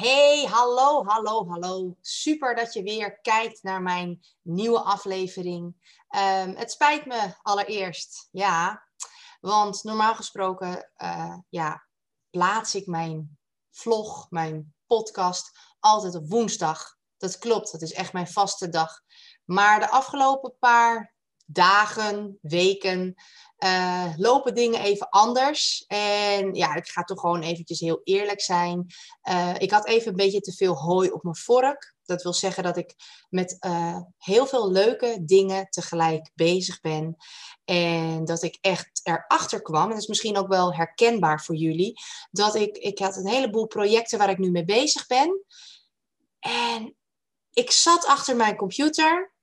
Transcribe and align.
Hey, 0.00 0.46
hallo, 0.46 1.04
hallo, 1.04 1.48
hallo. 1.48 1.96
Super 2.00 2.54
dat 2.54 2.72
je 2.72 2.82
weer 2.82 3.20
kijkt 3.20 3.62
naar 3.62 3.82
mijn 3.82 4.20
nieuwe 4.42 4.80
aflevering. 4.80 5.74
Ehm, 6.08 6.54
het 6.54 6.70
spijt 6.70 7.06
me 7.06 7.34
allereerst, 7.42 8.28
ja. 8.30 8.86
Want 9.40 9.84
normaal 9.84 10.14
gesproken 10.14 10.90
uh, 10.96 11.36
ja, 11.48 11.86
plaats 12.30 12.74
ik 12.74 12.86
mijn 12.86 13.38
vlog, 13.70 14.30
mijn 14.30 14.74
podcast, 14.86 15.58
altijd 15.80 16.14
op 16.14 16.28
woensdag. 16.28 16.96
Dat 17.16 17.38
klopt, 17.38 17.72
dat 17.72 17.82
is 17.82 17.92
echt 17.92 18.12
mijn 18.12 18.28
vaste 18.28 18.68
dag. 18.68 19.00
Maar 19.44 19.80
de 19.80 19.90
afgelopen 19.90 20.56
paar 20.58 21.14
dagen, 21.46 22.38
weken, 22.42 23.14
uh, 23.64 24.12
lopen 24.16 24.54
dingen 24.54 24.80
even 24.80 25.08
anders. 25.08 25.84
En 25.86 26.54
ja, 26.54 26.74
ik 26.74 26.88
ga 26.88 27.02
toch 27.02 27.20
gewoon 27.20 27.42
eventjes 27.42 27.80
heel 27.80 28.00
eerlijk 28.04 28.40
zijn. 28.40 28.86
Uh, 29.28 29.54
ik 29.58 29.70
had 29.70 29.86
even 29.86 30.10
een 30.10 30.16
beetje 30.16 30.40
te 30.40 30.52
veel 30.52 30.74
hooi 30.74 31.10
op 31.10 31.22
mijn 31.22 31.36
vork. 31.36 31.94
Dat 32.04 32.22
wil 32.22 32.32
zeggen 32.32 32.62
dat 32.62 32.76
ik 32.76 32.94
met 33.28 33.56
uh, 33.66 33.98
heel 34.18 34.46
veel 34.46 34.70
leuke 34.70 35.18
dingen 35.24 35.68
tegelijk 35.68 36.30
bezig 36.34 36.80
ben. 36.80 37.16
En 37.64 38.24
dat 38.24 38.42
ik 38.42 38.58
echt 38.60 39.00
erachter 39.02 39.62
kwam, 39.62 39.82
en 39.82 39.90
dat 39.90 39.98
is 39.98 40.06
misschien 40.06 40.36
ook 40.36 40.48
wel 40.48 40.74
herkenbaar 40.74 41.42
voor 41.42 41.54
jullie, 41.54 42.00
dat 42.30 42.54
ik, 42.54 42.76
ik 42.76 42.98
had 42.98 43.16
een 43.16 43.28
heleboel 43.28 43.66
projecten 43.66 44.18
waar 44.18 44.30
ik 44.30 44.38
nu 44.38 44.50
mee 44.50 44.64
bezig 44.64 45.06
ben. 45.06 45.44
En 46.38 46.96
ik 47.50 47.70
zat 47.70 48.06
achter 48.06 48.36
mijn 48.36 48.56
computer 48.56 49.34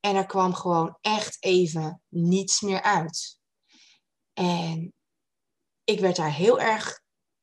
en 0.00 0.16
er 0.16 0.26
kwam 0.26 0.54
gewoon 0.54 0.98
echt 1.00 1.36
even 1.40 2.02
niets 2.08 2.60
meer 2.60 2.82
uit. 2.82 3.35
En 4.38 4.94
ik 5.84 6.00
werd 6.00 6.16
daar 6.16 6.32
heel 6.32 6.60
erg 6.60 7.00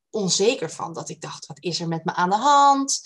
onzeker 0.09 0.71
van. 0.71 0.93
Dat 0.93 1.09
ik 1.09 1.21
dacht, 1.21 1.45
wat 1.45 1.63
is 1.63 1.79
er 1.79 1.88
met 1.88 2.05
me 2.05 2.13
aan 2.13 2.29
de 2.29 2.35
hand? 2.35 3.01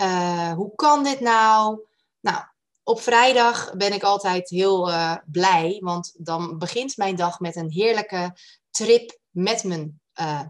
Uh, 0.00 0.52
hoe 0.52 0.74
kan 0.74 1.04
dit 1.04 1.20
nou? 1.20 1.86
Nou, 2.20 2.44
op 2.82 3.00
vrijdag 3.00 3.74
ben 3.76 3.92
ik 3.92 4.02
altijd 4.02 4.48
heel 4.48 4.88
uh, 4.88 5.16
blij. 5.26 5.78
Want 5.80 6.14
dan 6.18 6.58
begint 6.58 6.96
mijn 6.96 7.16
dag 7.16 7.40
met 7.40 7.56
een 7.56 7.70
heerlijke 7.70 8.36
trip 8.70 9.18
met 9.30 9.64
mijn, 9.64 10.00
uh, 10.20 10.42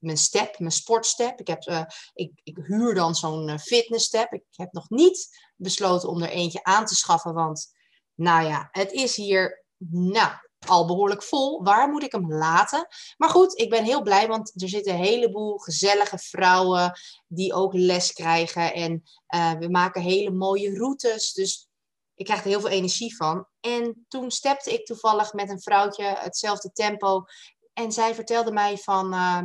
mijn 0.00 0.18
step, 0.18 0.58
mijn 0.58 0.72
sportstep. 0.72 1.40
Ik, 1.40 1.46
heb, 1.46 1.88
ik, 2.12 2.32
ik 2.42 2.58
huur 2.62 2.94
dan 2.94 3.14
zo'n 3.14 3.58
fitnessstep. 3.58 4.32
Ik 4.32 4.44
heb 4.50 4.72
nog 4.72 4.90
niet 4.90 5.28
besloten 5.56 6.08
om 6.08 6.22
er 6.22 6.30
eentje 6.30 6.64
aan 6.64 6.86
te 6.86 6.94
schaffen. 6.94 7.34
Want 7.34 7.74
nou 8.14 8.46
ja, 8.46 8.68
het 8.70 8.92
is 8.92 9.16
hier 9.16 9.64
nou, 9.88 10.32
al 10.68 10.86
behoorlijk 10.86 11.22
vol. 11.22 11.62
Waar 11.62 11.88
moet 11.88 12.02
ik 12.02 12.12
hem 12.12 12.32
laten? 12.32 12.86
Maar 13.16 13.28
goed, 13.28 13.58
ik 13.58 13.70
ben 13.70 13.84
heel 13.84 14.02
blij, 14.02 14.28
want 14.28 14.62
er 14.62 14.68
zitten 14.68 14.92
een 14.92 15.04
heleboel 15.04 15.58
gezellige 15.58 16.18
vrouwen 16.18 16.98
die 17.26 17.52
ook 17.52 17.72
les 17.74 18.12
krijgen. 18.12 18.74
En 18.74 19.02
uh, 19.34 19.52
we 19.52 19.68
maken 19.68 20.02
hele 20.02 20.30
mooie 20.30 20.78
routes. 20.78 21.32
Dus 21.32 21.68
ik 22.14 22.24
krijg 22.24 22.40
er 22.40 22.48
heel 22.48 22.60
veel 22.60 22.68
energie 22.68 23.16
van. 23.16 23.46
En 23.60 24.04
toen 24.08 24.30
stepte 24.30 24.72
ik 24.72 24.86
toevallig 24.86 25.32
met 25.32 25.50
een 25.50 25.60
vrouwtje 25.60 26.04
hetzelfde 26.04 26.72
tempo. 26.72 27.24
En 27.72 27.92
zij 27.92 28.14
vertelde 28.14 28.52
mij 28.52 28.78
van, 28.78 29.14
uh, 29.14 29.42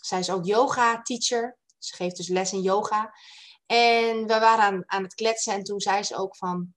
zij 0.00 0.18
is 0.18 0.30
ook 0.30 0.44
yoga 0.44 1.02
teacher. 1.02 1.58
Ze 1.78 1.94
geeft 1.94 2.16
dus 2.16 2.28
les 2.28 2.52
in 2.52 2.60
yoga. 2.60 3.12
En 3.66 4.26
we 4.26 4.38
waren 4.38 4.64
aan, 4.64 4.82
aan 4.86 5.02
het 5.02 5.14
kletsen 5.14 5.52
en 5.52 5.62
toen 5.62 5.80
zei 5.80 6.02
ze 6.02 6.16
ook 6.16 6.36
van, 6.36 6.74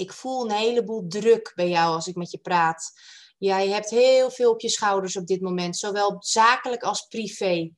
ik 0.00 0.12
voel 0.12 0.44
een 0.44 0.56
heleboel 0.56 1.06
druk 1.08 1.52
bij 1.54 1.68
jou 1.68 1.94
als 1.94 2.06
ik 2.06 2.14
met 2.14 2.30
je 2.30 2.38
praat. 2.38 2.92
Jij 3.38 3.68
hebt 3.68 3.90
heel 3.90 4.30
veel 4.30 4.50
op 4.50 4.60
je 4.60 4.68
schouders 4.68 5.16
op 5.16 5.26
dit 5.26 5.40
moment, 5.40 5.76
zowel 5.76 6.16
zakelijk 6.18 6.82
als 6.82 7.06
privé. 7.06 7.70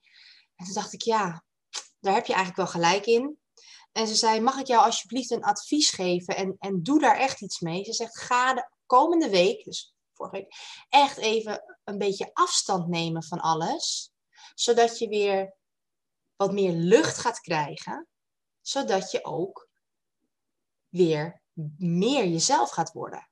En 0.54 0.64
toen 0.64 0.74
dacht 0.74 0.92
ik, 0.92 1.02
ja, 1.02 1.44
daar 2.00 2.14
heb 2.14 2.26
je 2.26 2.34
eigenlijk 2.34 2.56
wel 2.56 2.82
gelijk 2.82 3.06
in. 3.06 3.38
En 3.92 4.06
ze 4.06 4.14
zei, 4.14 4.40
mag 4.40 4.58
ik 4.58 4.66
jou 4.66 4.84
alsjeblieft 4.84 5.30
een 5.30 5.44
advies 5.44 5.90
geven 5.90 6.36
en, 6.36 6.56
en 6.58 6.82
doe 6.82 7.00
daar 7.00 7.16
echt 7.16 7.40
iets 7.40 7.60
mee. 7.60 7.84
Ze 7.84 7.92
zegt, 7.92 8.18
ga 8.18 8.54
de 8.54 8.70
komende 8.86 9.28
week, 9.28 9.64
dus 9.64 9.94
vorige 10.12 10.36
week, 10.36 10.54
echt 10.88 11.16
even 11.16 11.78
een 11.84 11.98
beetje 11.98 12.30
afstand 12.32 12.88
nemen 12.88 13.24
van 13.24 13.40
alles. 13.40 14.12
Zodat 14.54 14.98
je 14.98 15.08
weer 15.08 15.54
wat 16.36 16.52
meer 16.52 16.72
lucht 16.72 17.18
gaat 17.18 17.40
krijgen. 17.40 18.08
Zodat 18.60 19.10
je 19.10 19.24
ook 19.24 19.68
weer 20.88 21.41
meer 21.78 22.26
jezelf 22.26 22.70
gaat 22.70 22.92
worden. 22.92 23.28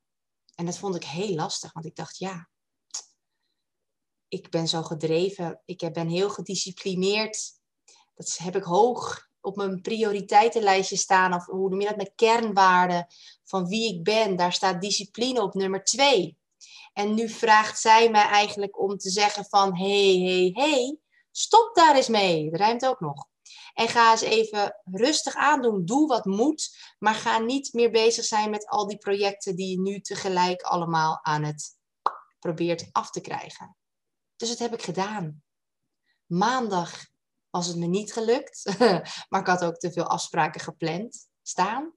En 0.54 0.66
dat 0.66 0.78
vond 0.78 0.94
ik 0.94 1.04
heel 1.04 1.34
lastig, 1.34 1.72
want 1.72 1.86
ik 1.86 1.96
dacht, 1.96 2.18
ja, 2.18 2.48
ik 4.28 4.50
ben 4.50 4.68
zo 4.68 4.82
gedreven, 4.82 5.62
ik 5.64 5.92
ben 5.92 6.08
heel 6.08 6.30
gedisciplineerd. 6.30 7.52
Dat 8.14 8.36
heb 8.36 8.56
ik 8.56 8.62
hoog 8.62 9.28
op 9.40 9.56
mijn 9.56 9.80
prioriteitenlijstje 9.80 10.96
staan, 10.96 11.34
of 11.34 11.46
hoe 11.46 11.68
noem 11.68 11.80
je 11.80 11.86
dat, 11.86 11.96
met 11.96 12.12
kernwaarden 12.14 13.06
van 13.44 13.66
wie 13.66 13.94
ik 13.94 14.04
ben. 14.04 14.36
Daar 14.36 14.52
staat 14.52 14.80
discipline 14.80 15.42
op 15.42 15.54
nummer 15.54 15.84
twee. 15.84 16.38
En 16.92 17.14
nu 17.14 17.28
vraagt 17.28 17.80
zij 17.80 18.10
mij 18.10 18.24
eigenlijk 18.24 18.80
om 18.80 18.96
te 18.96 19.10
zeggen 19.10 19.44
van, 19.44 19.76
hey, 19.76 20.18
hey, 20.18 20.50
hey, 20.54 20.98
stop 21.30 21.74
daar 21.74 21.96
eens 21.96 22.08
mee. 22.08 22.50
Dat 22.50 22.60
rijmt 22.60 22.86
ook 22.86 23.00
nog. 23.00 23.26
En 23.80 23.88
ga 23.88 24.10
eens 24.10 24.20
even 24.20 24.80
rustig 24.84 25.34
aandoen. 25.34 25.84
Doe 25.84 26.06
wat 26.06 26.24
moet, 26.24 26.76
maar 26.98 27.14
ga 27.14 27.38
niet 27.38 27.72
meer 27.72 27.90
bezig 27.90 28.24
zijn 28.24 28.50
met 28.50 28.66
al 28.66 28.86
die 28.86 28.98
projecten 28.98 29.56
die 29.56 29.70
je 29.70 29.80
nu 29.80 30.00
tegelijk 30.00 30.62
allemaal 30.62 31.18
aan 31.22 31.42
het 31.44 31.76
probeert 32.38 32.88
af 32.92 33.10
te 33.10 33.20
krijgen. 33.20 33.76
Dus 34.36 34.48
dat 34.48 34.58
heb 34.58 34.72
ik 34.72 34.82
gedaan. 34.82 35.42
Maandag 36.26 37.06
was 37.50 37.66
het 37.66 37.76
me 37.76 37.86
niet 37.86 38.12
gelukt, 38.12 38.76
maar 39.28 39.40
ik 39.40 39.46
had 39.46 39.64
ook 39.64 39.76
te 39.76 39.92
veel 39.92 40.06
afspraken 40.06 40.60
gepland 40.60 41.28
staan. 41.42 41.92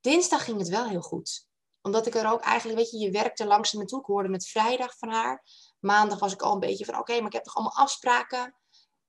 Dinsdag 0.00 0.44
ging 0.44 0.58
het 0.58 0.68
wel 0.68 0.88
heel 0.88 1.02
goed 1.02 1.48
omdat 1.82 2.06
ik 2.06 2.14
er 2.14 2.30
ook 2.30 2.40
eigenlijk, 2.40 2.78
weet 2.78 2.90
je, 2.90 2.98
je 2.98 3.10
werkte 3.10 3.46
langzaam 3.46 3.80
naartoe. 3.80 4.00
Ik 4.00 4.06
hoorde 4.06 4.32
het 4.32 4.48
vrijdag 4.48 4.98
van 4.98 5.08
haar. 5.08 5.44
Maandag 5.80 6.18
was 6.18 6.32
ik 6.32 6.42
al 6.42 6.52
een 6.52 6.60
beetje 6.60 6.84
van, 6.84 6.98
oké, 6.98 7.16
maar 7.16 7.26
ik 7.26 7.32
heb 7.32 7.44
toch 7.44 7.54
allemaal 7.54 7.76
afspraken 7.76 8.54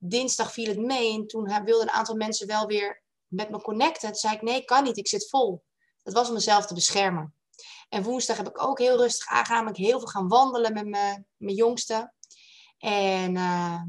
dinsdag 0.09 0.51
viel 0.51 0.67
het 0.67 0.79
mee 0.79 1.13
en 1.13 1.27
toen 1.27 1.63
wilden 1.63 1.87
een 1.87 1.93
aantal 1.93 2.15
mensen 2.15 2.47
wel 2.47 2.67
weer 2.67 3.03
met 3.27 3.49
me 3.49 3.61
connecten. 3.61 4.09
Toen 4.09 4.19
zei 4.19 4.35
ik, 4.35 4.41
nee, 4.41 4.63
kan 4.63 4.83
niet, 4.83 4.97
ik 4.97 5.07
zit 5.07 5.29
vol. 5.29 5.63
Dat 6.03 6.13
was 6.13 6.27
om 6.27 6.33
mezelf 6.33 6.65
te 6.65 6.73
beschermen. 6.73 7.33
En 7.89 8.03
woensdag 8.03 8.37
heb 8.37 8.47
ik 8.47 8.63
ook 8.63 8.79
heel 8.79 8.97
rustig 8.97 9.27
aangegaan. 9.27 9.67
Ik 9.67 9.75
heel 9.75 9.99
veel 9.99 10.07
gaan 10.07 10.27
wandelen 10.27 10.73
met 10.73 10.87
mijn, 10.87 11.27
mijn 11.37 11.55
jongste. 11.55 12.13
En 12.77 13.35
uh, 13.35 13.81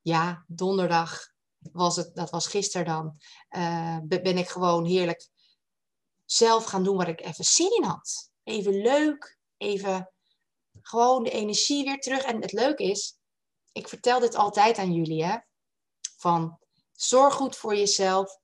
ja, 0.00 0.44
donderdag 0.46 1.28
was 1.58 1.96
het, 1.96 2.14
dat 2.14 2.30
was 2.30 2.46
gisteren 2.46 2.86
dan, 2.86 3.16
uh, 3.50 3.98
ben 4.06 4.38
ik 4.38 4.48
gewoon 4.48 4.84
heerlijk 4.84 5.28
zelf 6.24 6.64
gaan 6.64 6.84
doen 6.84 6.96
waar 6.96 7.08
ik 7.08 7.20
even 7.20 7.44
zin 7.44 7.76
in 7.76 7.84
had. 7.84 8.30
Even 8.42 8.82
leuk, 8.82 9.38
even 9.56 10.12
gewoon 10.82 11.22
de 11.22 11.30
energie 11.30 11.84
weer 11.84 12.00
terug. 12.00 12.22
En 12.22 12.40
het 12.40 12.52
leuke 12.52 12.82
is, 12.82 13.19
ik 13.72 13.88
vertel 13.88 14.20
dit 14.20 14.34
altijd 14.34 14.78
aan 14.78 14.92
jullie, 14.92 15.24
hè? 15.24 15.38
Van 16.16 16.58
zorg 16.92 17.34
goed 17.34 17.56
voor 17.56 17.76
jezelf. 17.76 18.38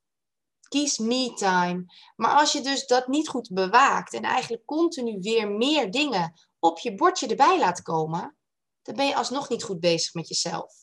Kies 0.68 0.98
me-time. 0.98 1.84
Maar 2.16 2.38
als 2.38 2.52
je 2.52 2.60
dus 2.60 2.86
dat 2.86 3.06
niet 3.06 3.28
goed 3.28 3.48
bewaakt 3.52 4.14
en 4.14 4.22
eigenlijk 4.22 4.64
continu 4.64 5.18
weer 5.20 5.50
meer 5.50 5.90
dingen 5.90 6.40
op 6.58 6.78
je 6.78 6.94
bordje 6.94 7.26
erbij 7.26 7.58
laat 7.58 7.82
komen, 7.82 8.36
dan 8.82 8.94
ben 8.94 9.06
je 9.06 9.16
alsnog 9.16 9.48
niet 9.48 9.62
goed 9.62 9.80
bezig 9.80 10.14
met 10.14 10.28
jezelf. 10.28 10.74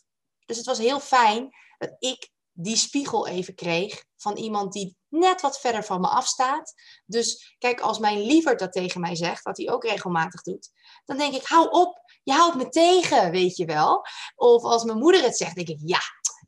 Dus 0.45 0.57
het 0.57 0.65
was 0.65 0.77
heel 0.77 0.99
fijn 0.99 1.49
dat 1.77 1.95
ik 1.99 2.31
die 2.53 2.75
spiegel 2.75 3.27
even 3.27 3.55
kreeg 3.55 4.03
van 4.17 4.37
iemand 4.37 4.73
die 4.73 4.97
net 5.07 5.41
wat 5.41 5.59
verder 5.59 5.83
van 5.83 6.01
me 6.01 6.07
afstaat. 6.07 6.73
Dus 7.05 7.55
kijk, 7.57 7.79
als 7.79 7.99
mijn 7.99 8.21
liever 8.21 8.57
dat 8.57 8.71
tegen 8.71 9.01
mij 9.01 9.15
zegt, 9.15 9.43
wat 9.43 9.57
hij 9.57 9.69
ook 9.69 9.83
regelmatig 9.83 10.41
doet, 10.41 10.69
dan 11.05 11.17
denk 11.17 11.33
ik, 11.33 11.45
hou 11.45 11.69
op, 11.69 12.01
je 12.23 12.33
houdt 12.33 12.55
me 12.55 12.69
tegen, 12.69 13.31
weet 13.31 13.57
je 13.57 13.65
wel. 13.65 14.05
Of 14.35 14.63
als 14.63 14.83
mijn 14.83 14.97
moeder 14.97 15.23
het 15.23 15.37
zegt, 15.37 15.55
denk 15.55 15.67
ik, 15.67 15.79
ja, 15.83 15.99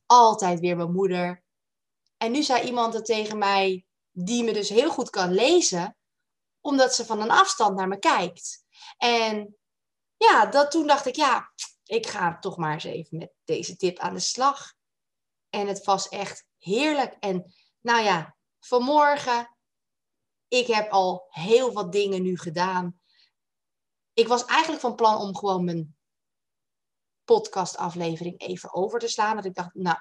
altijd 0.05 0.59
weer 0.59 0.75
mijn 0.75 0.91
moeder. 0.91 1.43
En 2.17 2.31
nu 2.31 2.43
zei 2.43 2.63
iemand 2.63 2.93
het 2.93 3.05
tegen 3.05 3.37
mij, 3.37 3.85
die 4.11 4.43
me 4.43 4.53
dus 4.53 4.69
heel 4.69 4.89
goed 4.89 5.09
kan 5.09 5.31
lezen, 5.31 5.97
omdat 6.61 6.95
ze 6.95 7.05
van 7.05 7.21
een 7.21 7.31
afstand 7.31 7.75
naar 7.75 7.87
me 7.87 7.99
kijkt. 7.99 8.63
En 8.97 9.57
ja, 10.17 10.45
dat, 10.45 10.71
toen 10.71 10.87
dacht 10.87 11.05
ik, 11.05 11.15
ja, 11.15 11.51
ik 11.83 12.07
ga 12.07 12.39
toch 12.39 12.57
maar 12.57 12.73
eens 12.73 12.83
even 12.83 13.17
met 13.17 13.33
deze 13.43 13.75
tip 13.75 13.99
aan 13.99 14.13
de 14.13 14.19
slag. 14.19 14.73
En 15.55 15.67
het 15.67 15.85
was 15.85 16.09
echt 16.09 16.45
heerlijk. 16.57 17.15
En 17.19 17.53
nou 17.81 18.03
ja, 18.03 18.35
vanmorgen, 18.59 19.57
ik 20.47 20.67
heb 20.67 20.91
al 20.91 21.25
heel 21.29 21.73
wat 21.73 21.91
dingen 21.91 22.21
nu 22.21 22.37
gedaan. 22.37 22.99
Ik 24.13 24.27
was 24.27 24.45
eigenlijk 24.45 24.81
van 24.81 24.95
plan 24.95 25.17
om 25.17 25.35
gewoon 25.35 25.63
mijn 25.63 25.95
podcastaflevering 27.23 28.39
even 28.39 28.73
over 28.73 28.99
te 28.99 29.07
slaan. 29.07 29.35
Dat 29.35 29.45
ik 29.45 29.55
dacht, 29.55 29.73
nou, 29.73 29.97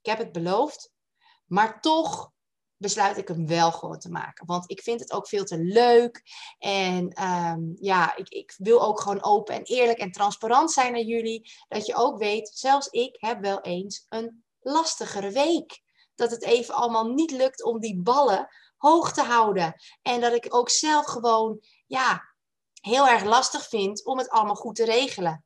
ik 0.00 0.10
heb 0.10 0.18
het 0.18 0.32
beloofd. 0.32 0.92
Maar 1.44 1.80
toch 1.80 2.32
besluit 2.76 3.16
ik 3.16 3.28
hem 3.28 3.46
wel 3.46 3.72
gewoon 3.72 3.98
te 3.98 4.10
maken. 4.10 4.46
Want 4.46 4.70
ik 4.70 4.82
vind 4.82 5.00
het 5.00 5.12
ook 5.12 5.28
veel 5.28 5.44
te 5.44 5.58
leuk. 5.58 6.22
En 6.58 7.24
um, 7.24 7.76
ja, 7.80 8.16
ik, 8.16 8.28
ik 8.28 8.54
wil 8.56 8.82
ook 8.82 9.00
gewoon 9.00 9.22
open 9.22 9.54
en 9.54 9.62
eerlijk 9.62 9.98
en 9.98 10.12
transparant 10.12 10.72
zijn 10.72 10.92
naar 10.92 11.02
jullie. 11.02 11.52
Dat 11.68 11.86
je 11.86 11.94
ook 11.94 12.18
weet, 12.18 12.48
zelfs 12.54 12.88
ik 12.88 13.16
heb 13.18 13.40
wel 13.40 13.60
eens 13.60 14.06
een 14.08 14.43
lastigere 14.64 15.30
week. 15.30 15.82
dat 16.14 16.30
het 16.30 16.42
even 16.42 16.74
allemaal 16.74 17.06
niet 17.08 17.30
lukt 17.30 17.64
om 17.64 17.80
die 17.80 18.02
ballen 18.02 18.48
hoog 18.76 19.12
te 19.12 19.22
houden. 19.22 19.74
En 20.02 20.20
dat 20.20 20.32
ik 20.32 20.54
ook 20.54 20.70
zelf 20.70 21.06
gewoon, 21.06 21.60
ja, 21.86 22.34
heel 22.80 23.08
erg 23.08 23.24
lastig 23.24 23.68
vind 23.68 24.04
om 24.04 24.18
het 24.18 24.28
allemaal 24.28 24.54
goed 24.54 24.74
te 24.74 24.84
regelen. 24.84 25.44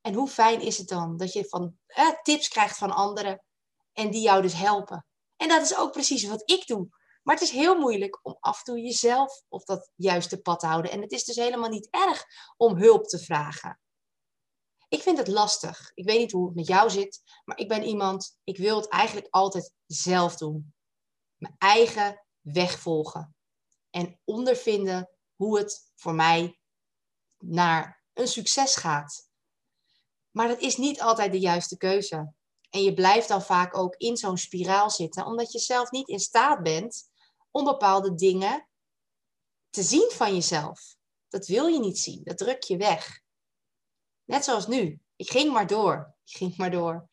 En 0.00 0.14
hoe 0.14 0.28
fijn 0.28 0.60
is 0.60 0.78
het 0.78 0.88
dan 0.88 1.16
dat 1.16 1.32
je 1.32 1.48
van, 1.48 1.78
tips 2.22 2.48
krijgt 2.48 2.78
van 2.78 2.90
anderen 2.90 3.44
en 3.92 4.10
die 4.10 4.22
jou 4.22 4.42
dus 4.42 4.54
helpen. 4.54 5.06
En 5.36 5.48
dat 5.48 5.62
is 5.62 5.76
ook 5.76 5.92
precies 5.92 6.24
wat 6.24 6.42
ik 6.44 6.66
doe. 6.66 6.88
Maar 7.22 7.34
het 7.34 7.44
is 7.44 7.50
heel 7.50 7.78
moeilijk 7.78 8.20
om 8.22 8.36
af 8.40 8.58
en 8.58 8.64
toe 8.64 8.80
jezelf 8.80 9.42
op 9.48 9.66
dat 9.66 9.90
juiste 9.94 10.40
pad 10.40 10.60
te 10.60 10.66
houden. 10.66 10.90
En 10.90 11.00
het 11.00 11.12
is 11.12 11.24
dus 11.24 11.36
helemaal 11.36 11.70
niet 11.70 11.88
erg 11.90 12.24
om 12.56 12.76
hulp 12.76 13.04
te 13.06 13.18
vragen. 13.18 13.80
Ik 14.94 15.02
vind 15.02 15.18
het 15.18 15.28
lastig. 15.28 15.90
Ik 15.94 16.04
weet 16.04 16.18
niet 16.18 16.32
hoe 16.32 16.46
het 16.46 16.54
met 16.54 16.66
jou 16.66 16.90
zit, 16.90 17.22
maar 17.44 17.58
ik 17.58 17.68
ben 17.68 17.82
iemand, 17.82 18.38
ik 18.44 18.56
wil 18.56 18.76
het 18.76 18.88
eigenlijk 18.88 19.26
altijd 19.30 19.72
zelf 19.86 20.36
doen. 20.36 20.74
Mijn 21.36 21.54
eigen 21.58 22.24
weg 22.40 22.78
volgen. 22.78 23.36
En 23.90 24.20
ondervinden 24.24 25.10
hoe 25.34 25.58
het 25.58 25.92
voor 25.94 26.14
mij 26.14 26.58
naar 27.38 28.04
een 28.12 28.28
succes 28.28 28.76
gaat. 28.76 29.28
Maar 30.30 30.48
dat 30.48 30.60
is 30.60 30.76
niet 30.76 31.00
altijd 31.00 31.32
de 31.32 31.40
juiste 31.40 31.76
keuze. 31.76 32.34
En 32.70 32.82
je 32.82 32.94
blijft 32.94 33.28
dan 33.28 33.42
vaak 33.42 33.76
ook 33.76 33.94
in 33.96 34.16
zo'n 34.16 34.38
spiraal 34.38 34.90
zitten, 34.90 35.26
omdat 35.26 35.52
je 35.52 35.58
zelf 35.58 35.90
niet 35.90 36.08
in 36.08 36.20
staat 36.20 36.62
bent 36.62 37.08
om 37.50 37.64
bepaalde 37.64 38.14
dingen 38.14 38.68
te 39.70 39.82
zien 39.82 40.10
van 40.10 40.34
jezelf. 40.34 40.96
Dat 41.28 41.46
wil 41.46 41.66
je 41.66 41.80
niet 41.80 41.98
zien, 41.98 42.20
dat 42.24 42.38
druk 42.38 42.62
je 42.62 42.76
weg. 42.76 43.22
Net 44.24 44.44
zoals 44.44 44.66
nu. 44.66 45.00
Ik 45.16 45.30
ging 45.30 45.52
maar 45.52 45.66
door. 45.66 46.14
Ik 46.24 46.36
ging 46.36 46.56
maar 46.56 46.70
door. 46.70 47.08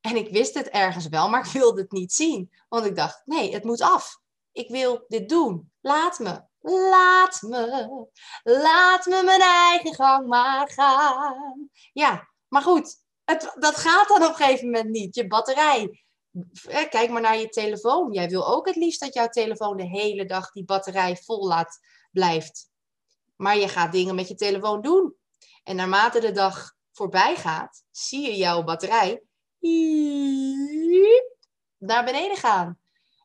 En 0.00 0.16
ik 0.16 0.30
wist 0.30 0.54
het 0.54 0.68
ergens 0.68 1.08
wel, 1.08 1.28
maar 1.28 1.46
ik 1.46 1.52
wilde 1.52 1.80
het 1.80 1.92
niet 1.92 2.12
zien. 2.12 2.52
Want 2.68 2.86
ik 2.86 2.96
dacht, 2.96 3.22
nee, 3.24 3.52
het 3.52 3.64
moet 3.64 3.80
af. 3.80 4.18
Ik 4.52 4.68
wil 4.68 5.04
dit 5.08 5.28
doen. 5.28 5.72
Laat 5.80 6.18
me. 6.18 6.42
Laat 6.60 7.42
me. 7.42 8.06
Laat 8.42 9.06
me 9.06 9.22
mijn 9.24 9.40
eigen 9.40 9.94
gang 9.94 10.26
maar 10.26 10.70
gaan. 10.70 11.70
Ja, 11.92 12.28
maar 12.48 12.62
goed. 12.62 12.96
Het, 13.24 13.56
dat 13.58 13.76
gaat 13.76 14.08
dan 14.08 14.22
op 14.22 14.28
een 14.28 14.34
gegeven 14.34 14.64
moment 14.64 14.88
niet. 14.88 15.14
Je 15.14 15.26
batterij. 15.26 16.04
Kijk 16.88 17.10
maar 17.10 17.20
naar 17.20 17.38
je 17.38 17.48
telefoon. 17.48 18.12
Jij 18.12 18.28
wil 18.28 18.46
ook 18.46 18.66
het 18.66 18.76
liefst 18.76 19.00
dat 19.00 19.14
jouw 19.14 19.28
telefoon 19.28 19.76
de 19.76 19.86
hele 19.86 20.24
dag 20.24 20.52
die 20.52 20.64
batterij 20.64 21.16
vol 21.16 21.46
laat 21.46 21.78
blijft. 22.12 22.70
Maar 23.36 23.56
je 23.56 23.68
gaat 23.68 23.92
dingen 23.92 24.14
met 24.14 24.28
je 24.28 24.34
telefoon 24.34 24.82
doen. 24.82 25.14
En 25.70 25.76
naarmate 25.76 26.20
de 26.20 26.32
dag 26.32 26.76
voorbij 26.92 27.36
gaat, 27.36 27.84
zie 27.90 28.26
je 28.26 28.36
jouw 28.36 28.62
batterij 28.62 29.22
naar 31.78 32.04
beneden 32.04 32.36
gaan. 32.36 32.78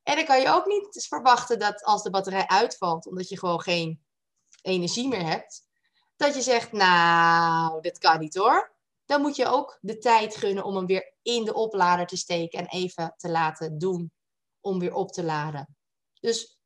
En 0.04 0.16
dan 0.16 0.26
kan 0.26 0.42
je 0.42 0.50
ook 0.50 0.66
niet 0.66 1.06
verwachten 1.08 1.60
dat 1.60 1.84
als 1.84 2.04
de 2.04 2.10
batterij 2.10 2.48
uitvalt, 2.48 3.08
omdat 3.08 3.30
je 3.30 3.40
gewoon 3.40 3.62
geen 3.62 4.06
energie 4.62 5.08
meer 5.08 5.26
hebt, 5.26 5.68
dat 6.16 6.36
je 6.36 6.42
zegt, 6.42 6.72
nou, 6.72 7.82
dit 7.82 7.98
kan 7.98 8.20
niet 8.20 8.36
hoor. 8.36 8.74
Dan 9.06 9.22
moet 9.22 9.36
je 9.36 9.46
ook 9.46 9.78
de 9.82 9.98
tijd 9.98 10.36
gunnen 10.36 10.64
om 10.64 10.76
hem 10.76 10.86
weer 10.86 11.14
in 11.22 11.46
de 11.46 11.54
oplader 11.54 12.08
te 12.08 12.18
steken 12.18 12.60
en 12.60 12.68
even 12.68 13.14
te 13.18 13.30
laten 13.30 13.78
doen 13.78 14.12
om 14.62 14.80
weer 14.80 14.94
op 14.94 15.12
te 15.12 15.24
laden. 15.24 15.78
Dus, 16.20 16.60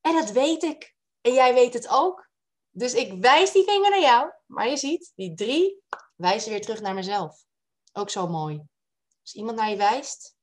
en 0.00 0.14
dat 0.14 0.30
weet 0.30 0.62
ik. 0.62 0.94
En 1.20 1.32
jij 1.32 1.54
weet 1.54 1.74
het 1.74 1.88
ook. 1.88 2.25
Dus 2.76 2.94
ik 2.94 3.20
wijs 3.20 3.52
die 3.52 3.64
vinger 3.64 3.90
naar 3.90 4.00
jou. 4.00 4.32
Maar 4.46 4.68
je 4.68 4.76
ziet, 4.76 5.12
die 5.14 5.34
drie 5.34 5.82
wijzen 6.14 6.50
weer 6.50 6.60
terug 6.60 6.80
naar 6.80 6.94
mezelf. 6.94 7.44
Ook 7.92 8.10
zo 8.10 8.28
mooi. 8.28 8.62
Als 9.20 9.34
iemand 9.34 9.56
naar 9.56 9.70
je 9.70 9.76
wijst, 9.76 10.36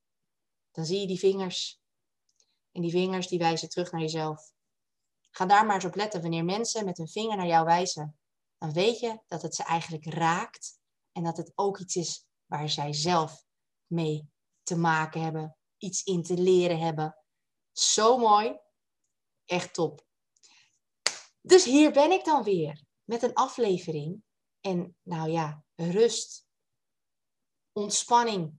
dan 0.71 0.85
zie 0.85 0.99
je 0.99 1.07
die 1.07 1.19
vingers. 1.19 1.81
En 2.71 2.81
die 2.81 2.91
vingers 2.91 3.27
die 3.27 3.39
wijzen 3.39 3.69
terug 3.69 3.91
naar 3.91 4.01
jezelf. 4.01 4.51
Ga 5.29 5.45
daar 5.45 5.65
maar 5.65 5.75
eens 5.75 5.85
op 5.85 5.95
letten. 5.95 6.21
Wanneer 6.21 6.45
mensen 6.45 6.85
met 6.85 6.97
hun 6.97 7.07
vinger 7.07 7.37
naar 7.37 7.47
jou 7.47 7.65
wijzen, 7.65 8.19
dan 8.57 8.73
weet 8.73 8.99
je 8.99 9.19
dat 9.27 9.41
het 9.41 9.55
ze 9.55 9.63
eigenlijk 9.63 10.05
raakt. 10.05 10.79
En 11.11 11.23
dat 11.23 11.37
het 11.37 11.51
ook 11.55 11.79
iets 11.79 11.95
is 11.95 12.25
waar 12.45 12.69
zij 12.69 12.93
zelf 12.93 13.45
mee 13.85 14.29
te 14.63 14.77
maken 14.77 15.21
hebben. 15.21 15.57
Iets 15.77 16.03
in 16.03 16.23
te 16.23 16.37
leren 16.37 16.79
hebben. 16.79 17.17
Zo 17.71 18.17
mooi. 18.17 18.59
Echt 19.45 19.73
top. 19.73 20.11
Dus 21.45 21.65
hier 21.65 21.91
ben 21.91 22.11
ik 22.11 22.25
dan 22.25 22.43
weer 22.43 22.83
met 23.03 23.23
een 23.23 23.33
aflevering. 23.33 24.23
En 24.59 24.95
nou 25.01 25.29
ja, 25.29 25.63
rust, 25.75 26.45
ontspanning, 27.71 28.53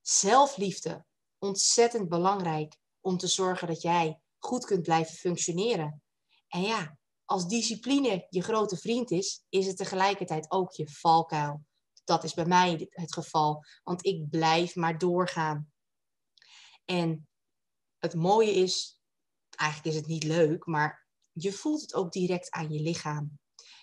zelfliefde. 0.00 1.04
Ontzettend 1.38 2.08
belangrijk 2.08 2.76
om 3.00 3.16
te 3.16 3.26
zorgen 3.26 3.68
dat 3.68 3.82
jij 3.82 4.20
goed 4.38 4.64
kunt 4.64 4.82
blijven 4.82 5.14
functioneren. 5.14 6.02
En 6.48 6.62
ja, 6.62 6.98
als 7.24 7.48
discipline 7.48 8.26
je 8.28 8.42
grote 8.42 8.76
vriend 8.76 9.10
is, 9.10 9.44
is 9.48 9.66
het 9.66 9.76
tegelijkertijd 9.76 10.50
ook 10.50 10.72
je 10.72 10.88
valkuil. 10.88 11.64
Dat 12.04 12.24
is 12.24 12.34
bij 12.34 12.46
mij 12.46 12.88
het 12.90 13.12
geval, 13.12 13.64
want 13.82 14.06
ik 14.06 14.30
blijf 14.30 14.74
maar 14.74 14.98
doorgaan. 14.98 15.72
En 16.84 17.28
het 17.98 18.14
mooie 18.14 18.52
is, 18.52 19.00
eigenlijk 19.48 19.94
is 19.94 20.00
het 20.00 20.10
niet 20.10 20.24
leuk, 20.24 20.66
maar 20.66 21.08
je 21.32 21.52
voelt 21.52 21.80
het 21.80 21.94
ook 21.94 22.12
direct 22.12 22.50
aan 22.50 22.72
je 22.72 22.80
lichaam. 22.80 23.38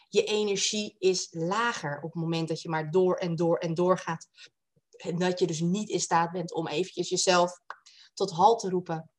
Je 0.10 0.24
energie 0.24 0.96
is 1.00 1.28
lager 1.32 1.98
op 1.98 2.14
het 2.14 2.22
moment 2.22 2.48
dat 2.48 2.62
je 2.62 2.70
maar 2.70 2.92
door 2.92 3.16
en 3.16 3.36
door 3.36 3.58
en 3.58 3.74
door 3.74 3.98
gaat. 3.98 4.28
En 4.98 5.18
dat 5.18 5.40
je 5.40 5.48
dus 5.48 5.60
niet 5.60 5.90
in 5.90 6.00
staat 6.00 6.32
bent 6.32 6.54
om 6.54 6.68
eventjes 6.68 7.10
jezelf 7.10 7.60
tot 8.14 8.32
halt 8.32 8.60
te 8.60 8.70
roepen. 8.70 9.12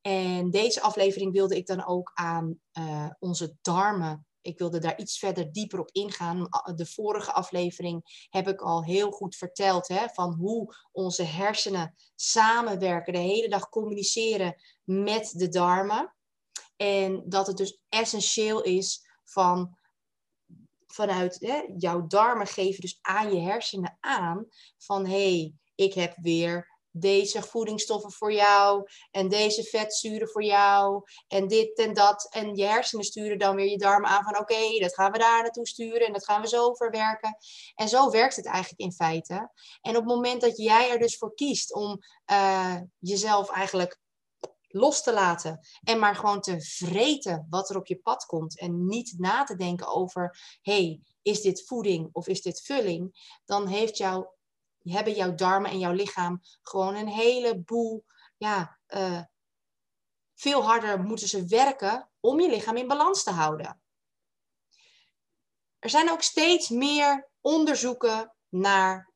En 0.00 0.50
deze 0.50 0.80
aflevering 0.80 1.32
wilde 1.32 1.56
ik 1.56 1.66
dan 1.66 1.86
ook 1.86 2.10
aan 2.14 2.60
uh, 2.78 3.10
onze 3.18 3.56
darmen. 3.60 4.26
Ik 4.40 4.58
wilde 4.58 4.78
daar 4.78 4.98
iets 4.98 5.18
verder 5.18 5.52
dieper 5.52 5.80
op 5.80 5.90
ingaan. 5.92 6.48
De 6.74 6.86
vorige 6.86 7.32
aflevering 7.32 8.26
heb 8.30 8.48
ik 8.48 8.60
al 8.60 8.84
heel 8.84 9.10
goed 9.10 9.36
verteld 9.36 9.88
hè, 9.88 10.08
van 10.08 10.34
hoe 10.34 10.74
onze 10.92 11.22
hersenen 11.22 11.94
samenwerken, 12.14 13.12
de 13.12 13.18
hele 13.18 13.48
dag 13.48 13.68
communiceren 13.68 14.62
met 14.84 15.32
de 15.32 15.48
darmen. 15.48 16.14
En 16.76 17.22
dat 17.26 17.46
het 17.46 17.56
dus 17.56 17.80
essentieel 17.88 18.62
is 18.62 19.06
van 19.24 19.76
vanuit 20.86 21.36
hè, 21.40 21.62
jouw 21.76 22.06
darmen 22.06 22.46
geven 22.46 22.80
dus 22.80 22.98
aan 23.00 23.34
je 23.34 23.40
hersenen 23.40 23.96
aan 24.00 24.46
van 24.78 25.06
hé, 25.06 25.38
hey, 25.38 25.54
ik 25.74 25.94
heb 25.94 26.16
weer 26.16 26.72
deze 26.92 27.42
voedingsstoffen 27.42 28.12
voor 28.12 28.32
jou 28.32 28.88
en 29.10 29.28
deze 29.28 29.62
vetzuren 29.62 30.28
voor 30.28 30.42
jou 30.44 31.02
en 31.28 31.48
dit 31.48 31.78
en 31.78 31.94
dat. 31.94 32.26
En 32.30 32.56
je 32.56 32.64
hersenen 32.64 33.04
sturen 33.04 33.38
dan 33.38 33.56
weer 33.56 33.70
je 33.70 33.78
darmen 33.78 34.10
aan 34.10 34.24
van 34.24 34.38
oké, 34.38 34.78
dat 34.78 34.94
gaan 34.94 35.12
we 35.12 35.18
daar 35.18 35.42
naartoe 35.42 35.66
sturen 35.66 36.06
en 36.06 36.12
dat 36.12 36.24
gaan 36.24 36.40
we 36.40 36.48
zo 36.48 36.74
verwerken. 36.74 37.36
En 37.74 37.88
zo 37.88 38.10
werkt 38.10 38.36
het 38.36 38.46
eigenlijk 38.46 38.80
in 38.80 38.92
feite. 38.92 39.50
En 39.80 39.96
op 39.96 40.04
het 40.04 40.14
moment 40.14 40.40
dat 40.40 40.56
jij 40.56 40.90
er 40.90 40.98
dus 40.98 41.16
voor 41.16 41.34
kiest 41.34 41.74
om 41.74 41.98
uh, 42.30 42.76
jezelf 42.98 43.50
eigenlijk 43.50 44.00
los 44.72 45.02
te 45.02 45.12
laten 45.12 45.60
en 45.82 45.98
maar 45.98 46.16
gewoon 46.16 46.40
te 46.40 46.60
vreten 46.60 47.46
wat 47.50 47.70
er 47.70 47.76
op 47.76 47.86
je 47.86 47.96
pad 47.96 48.24
komt 48.24 48.58
en 48.58 48.86
niet 48.86 49.14
na 49.18 49.44
te 49.44 49.56
denken 49.56 49.86
over, 49.86 50.38
hey, 50.62 51.00
is 51.22 51.40
dit 51.40 51.66
voeding 51.66 52.08
of 52.12 52.26
is 52.26 52.42
dit 52.42 52.62
vulling, 52.62 53.36
dan 53.44 53.66
heeft 53.66 53.96
jouw, 53.96 54.34
hebben 54.78 55.14
jouw 55.14 55.34
darmen 55.34 55.70
en 55.70 55.78
jouw 55.78 55.92
lichaam 55.92 56.40
gewoon 56.62 56.94
een 56.94 57.08
heleboel, 57.08 58.04
ja, 58.36 58.78
uh, 58.88 59.22
veel 60.34 60.64
harder 60.64 61.00
moeten 61.00 61.28
ze 61.28 61.46
werken 61.46 62.10
om 62.20 62.40
je 62.40 62.48
lichaam 62.48 62.76
in 62.76 62.86
balans 62.86 63.22
te 63.22 63.30
houden. 63.30 63.82
Er 65.78 65.90
zijn 65.90 66.10
ook 66.10 66.22
steeds 66.22 66.68
meer 66.68 67.30
onderzoeken 67.40 68.34
naar 68.48 69.11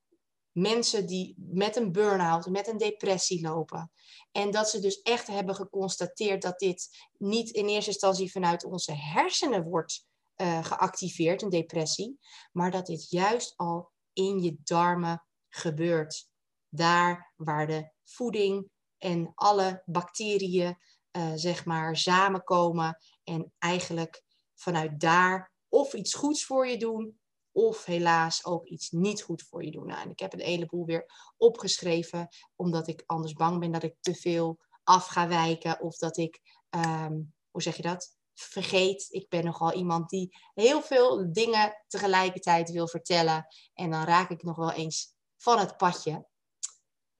mensen 0.56 1.06
die 1.06 1.34
met 1.36 1.76
een 1.76 1.92
burn-out, 1.92 2.46
met 2.46 2.68
een 2.68 2.78
depressie 2.78 3.40
lopen. 3.40 3.90
En 4.32 4.50
dat 4.50 4.70
ze 4.70 4.80
dus 4.80 5.02
echt 5.02 5.26
hebben 5.26 5.54
geconstateerd 5.54 6.42
dat 6.42 6.58
dit 6.58 7.08
niet 7.18 7.50
in 7.50 7.66
eerste 7.66 7.90
instantie 7.90 8.30
vanuit 8.30 8.64
onze 8.64 8.92
hersenen 8.92 9.62
wordt 9.62 10.06
uh, 10.36 10.64
geactiveerd, 10.64 11.42
een 11.42 11.50
depressie, 11.50 12.18
maar 12.52 12.70
dat 12.70 12.86
dit 12.86 13.10
juist 13.10 13.52
al 13.56 13.90
in 14.12 14.42
je 14.42 14.56
darmen 14.64 15.24
gebeurt. 15.48 16.28
Daar 16.68 17.32
waar 17.36 17.66
de 17.66 17.90
voeding 18.04 18.70
en 18.98 19.32
alle 19.34 19.82
bacteriën, 19.84 20.78
uh, 21.12 21.32
zeg 21.34 21.64
maar, 21.64 21.96
samenkomen 21.96 22.98
en 23.24 23.52
eigenlijk 23.58 24.22
vanuit 24.54 25.00
daar 25.00 25.52
of 25.68 25.94
iets 25.94 26.14
goeds 26.14 26.44
voor 26.44 26.66
je 26.68 26.76
doen 26.76 27.18
of 27.56 27.84
helaas 27.84 28.44
ook 28.44 28.66
iets 28.66 28.90
niet 28.90 29.22
goed 29.22 29.42
voor 29.42 29.64
je 29.64 29.70
doen. 29.70 29.86
Nou, 29.86 30.02
en 30.02 30.10
ik 30.10 30.18
heb 30.18 30.32
een 30.32 30.40
heleboel 30.40 30.84
weer 30.84 31.32
opgeschreven, 31.36 32.28
omdat 32.56 32.88
ik 32.88 33.02
anders 33.06 33.32
bang 33.32 33.60
ben 33.60 33.72
dat 33.72 33.82
ik 33.82 33.94
te 34.00 34.14
veel 34.14 34.58
af 34.82 35.06
ga 35.06 35.28
wijken 35.28 35.80
of 35.80 35.96
dat 35.96 36.16
ik, 36.16 36.40
um, 36.70 37.34
hoe 37.50 37.62
zeg 37.62 37.76
je 37.76 37.82
dat? 37.82 38.16
Vergeet. 38.34 39.06
Ik 39.10 39.28
ben 39.28 39.44
nogal 39.44 39.72
iemand 39.72 40.08
die 40.08 40.36
heel 40.54 40.82
veel 40.82 41.32
dingen 41.32 41.84
tegelijkertijd 41.88 42.70
wil 42.70 42.88
vertellen. 42.88 43.46
En 43.74 43.90
dan 43.90 44.04
raak 44.04 44.30
ik 44.30 44.42
nog 44.42 44.56
wel 44.56 44.72
eens 44.72 45.14
van 45.36 45.58
het 45.58 45.76
padje. 45.76 46.26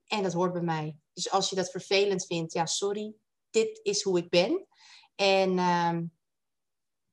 En 0.07 0.23
dat 0.23 0.33
hoort 0.33 0.53
bij 0.53 0.63
mij. 0.63 0.97
Dus 1.13 1.31
als 1.31 1.51
je 1.51 1.57
dat 1.57 1.71
vervelend 1.71 2.27
vindt, 2.27 2.53
ja, 2.53 2.67
sorry, 2.67 3.15
dit 3.51 3.81
is 3.83 4.03
hoe 4.03 4.19
ik 4.19 4.31
ben. 4.31 4.67
En 5.15 5.59
ehm, 5.59 6.05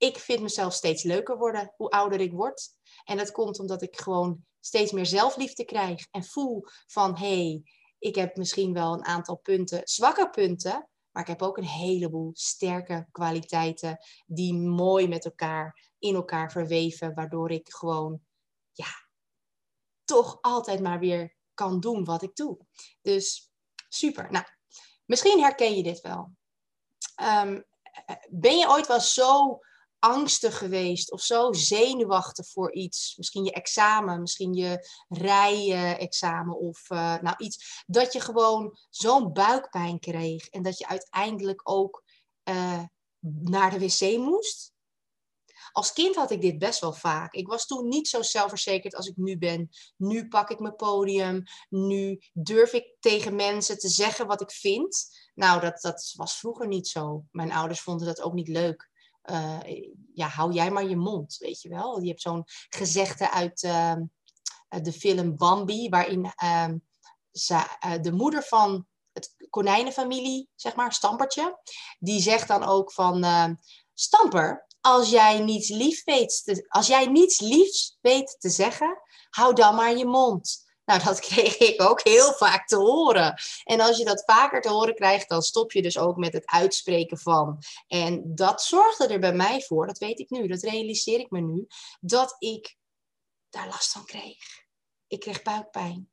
ik 0.04 0.20
vind 0.20 0.42
mezelf 0.42 0.74
steeds 0.74 1.04
leuker 1.04 1.38
worden 1.38 1.74
hoe 1.78 1.90
ouder 1.90 2.20
ik 2.20 2.32
word. 2.32 2.70
En 3.04 3.18
dat 3.18 3.32
komt 3.32 3.60
omdat 3.60 3.82
ik 3.82 4.00
gewoon 4.00 4.46
steeds 4.60 4.92
meer 4.92 5.06
zelfliefde 5.06 5.66
krijg 5.66 6.08
en 6.12 6.24
voel 6.24 6.66
van 6.88 7.18
hé, 7.18 7.48
hey, 7.48 7.64
ik 8.00 8.16
heb 8.16 8.36
misschien 8.36 8.74
wel 8.74 8.94
een 8.94 9.06
aantal 9.06 9.36
punten, 9.36 9.82
zwakke 9.84 10.30
punten, 10.30 10.90
maar 11.12 11.24
ik 11.24 11.30
heb 11.30 11.42
ook 11.42 11.58
een 11.58 11.66
heleboel 11.66 12.32
sterke 12.34 13.08
kwaliteiten 13.12 13.98
die 14.26 14.54
mooi 14.54 15.08
met 15.08 15.26
elkaar 15.26 15.92
in 16.00 16.16
elkaar 16.16 16.52
verweven, 16.52 17.14
waardoor 17.14 17.52
ik 17.52 17.70
gewoon 17.70 18.22
ja, 18.72 19.08
toch 20.04 20.38
altijd 20.42 20.82
maar 20.82 21.00
weer 21.00 21.36
kan 21.54 21.80
doen 21.80 22.04
wat 22.04 22.22
ik 22.22 22.36
doe. 22.36 22.58
Dus 23.02 23.52
super. 23.90 24.32
Nou, 24.32 24.46
misschien 25.06 25.40
herken 25.40 25.76
je 25.76 25.84
dit 25.84 26.02
wel. 26.02 26.32
Ehm, 27.16 27.62
ben 28.30 28.58
je 28.58 28.70
ooit 28.70 28.88
wel 28.88 29.00
zo 29.00 29.60
angstig 30.04 30.58
geweest 30.58 31.12
of 31.12 31.22
zo 31.22 31.54
zenuwachtig 31.54 32.48
voor 32.48 32.74
iets? 32.74 33.14
Misschien 33.18 33.44
je 33.44 33.52
examen, 33.52 34.22
misschien 34.22 34.54
je 34.54 34.90
rijexamen 35.08 36.58
of 36.58 36.90
uh, 36.90 37.18
nou 37.22 37.36
iets. 37.38 37.84
Dat 37.86 38.14
je 38.14 38.20
gewoon 38.20 38.78
zo'n 38.90 39.34
buikpijn 39.34 40.00
kreeg 40.00 40.48
en 40.48 40.64
dat 40.64 40.78
je 40.78 40.88
uiteindelijk 40.88 41.62
ook 41.64 42.04
uh, 42.50 42.84
naar 43.42 43.72
de 43.72 43.80
wc 43.80 44.18
moest? 44.18 44.72
Als 45.72 45.94
kind 45.94 46.16
had 46.16 46.32
ik 46.32 46.42
dit 46.42 46.58
best 46.58 46.80
wel 46.80 46.94
vaak. 46.94 47.34
Ik 47.34 47.48
was 47.48 47.66
toen 47.66 47.88
niet 47.88 48.08
zo 48.08 48.22
zelfverzekerd 48.22 48.96
als 48.96 49.08
ik 49.08 49.18
nu 49.18 49.38
ben. 49.38 49.70
Nu 49.98 50.28
pak 50.28 50.50
ik 50.50 50.60
mijn 50.60 50.76
podium. 50.76 51.44
Nu 51.70 52.22
durf 52.34 52.74
ik 52.74 52.96
tegen 53.00 53.36
mensen 53.36 53.78
te 53.78 53.90
zeggen 53.90 54.28
wat 54.28 54.42
ik 54.42 54.52
vind. 54.52 55.06
Nou, 55.34 55.62
dat, 55.62 55.82
dat 55.82 56.14
was 56.16 56.38
vroeger 56.38 56.68
niet 56.68 56.88
zo. 56.88 57.24
Mijn 57.32 57.52
ouders 57.52 57.82
vonden 57.82 58.08
dat 58.08 58.22
ook 58.22 58.34
niet 58.34 58.48
leuk. 58.48 58.92
Uh, 59.32 59.60
ja, 60.14 60.28
hou 60.28 60.54
jij 60.54 60.72
maar 60.72 60.88
je 60.88 60.96
mond, 60.96 61.38
weet 61.38 61.62
je 61.62 61.70
wel. 61.70 62.02
Je 62.02 62.08
hebt 62.08 62.22
zo'n 62.22 62.44
gezegde 62.70 63.32
uit 63.32 63.64
uh, 63.64 63.96
de 64.82 64.94
film 64.94 65.38
Bambi, 65.38 65.90
waarin 65.90 66.34
uh, 66.44 66.70
ze, 67.32 67.64
de 68.02 68.12
moeder 68.12 68.44
van 68.44 68.88
het 69.12 69.36
konijnenfamilie, 69.50 70.50
zeg 70.56 70.76
maar, 70.76 70.94
Stampertje, 70.94 71.60
die 72.00 72.22
zegt 72.22 72.48
dan 72.48 72.64
ook 72.64 72.92
van, 72.92 73.26
Stamper, 73.94 74.68
als 74.82 75.10
jij 75.10 75.40
niets 75.40 75.70
lief 75.70 76.04
weet 76.04 76.64
als 76.68 76.88
jij 76.88 77.06
niets 77.06 77.40
liefs 77.40 77.98
weet 78.02 78.36
te 78.40 78.50
zeggen, 78.50 79.02
hou 79.30 79.54
dan 79.54 79.76
maar 79.76 79.98
je 79.98 80.06
mond. 80.06 80.63
Nou, 80.86 81.04
dat 81.04 81.20
kreeg 81.30 81.58
ik 81.58 81.82
ook 81.82 82.02
heel 82.04 82.34
vaak 82.34 82.68
te 82.68 82.76
horen. 82.76 83.42
En 83.64 83.80
als 83.80 83.98
je 83.98 84.06
dat 84.06 84.24
vaker 84.26 84.62
te 84.62 84.70
horen 84.70 84.96
krijgt, 84.96 85.30
dan 85.30 85.42
stop 85.42 85.72
je 85.72 85.82
dus 85.82 85.98
ook 85.98 86.18
met 86.18 86.34
het 86.34 86.46
uitspreken 86.46 87.18
van. 87.18 87.58
En 87.88 88.36
dat 88.36 88.62
zorgde 88.62 89.08
er 89.08 89.20
bij 89.20 89.34
mij 89.34 89.62
voor, 89.62 89.88
dat 89.88 89.98
weet 89.98 90.20
ik 90.20 90.30
nu, 90.30 90.48
dat 90.48 90.62
realiseer 90.62 91.20
ik 91.20 91.30
me 91.30 91.42
nu, 91.42 91.68
dat 92.00 92.36
ik 92.40 92.78
daar 93.50 93.68
last 93.68 93.92
van 93.92 94.06
kreeg. 94.06 94.62
Ik 95.08 95.20
kreeg 95.20 95.42
buikpijn. 95.42 96.08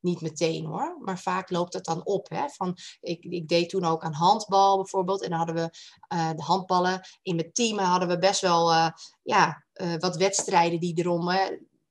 Niet 0.00 0.20
meteen 0.20 0.64
hoor, 0.64 0.98
maar 1.00 1.18
vaak 1.18 1.50
loopt 1.50 1.72
het 1.72 1.84
dan 1.84 2.04
op. 2.04 2.28
Hè? 2.28 2.48
Van, 2.48 2.76
ik, 3.00 3.24
ik 3.24 3.48
deed 3.48 3.68
toen 3.68 3.84
ook 3.84 4.02
aan 4.02 4.12
handbal 4.12 4.76
bijvoorbeeld. 4.76 5.22
En 5.22 5.28
dan 5.28 5.38
hadden 5.38 5.54
we 5.54 5.70
uh, 6.14 6.30
de 6.30 6.42
handballen. 6.42 7.00
In 7.22 7.36
mijn 7.36 7.52
team 7.52 7.78
hadden 7.78 8.08
we 8.08 8.18
best 8.18 8.40
wel 8.40 8.72
uh, 8.72 8.88
ja, 9.22 9.64
uh, 9.74 9.96
wat 9.96 10.16
wedstrijden 10.16 10.80
die 10.80 10.98
erom. 10.98 11.30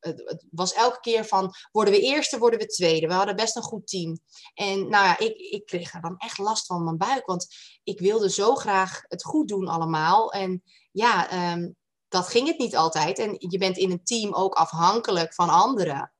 Het 0.06 0.46
was 0.52 0.74
elke 0.74 1.00
keer 1.00 1.26
van, 1.26 1.54
worden 1.72 1.94
we 1.94 2.00
eerste, 2.00 2.38
worden 2.38 2.60
we 2.60 2.66
tweede. 2.66 3.08
We 3.08 3.14
hadden 3.14 3.36
best 3.36 3.56
een 3.56 3.62
goed 3.62 3.88
team. 3.88 4.20
En 4.54 4.90
nou 4.90 5.06
ja, 5.06 5.18
ik, 5.18 5.38
ik 5.38 5.66
kreeg 5.66 5.94
er 5.94 6.02
dan 6.02 6.18
echt 6.18 6.38
last 6.38 6.66
van 6.66 6.84
mijn 6.84 6.98
buik. 6.98 7.26
Want 7.26 7.48
ik 7.84 8.00
wilde 8.00 8.30
zo 8.30 8.56
graag 8.56 9.02
het 9.08 9.24
goed 9.24 9.48
doen 9.48 9.68
allemaal. 9.68 10.32
En 10.32 10.64
ja, 10.92 11.54
um, 11.54 11.76
dat 12.08 12.28
ging 12.28 12.48
het 12.48 12.58
niet 12.58 12.76
altijd. 12.76 13.20
En 13.20 13.36
je 13.38 13.58
bent 13.58 13.78
in 13.78 13.92
een 13.92 14.04
team 14.04 14.34
ook 14.34 14.54
afhankelijk 14.54 15.34
van 15.34 15.50
anderen. 15.50 16.14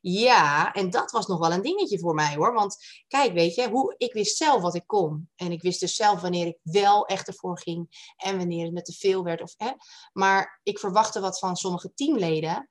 Ja, 0.00 0.72
en 0.72 0.90
dat 0.90 1.10
was 1.10 1.26
nog 1.26 1.38
wel 1.38 1.52
een 1.52 1.62
dingetje 1.62 1.98
voor 1.98 2.14
mij 2.14 2.34
hoor. 2.34 2.52
Want 2.52 2.76
kijk, 3.08 3.32
weet 3.32 3.54
je, 3.54 3.68
hoe, 3.68 3.94
ik 3.96 4.12
wist 4.12 4.36
zelf 4.36 4.62
wat 4.62 4.74
ik 4.74 4.86
kon. 4.86 5.30
En 5.36 5.52
ik 5.52 5.62
wist 5.62 5.80
dus 5.80 5.96
zelf 5.96 6.20
wanneer 6.20 6.46
ik 6.46 6.58
wel 6.62 7.06
echt 7.06 7.28
ervoor 7.28 7.58
ging 7.58 8.12
en 8.16 8.36
wanneer 8.36 8.64
het 8.64 8.74
me 8.74 8.82
te 8.82 8.92
veel 8.92 9.24
werd. 9.24 9.42
Of, 9.42 9.54
hè. 9.56 9.70
Maar 10.12 10.60
ik 10.62 10.78
verwachtte 10.78 11.20
wat 11.20 11.38
van 11.38 11.56
sommige 11.56 11.94
teamleden. 11.94 12.68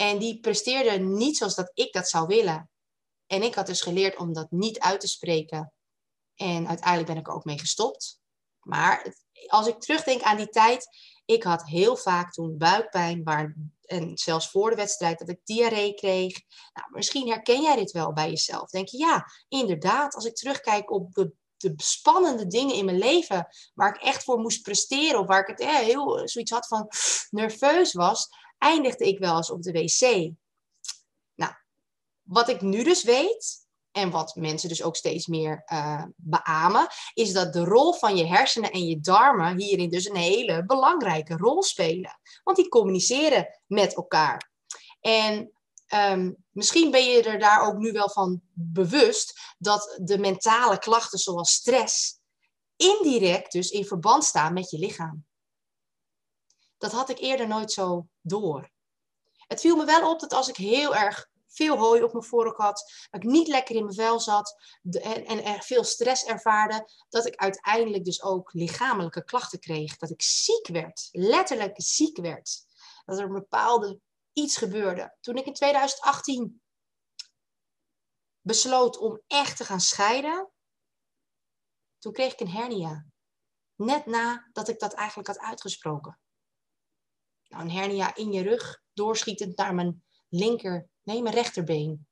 En 0.00 0.18
die 0.18 0.40
presteerden 0.40 1.16
niet 1.16 1.36
zoals 1.36 1.54
dat 1.54 1.70
ik 1.74 1.92
dat 1.92 2.08
zou 2.08 2.26
willen. 2.26 2.70
En 3.26 3.42
ik 3.42 3.54
had 3.54 3.66
dus 3.66 3.80
geleerd 3.80 4.16
om 4.16 4.32
dat 4.32 4.50
niet 4.50 4.78
uit 4.78 5.00
te 5.00 5.08
spreken. 5.08 5.72
En 6.34 6.68
uiteindelijk 6.68 7.08
ben 7.08 7.16
ik 7.16 7.26
er 7.26 7.32
ook 7.32 7.44
mee 7.44 7.58
gestopt. 7.58 8.20
Maar 8.60 9.14
als 9.46 9.66
ik 9.66 9.80
terugdenk 9.80 10.22
aan 10.22 10.36
die 10.36 10.48
tijd, 10.48 10.88
ik 11.24 11.42
had 11.42 11.64
heel 11.64 11.96
vaak 11.96 12.32
toen 12.32 12.58
buikpijn, 12.58 13.24
waar, 13.24 13.54
en 13.82 14.18
zelfs 14.18 14.50
voor 14.50 14.70
de 14.70 14.76
wedstrijd 14.76 15.18
dat 15.18 15.28
ik 15.28 15.40
diarree 15.44 15.94
kreeg. 15.94 16.40
Nou, 16.72 16.88
misschien 16.90 17.28
herken 17.28 17.62
jij 17.62 17.76
dit 17.76 17.90
wel 17.90 18.12
bij 18.12 18.28
jezelf. 18.28 18.70
Denk 18.70 18.88
je, 18.88 18.98
ja, 18.98 19.26
inderdaad, 19.48 20.14
als 20.14 20.24
ik 20.24 20.34
terugkijk 20.34 20.90
op 20.90 21.14
de, 21.14 21.32
de 21.56 21.72
spannende 21.76 22.46
dingen 22.46 22.74
in 22.74 22.84
mijn 22.84 22.98
leven, 22.98 23.48
waar 23.74 23.94
ik 23.94 24.02
echt 24.02 24.24
voor 24.24 24.38
moest 24.38 24.62
presteren, 24.62 25.20
of 25.20 25.26
waar 25.26 25.40
ik 25.40 25.46
het 25.46 25.60
eh, 25.60 25.76
heel 25.76 26.28
zoiets 26.28 26.50
had 26.50 26.66
van 26.66 26.88
nerveus 27.30 27.92
was, 27.92 28.28
eindigde 28.58 29.08
ik 29.08 29.18
wel 29.18 29.36
eens 29.36 29.50
op 29.50 29.62
de 29.62 29.72
wc. 29.72 30.32
Nou, 31.34 31.52
wat 32.22 32.48
ik 32.48 32.60
nu 32.60 32.82
dus 32.82 33.02
weet, 33.04 33.66
en 33.92 34.10
wat 34.10 34.34
mensen 34.34 34.68
dus 34.68 34.82
ook 34.82 34.96
steeds 34.96 35.26
meer 35.26 35.62
uh, 35.72 36.04
beamen, 36.16 36.86
is 37.14 37.32
dat 37.32 37.52
de 37.52 37.64
rol 37.64 37.92
van 37.92 38.16
je 38.16 38.26
hersenen 38.26 38.70
en 38.70 38.86
je 38.86 39.00
darmen 39.00 39.58
hierin 39.58 39.90
dus 39.90 40.08
een 40.08 40.16
hele 40.16 40.64
belangrijke 40.64 41.36
rol 41.36 41.62
spelen. 41.62 42.18
Want 42.44 42.56
die 42.56 42.68
communiceren 42.68 43.60
met 43.66 43.94
elkaar. 43.94 44.50
En 45.00 45.52
um, 45.94 46.36
misschien 46.50 46.90
ben 46.90 47.04
je 47.04 47.22
er 47.22 47.38
daar 47.38 47.66
ook 47.66 47.76
nu 47.76 47.92
wel 47.92 48.10
van 48.10 48.40
bewust 48.52 49.40
dat 49.58 49.98
de 50.02 50.18
mentale 50.18 50.78
klachten 50.78 51.18
zoals 51.18 51.52
stress 51.52 52.20
indirect 52.76 53.52
dus 53.52 53.70
in 53.70 53.84
verband 53.84 54.24
staan 54.24 54.52
met 54.52 54.70
je 54.70 54.78
lichaam. 54.78 55.26
Dat 56.78 56.92
had 56.92 57.08
ik 57.08 57.18
eerder 57.18 57.48
nooit 57.48 57.72
zo 57.72 58.08
door. 58.20 58.70
Het 59.46 59.60
viel 59.60 59.76
me 59.76 59.84
wel 59.84 60.10
op 60.10 60.20
dat 60.20 60.32
als 60.32 60.48
ik 60.48 60.56
heel 60.56 60.94
erg 60.94 61.28
veel 61.48 61.78
hooi 61.78 62.02
op 62.02 62.12
mijn 62.12 62.24
voorhoofd 62.24 62.58
had, 62.58 63.06
dat 63.10 63.22
ik 63.22 63.28
niet 63.28 63.48
lekker 63.48 63.74
in 63.74 63.82
mijn 63.84 63.94
vel 63.94 64.20
zat 64.20 64.78
en, 64.82 65.24
en 65.24 65.44
er 65.44 65.62
veel 65.62 65.84
stress 65.84 66.24
ervaarde, 66.24 66.90
dat 67.08 67.26
ik 67.26 67.36
uiteindelijk 67.36 68.04
dus 68.04 68.22
ook 68.22 68.52
lichamelijke 68.52 69.24
klachten 69.24 69.60
kreeg. 69.60 69.96
Dat 69.96 70.10
ik 70.10 70.22
ziek 70.22 70.66
werd, 70.66 71.08
letterlijk 71.12 71.74
ziek 71.82 72.16
werd. 72.16 72.66
Dat 73.04 73.18
er 73.18 73.24
een 73.24 73.32
bepaalde 73.32 74.00
iets 74.32 74.56
gebeurde. 74.56 75.16
Toen 75.20 75.36
ik 75.36 75.46
in 75.46 75.54
2018 75.54 76.62
besloot 78.40 78.98
om 78.98 79.20
echt 79.26 79.56
te 79.56 79.64
gaan 79.64 79.80
scheiden, 79.80 80.50
toen 81.98 82.12
kreeg 82.12 82.32
ik 82.32 82.40
een 82.40 82.50
hernia. 82.50 83.06
Net 83.74 84.06
nadat 84.06 84.68
ik 84.68 84.78
dat 84.78 84.92
eigenlijk 84.92 85.28
had 85.28 85.38
uitgesproken. 85.38 86.18
Nou, 87.48 87.62
een 87.62 87.70
hernia 87.70 88.14
in 88.14 88.32
je 88.32 88.42
rug, 88.42 88.82
doorschietend 88.92 89.56
naar 89.56 89.74
mijn 89.74 90.04
linker 90.28 90.88
Nee, 91.08 91.22
mijn 91.22 91.34
rechterbeen. 91.34 92.06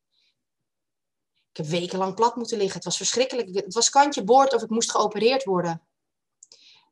Ik 1.51 1.57
heb 1.57 1.67
wekenlang 1.67 2.15
plat 2.15 2.37
moeten 2.37 2.59
liggen. 2.59 2.75
Het 2.75 2.85
was 2.85 2.97
verschrikkelijk. 2.97 3.55
Het 3.55 3.75
was 3.75 3.91
kantje 3.91 4.25
boord 4.25 4.55
of 4.55 4.63
ik 4.63 4.71
moest 4.71 4.91
geopereerd 4.91 5.45
worden. 5.45 5.87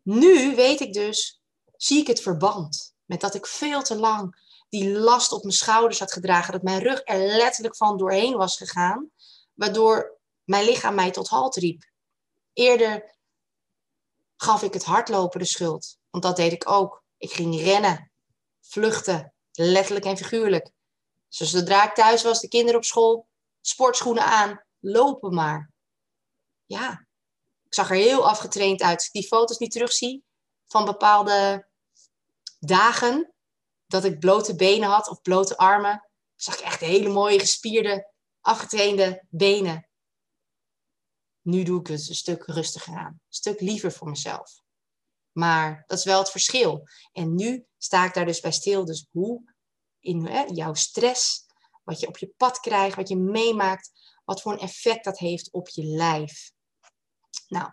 Nu 0.03 0.55
weet 0.55 0.81
ik 0.81 0.93
dus, 0.93 1.43
zie 1.77 2.01
ik 2.01 2.07
het 2.07 2.21
verband. 2.21 2.95
Met 3.05 3.21
dat 3.21 3.35
ik 3.35 3.47
veel 3.47 3.83
te 3.83 3.97
lang 3.97 4.53
die 4.69 4.91
last 4.91 5.33
op 5.33 5.43
mijn 5.43 5.55
schouders 5.55 5.99
had 5.99 6.13
gedragen. 6.13 6.53
Dat 6.53 6.63
mijn 6.63 6.83
rug 6.83 7.01
er 7.05 7.19
letterlijk 7.19 7.77
van 7.77 7.97
doorheen 7.97 8.37
was 8.37 8.57
gegaan. 8.57 9.11
Waardoor 9.55 10.21
mijn 10.45 10.65
lichaam 10.65 10.95
mij 10.95 11.11
tot 11.11 11.29
halt 11.29 11.57
riep. 11.57 11.91
Eerder 12.53 13.17
gaf 14.37 14.63
ik 14.63 14.73
het 14.73 14.85
hardlopen 14.85 15.41
de 15.41 15.47
schuld. 15.47 15.99
Want 16.11 16.25
dat 16.25 16.37
deed 16.37 16.53
ik 16.53 16.71
ook. 16.71 17.05
Ik 17.17 17.33
ging 17.33 17.61
rennen, 17.61 18.13
vluchten, 18.69 19.35
letterlijk 19.51 20.05
en 20.05 20.17
figuurlijk. 20.17 20.71
Zodra 21.29 21.89
ik 21.89 21.95
thuis 21.95 22.23
was, 22.23 22.41
de 22.41 22.49
kinderen 22.49 22.77
op 22.77 22.85
school, 22.85 23.29
sportschoenen 23.61 24.25
aan, 24.25 24.65
lopen 24.79 25.35
maar. 25.35 25.73
Ja, 26.65 27.07
ik 27.65 27.75
zag 27.75 27.91
er 27.91 27.97
heel 27.97 28.29
afgetraind 28.29 28.83
uit. 28.83 29.09
Die 29.13 29.27
foto's 29.27 29.59
niet 29.59 29.71
terugzie 29.71 30.25
van 30.67 30.85
bepaalde 30.85 31.69
dagen 32.59 33.35
dat 33.87 34.05
ik 34.05 34.19
blote 34.19 34.57
benen 34.57 34.89
had 34.89 35.09
of 35.09 35.23
blote 35.23 35.57
armen, 35.57 36.09
zag 36.35 36.55
ik 36.55 36.65
echt 36.65 36.81
hele 36.81 37.09
mooie 37.09 37.39
gespierde, 37.39 38.13
afgetrainde 38.41 39.27
benen. 39.31 39.89
Nu 41.41 41.63
doe 41.63 41.81
ik 41.81 41.87
het 41.87 42.09
een 42.09 42.15
stuk 42.15 42.45
rustiger 42.47 42.97
aan, 42.97 43.13
een 43.13 43.21
stuk 43.29 43.61
liever 43.61 43.93
voor 43.93 44.09
mezelf. 44.09 44.64
Maar 45.35 45.85
dat 45.87 45.99
is 45.99 46.05
wel 46.05 46.19
het 46.19 46.31
verschil. 46.31 46.89
En 47.13 47.35
nu 47.35 47.67
sta 47.79 48.05
ik 48.05 48.15
daar 48.15 48.27
dus 48.27 48.41
bij 48.41 48.53
stil. 48.53 48.85
Dus 48.85 49.07
hoe 49.11 49.53
in 50.01 50.27
hè, 50.27 50.43
jouw 50.43 50.75
stress, 50.75 51.47
wat 51.83 52.01
je 52.01 52.09
op 52.09 52.19
je 52.19 52.33
pad 52.37 52.61
krijgt, 52.61 52.97
wat 52.97 53.09
je 53.09 53.17
meemaakt, 53.17 53.91
wat 54.25 54.43
voor 54.43 54.53
een 54.53 54.59
effect 54.59 55.05
dat 55.05 55.19
heeft 55.19 55.53
op 55.53 55.69
je 55.69 55.85
lijf. 55.85 56.53
Nou, 57.49 57.71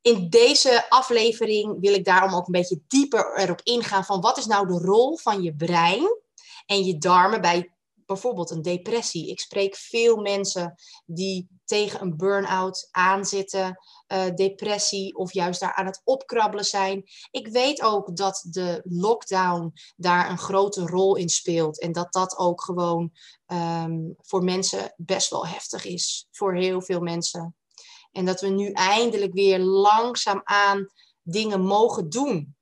in 0.00 0.28
deze 0.28 0.90
aflevering 0.90 1.80
wil 1.80 1.94
ik 1.94 2.04
daarom 2.04 2.34
ook 2.34 2.46
een 2.46 2.52
beetje 2.52 2.80
dieper 2.88 3.36
erop 3.36 3.60
ingaan 3.62 4.04
van 4.04 4.20
wat 4.20 4.38
is 4.38 4.46
nou 4.46 4.66
de 4.66 4.78
rol 4.78 5.16
van 5.16 5.42
je 5.42 5.54
brein 5.54 6.20
en 6.66 6.84
je 6.84 6.98
darmen 6.98 7.40
bij 7.40 7.72
bijvoorbeeld 8.08 8.50
een 8.50 8.62
depressie. 8.62 9.28
Ik 9.28 9.40
spreek 9.40 9.76
veel 9.76 10.16
mensen 10.16 10.74
die 11.06 11.48
tegen 11.64 12.00
een 12.00 12.16
burn-out 12.16 12.88
aanzitten, 12.90 13.78
uh, 14.12 14.34
depressie 14.34 15.16
of 15.16 15.32
juist 15.32 15.60
daar 15.60 15.74
aan 15.74 15.86
het 15.86 16.00
opkrabbelen 16.04 16.64
zijn. 16.64 17.04
Ik 17.30 17.48
weet 17.48 17.82
ook 17.82 18.16
dat 18.16 18.46
de 18.50 18.82
lockdown 18.84 19.72
daar 19.96 20.30
een 20.30 20.38
grote 20.38 20.86
rol 20.86 21.16
in 21.16 21.28
speelt 21.28 21.80
en 21.80 21.92
dat 21.92 22.12
dat 22.12 22.36
ook 22.38 22.62
gewoon 22.62 23.12
um, 23.46 24.14
voor 24.16 24.44
mensen 24.44 24.94
best 24.96 25.30
wel 25.30 25.46
heftig 25.46 25.84
is. 25.84 26.26
Voor 26.30 26.54
heel 26.54 26.82
veel 26.82 27.00
mensen. 27.00 27.56
En 28.12 28.24
dat 28.24 28.40
we 28.40 28.48
nu 28.48 28.72
eindelijk 28.72 29.32
weer 29.32 29.58
langzaamaan 29.58 30.88
dingen 31.22 31.60
mogen 31.60 32.08
doen. 32.08 32.56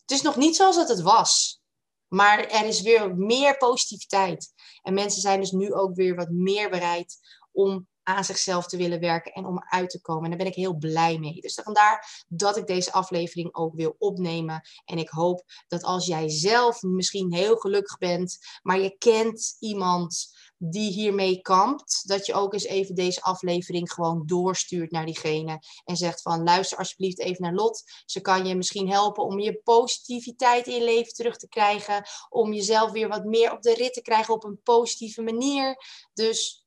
Het 0.00 0.10
is 0.10 0.22
nog 0.22 0.36
niet 0.36 0.56
zoals 0.56 0.76
het 0.76 1.00
was. 1.00 1.62
Maar 2.08 2.38
er 2.38 2.66
is 2.66 2.80
weer 2.80 3.16
meer 3.16 3.56
positiviteit. 3.56 4.53
En 4.84 4.94
mensen 4.94 5.20
zijn 5.20 5.40
dus 5.40 5.50
nu 5.50 5.72
ook 5.72 5.94
weer 5.94 6.14
wat 6.14 6.30
meer 6.30 6.70
bereid 6.70 7.16
om 7.52 7.86
aan 8.02 8.24
zichzelf 8.24 8.66
te 8.66 8.76
willen 8.76 9.00
werken 9.00 9.32
en 9.32 9.46
om 9.46 9.62
eruit 9.62 9.90
te 9.90 10.00
komen. 10.00 10.22
En 10.22 10.28
daar 10.28 10.38
ben 10.38 10.46
ik 10.46 10.54
heel 10.54 10.76
blij 10.76 11.18
mee. 11.18 11.40
Dus 11.40 11.54
vandaar 11.62 12.24
dat 12.28 12.56
ik 12.56 12.66
deze 12.66 12.92
aflevering 12.92 13.54
ook 13.54 13.74
wil 13.74 13.94
opnemen. 13.98 14.68
En 14.84 14.98
ik 14.98 15.08
hoop 15.08 15.42
dat 15.68 15.82
als 15.82 16.06
jij 16.06 16.28
zelf 16.28 16.82
misschien 16.82 17.34
heel 17.34 17.56
gelukkig 17.56 17.98
bent, 17.98 18.38
maar 18.62 18.78
je 18.78 18.96
kent 18.98 19.56
iemand 19.58 20.32
die 20.70 20.92
hiermee 20.92 21.40
kampt, 21.40 22.08
dat 22.08 22.26
je 22.26 22.34
ook 22.34 22.52
eens 22.52 22.64
even 22.64 22.94
deze 22.94 23.22
aflevering 23.22 23.92
gewoon 23.92 24.26
doorstuurt 24.26 24.90
naar 24.90 25.06
diegene 25.06 25.62
en 25.84 25.96
zegt 25.96 26.22
van 26.22 26.42
luister 26.42 26.78
alsjeblieft 26.78 27.20
even 27.20 27.42
naar 27.42 27.54
Lot. 27.54 27.82
Ze 28.04 28.20
kan 28.20 28.46
je 28.46 28.54
misschien 28.54 28.90
helpen 28.90 29.24
om 29.24 29.38
je 29.38 29.60
positiviteit 29.62 30.66
in 30.66 30.74
je 30.74 30.84
leven 30.84 31.12
terug 31.12 31.36
te 31.36 31.48
krijgen, 31.48 32.04
om 32.28 32.52
jezelf 32.52 32.90
weer 32.90 33.08
wat 33.08 33.24
meer 33.24 33.52
op 33.52 33.62
de 33.62 33.74
rit 33.74 33.92
te 33.92 34.02
krijgen 34.02 34.34
op 34.34 34.44
een 34.44 34.60
positieve 34.62 35.22
manier. 35.22 35.76
Dus 36.12 36.66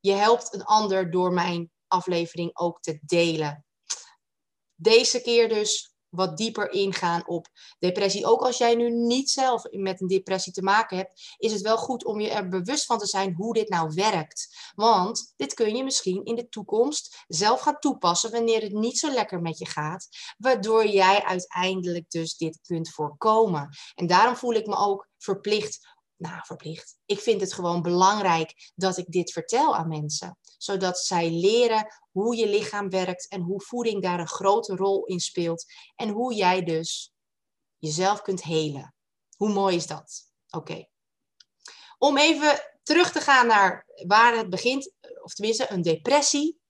je 0.00 0.12
helpt 0.12 0.54
een 0.54 0.64
ander 0.64 1.10
door 1.10 1.32
mijn 1.32 1.70
aflevering 1.88 2.56
ook 2.56 2.80
te 2.80 2.98
delen. 3.02 3.64
Deze 4.74 5.20
keer 5.20 5.48
dus 5.48 5.95
wat 6.16 6.36
dieper 6.36 6.70
ingaan 6.70 7.28
op 7.28 7.46
depressie. 7.78 8.26
Ook 8.26 8.40
als 8.40 8.58
jij 8.58 8.74
nu 8.74 8.90
niet 8.90 9.30
zelf 9.30 9.62
met 9.70 10.00
een 10.00 10.06
depressie 10.06 10.52
te 10.52 10.62
maken 10.62 10.96
hebt, 10.96 11.34
is 11.38 11.52
het 11.52 11.60
wel 11.60 11.76
goed 11.76 12.04
om 12.04 12.20
je 12.20 12.30
er 12.30 12.48
bewust 12.48 12.84
van 12.84 12.98
te 12.98 13.06
zijn 13.06 13.34
hoe 13.34 13.54
dit 13.54 13.68
nou 13.68 13.92
werkt. 13.94 14.72
Want 14.74 15.32
dit 15.36 15.54
kun 15.54 15.76
je 15.76 15.84
misschien 15.84 16.24
in 16.24 16.34
de 16.34 16.48
toekomst 16.48 17.24
zelf 17.28 17.60
gaan 17.60 17.78
toepassen 17.78 18.30
wanneer 18.30 18.62
het 18.62 18.72
niet 18.72 18.98
zo 18.98 19.10
lekker 19.10 19.40
met 19.40 19.58
je 19.58 19.66
gaat, 19.66 20.08
waardoor 20.38 20.86
jij 20.86 21.24
uiteindelijk 21.24 22.10
dus 22.10 22.36
dit 22.36 22.60
kunt 22.62 22.90
voorkomen. 22.90 23.68
En 23.94 24.06
daarom 24.06 24.36
voel 24.36 24.54
ik 24.54 24.66
me 24.66 24.76
ook 24.76 25.08
verplicht 25.18 25.95
nou, 26.16 26.40
verplicht. 26.44 26.98
Ik 27.06 27.20
vind 27.20 27.40
het 27.40 27.52
gewoon 27.52 27.82
belangrijk 27.82 28.72
dat 28.74 28.96
ik 28.96 29.10
dit 29.10 29.32
vertel 29.32 29.76
aan 29.76 29.88
mensen. 29.88 30.38
Zodat 30.58 30.98
zij 30.98 31.30
leren 31.30 31.86
hoe 32.10 32.36
je 32.36 32.48
lichaam 32.48 32.90
werkt 32.90 33.28
en 33.28 33.40
hoe 33.40 33.60
voeding 33.60 34.02
daar 34.02 34.20
een 34.20 34.28
grote 34.28 34.76
rol 34.76 35.04
in 35.04 35.20
speelt. 35.20 35.64
En 35.94 36.08
hoe 36.08 36.34
jij 36.34 36.62
dus 36.62 37.12
jezelf 37.78 38.22
kunt 38.22 38.42
helen. 38.42 38.94
Hoe 39.36 39.52
mooi 39.52 39.76
is 39.76 39.86
dat? 39.86 40.30
Oké. 40.50 40.86
Om 41.98 42.18
even 42.18 42.78
terug 42.82 43.12
te 43.12 43.20
gaan 43.20 43.46
naar 43.46 43.86
waar 44.06 44.36
het 44.36 44.50
begint, 44.50 44.92
of 45.22 45.34
tenminste 45.34 45.70
een 45.70 45.82
depressie. 45.82 46.60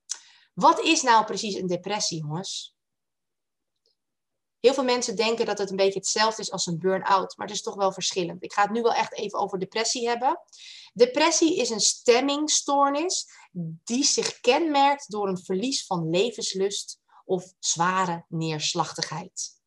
Wat 0.55 0.81
is 0.81 1.03
nou 1.03 1.25
precies 1.25 1.55
een 1.55 1.67
depressie, 1.67 2.21
jongens? 2.21 2.76
Heel 4.67 4.75
veel 4.75 4.85
mensen 4.85 5.17
denken 5.17 5.47
dat 5.47 5.59
het 5.59 5.71
een 5.71 5.77
beetje 5.77 5.99
hetzelfde 5.99 6.43
is 6.43 6.51
als 6.51 6.67
een 6.67 6.79
burn-out, 6.79 7.37
maar 7.37 7.47
het 7.47 7.57
is 7.57 7.63
toch 7.63 7.75
wel 7.75 7.93
verschillend. 7.93 8.43
Ik 8.43 8.53
ga 8.53 8.63
het 8.63 8.71
nu 8.71 8.83
wel 8.83 8.95
echt 8.95 9.15
even 9.15 9.39
over 9.39 9.59
depressie 9.59 10.09
hebben. 10.09 10.41
Depressie 10.93 11.57
is 11.57 11.71
een 11.71 11.81
stemmingstoornis 11.81 13.27
die 13.85 14.05
zich 14.05 14.41
kenmerkt 14.41 15.11
door 15.11 15.29
een 15.29 15.45
verlies 15.45 15.87
van 15.87 16.11
levenslust 16.11 17.01
of 17.25 17.45
zware 17.59 18.25
neerslachtigheid. 18.29 19.61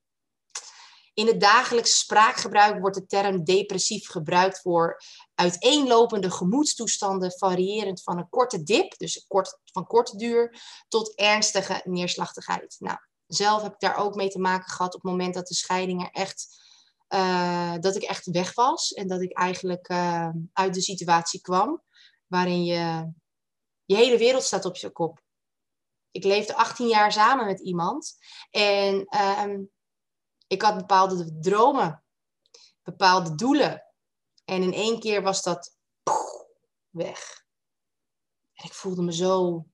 In 1.14 1.28
het 1.28 1.40
dagelijks 1.40 2.00
spraakgebruik 2.00 2.80
wordt 2.80 2.96
de 2.96 3.06
term 3.06 3.44
depressief 3.44 4.08
gebruikt 4.08 4.62
voor 4.62 5.02
uiteenlopende 5.36 6.32
gemoedstoestanden, 6.32 7.32
variërend 7.32 8.04
van 8.04 8.18
een 8.18 8.30
korte 8.30 8.64
dip, 8.64 8.98
dus 8.98 9.26
kort, 9.28 9.60
van 9.64 9.88
korte 9.88 10.18
duur, 10.18 10.62
tot 10.88 11.16
ernstige 11.16 11.82
neerslachtigheid. 11.84 12.76
Nou, 12.80 12.98
zelf 13.30 13.62
heb 13.62 13.74
ik 13.74 13.80
daar 13.80 13.98
ook 13.98 14.16
mee 14.16 14.30
te 14.30 14.40
maken 14.40 14.70
gehad 14.70 14.96
op 14.96 15.02
het 15.02 15.12
moment 15.12 15.34
dat 15.34 15.48
de 15.48 15.54
scheiding 15.54 16.02
er 16.04 16.12
echt, 16.12 16.48
uh, 17.10 17.76
dat 17.80 17.96
ik 17.96 18.04
echt 18.04 18.26
weg 18.26 18.54
was. 18.54 18.92
En 18.92 19.08
dat 19.08 19.22
ik 19.22 19.38
eigenlijk 19.38 19.90
uh, 19.90 20.30
uit 20.54 20.74
de 20.74 20.82
situatie 20.82 21.42
kwam 21.42 21.84
waarin 22.28 22.64
je, 22.64 23.12
je 23.86 23.96
hele 23.96 24.18
wereld 24.18 24.44
staat 24.44 24.66
op 24.66 24.76
je 24.76 24.90
kop. 24.90 25.24
Ik 26.12 26.24
leefde 26.24 26.56
18 26.56 26.88
jaar 26.88 27.12
samen 27.12 27.46
met 27.46 27.60
iemand 27.60 28.18
en 28.52 29.08
uh, 29.10 29.60
ik 30.48 30.62
had 30.62 30.78
bepaalde 30.78 31.40
dromen, 31.40 32.04
bepaalde 32.84 33.36
doelen. 33.36 33.84
En 34.46 34.64
in 34.64 34.74
één 34.74 35.00
keer 35.00 35.22
was 35.22 35.44
dat 35.44 35.78
weg. 36.90 37.46
En 38.54 38.66
ik 38.66 38.74
voelde 38.74 39.02
me 39.02 39.14
zo 39.14 39.66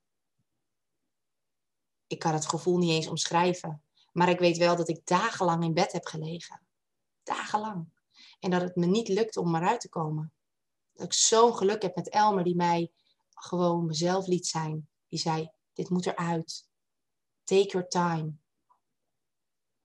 ik 2.07 2.19
kan 2.19 2.33
het 2.33 2.47
gevoel 2.47 2.77
niet 2.77 2.91
eens 2.91 3.07
omschrijven. 3.07 3.83
Maar 4.11 4.29
ik 4.29 4.39
weet 4.39 4.57
wel 4.57 4.75
dat 4.75 4.89
ik 4.89 5.05
dagenlang 5.05 5.63
in 5.63 5.73
bed 5.73 5.91
heb 5.91 6.05
gelegen. 6.05 6.61
Dagenlang. 7.23 7.87
En 8.39 8.51
dat 8.51 8.61
het 8.61 8.75
me 8.75 8.85
niet 8.85 9.07
lukt 9.07 9.37
om 9.37 9.55
eruit 9.55 9.81
te 9.81 9.89
komen. 9.89 10.33
Dat 10.93 11.05
ik 11.05 11.13
zo'n 11.13 11.55
geluk 11.55 11.81
heb 11.81 11.95
met 11.95 12.09
Elmer 12.09 12.43
die 12.43 12.55
mij 12.55 12.91
gewoon 13.29 13.85
mezelf 13.85 14.27
liet 14.27 14.47
zijn. 14.47 14.89
Die 15.07 15.19
zei, 15.19 15.49
dit 15.73 15.89
moet 15.89 16.05
eruit. 16.05 16.67
Take 17.43 17.67
your 17.67 17.87
time. 17.87 18.33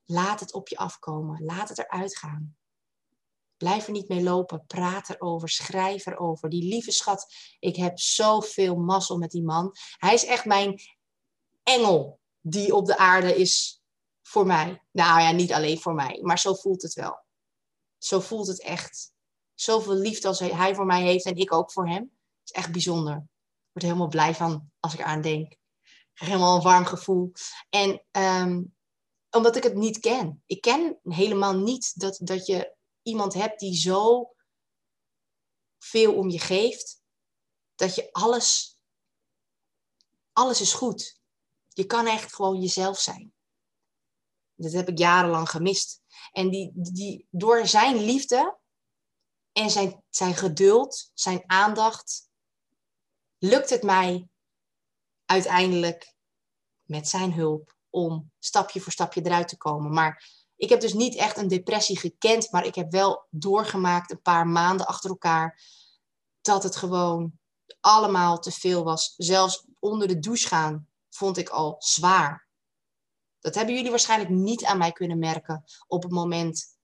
Laat 0.04 0.40
het 0.40 0.52
op 0.52 0.68
je 0.68 0.76
afkomen. 0.76 1.44
Laat 1.44 1.68
het 1.68 1.78
eruit 1.78 2.16
gaan. 2.16 2.56
Blijf 3.56 3.86
er 3.86 3.92
niet 3.92 4.08
mee 4.08 4.22
lopen. 4.22 4.66
Praat 4.66 5.08
erover. 5.08 5.48
Schrijf 5.48 6.06
erover. 6.06 6.48
Die 6.48 6.68
lieve 6.68 6.92
schat. 6.92 7.34
Ik 7.58 7.76
heb 7.76 7.98
zoveel 7.98 8.76
mazzel 8.76 9.18
met 9.18 9.30
die 9.30 9.42
man. 9.42 9.74
Hij 9.98 10.14
is 10.14 10.24
echt 10.24 10.44
mijn 10.44 10.80
engel 11.62 12.20
die 12.40 12.74
op 12.74 12.86
de 12.86 12.96
aarde 12.96 13.36
is 13.36 13.82
voor 14.22 14.46
mij. 14.46 14.82
Nou 14.90 15.20
ja, 15.20 15.30
niet 15.30 15.52
alleen 15.52 15.80
voor 15.80 15.94
mij, 15.94 16.18
maar 16.22 16.38
zo 16.38 16.54
voelt 16.54 16.82
het 16.82 16.94
wel. 16.94 17.24
Zo 17.98 18.20
voelt 18.20 18.46
het 18.46 18.60
echt. 18.62 19.12
Zoveel 19.54 19.94
liefde 19.94 20.28
als 20.28 20.38
hij 20.38 20.74
voor 20.74 20.86
mij 20.86 21.02
heeft 21.02 21.24
en 21.24 21.36
ik 21.36 21.52
ook 21.52 21.72
voor 21.72 21.88
hem. 21.88 22.18
is 22.44 22.52
echt 22.52 22.72
bijzonder. 22.72 23.14
Ik 23.16 23.70
word 23.72 23.84
er 23.84 23.90
helemaal 23.90 24.08
blij 24.08 24.34
van 24.34 24.70
als 24.80 24.92
ik 24.92 25.00
eraan 25.00 25.20
denk. 25.20 25.56
Krijg 26.12 26.32
helemaal 26.32 26.56
een 26.56 26.62
warm 26.62 26.84
gevoel. 26.84 27.32
En 27.68 28.04
ehm, 28.10 28.62
omdat 29.30 29.56
ik 29.56 29.62
het 29.62 29.74
niet 29.74 29.98
ken. 29.98 30.42
Ik 30.46 30.60
ken 30.60 30.98
helemaal 31.02 31.56
niet 31.56 32.00
dat, 32.00 32.20
dat 32.22 32.46
je 32.46 32.76
iemand 33.02 33.34
hebt 33.34 33.60
die 33.60 33.74
zo 33.74 34.32
veel 35.78 36.14
om 36.14 36.30
je 36.30 36.38
geeft. 36.38 37.02
Dat 37.74 37.94
je 37.94 38.12
alles, 38.12 38.78
alles 40.32 40.60
is 40.60 40.72
goed. 40.72 41.19
Je 41.80 41.86
kan 41.86 42.06
echt 42.06 42.34
gewoon 42.34 42.60
jezelf 42.60 42.98
zijn. 42.98 43.32
Dat 44.54 44.72
heb 44.72 44.88
ik 44.88 44.98
jarenlang 44.98 45.50
gemist. 45.50 46.02
En 46.32 46.50
die, 46.50 46.70
die, 46.74 47.26
door 47.30 47.66
zijn 47.66 47.96
liefde 47.96 48.58
en 49.52 49.70
zijn, 49.70 50.02
zijn 50.08 50.34
geduld, 50.34 51.10
zijn 51.14 51.42
aandacht, 51.46 52.30
lukt 53.38 53.70
het 53.70 53.82
mij 53.82 54.28
uiteindelijk 55.24 56.14
met 56.82 57.08
zijn 57.08 57.32
hulp 57.32 57.76
om 57.90 58.32
stapje 58.38 58.80
voor 58.80 58.92
stapje 58.92 59.24
eruit 59.24 59.48
te 59.48 59.56
komen. 59.56 59.92
Maar 59.92 60.30
ik 60.56 60.68
heb 60.68 60.80
dus 60.80 60.92
niet 60.92 61.16
echt 61.16 61.36
een 61.36 61.48
depressie 61.48 61.98
gekend, 61.98 62.52
maar 62.52 62.66
ik 62.66 62.74
heb 62.74 62.90
wel 62.90 63.26
doorgemaakt 63.30 64.10
een 64.10 64.22
paar 64.22 64.46
maanden 64.46 64.86
achter 64.86 65.10
elkaar 65.10 65.62
dat 66.40 66.62
het 66.62 66.76
gewoon 66.76 67.38
allemaal 67.80 68.38
te 68.38 68.50
veel 68.50 68.84
was. 68.84 69.14
Zelfs 69.16 69.64
onder 69.78 70.08
de 70.08 70.18
douche 70.18 70.46
gaan 70.46 70.88
vond 71.10 71.36
ik 71.36 71.48
al 71.48 71.76
zwaar. 71.78 72.48
Dat 73.40 73.54
hebben 73.54 73.74
jullie 73.74 73.90
waarschijnlijk 73.90 74.30
niet 74.30 74.64
aan 74.64 74.78
mij 74.78 74.92
kunnen 74.92 75.18
merken 75.18 75.64
op 75.86 76.02
het 76.02 76.12
moment, 76.12 76.78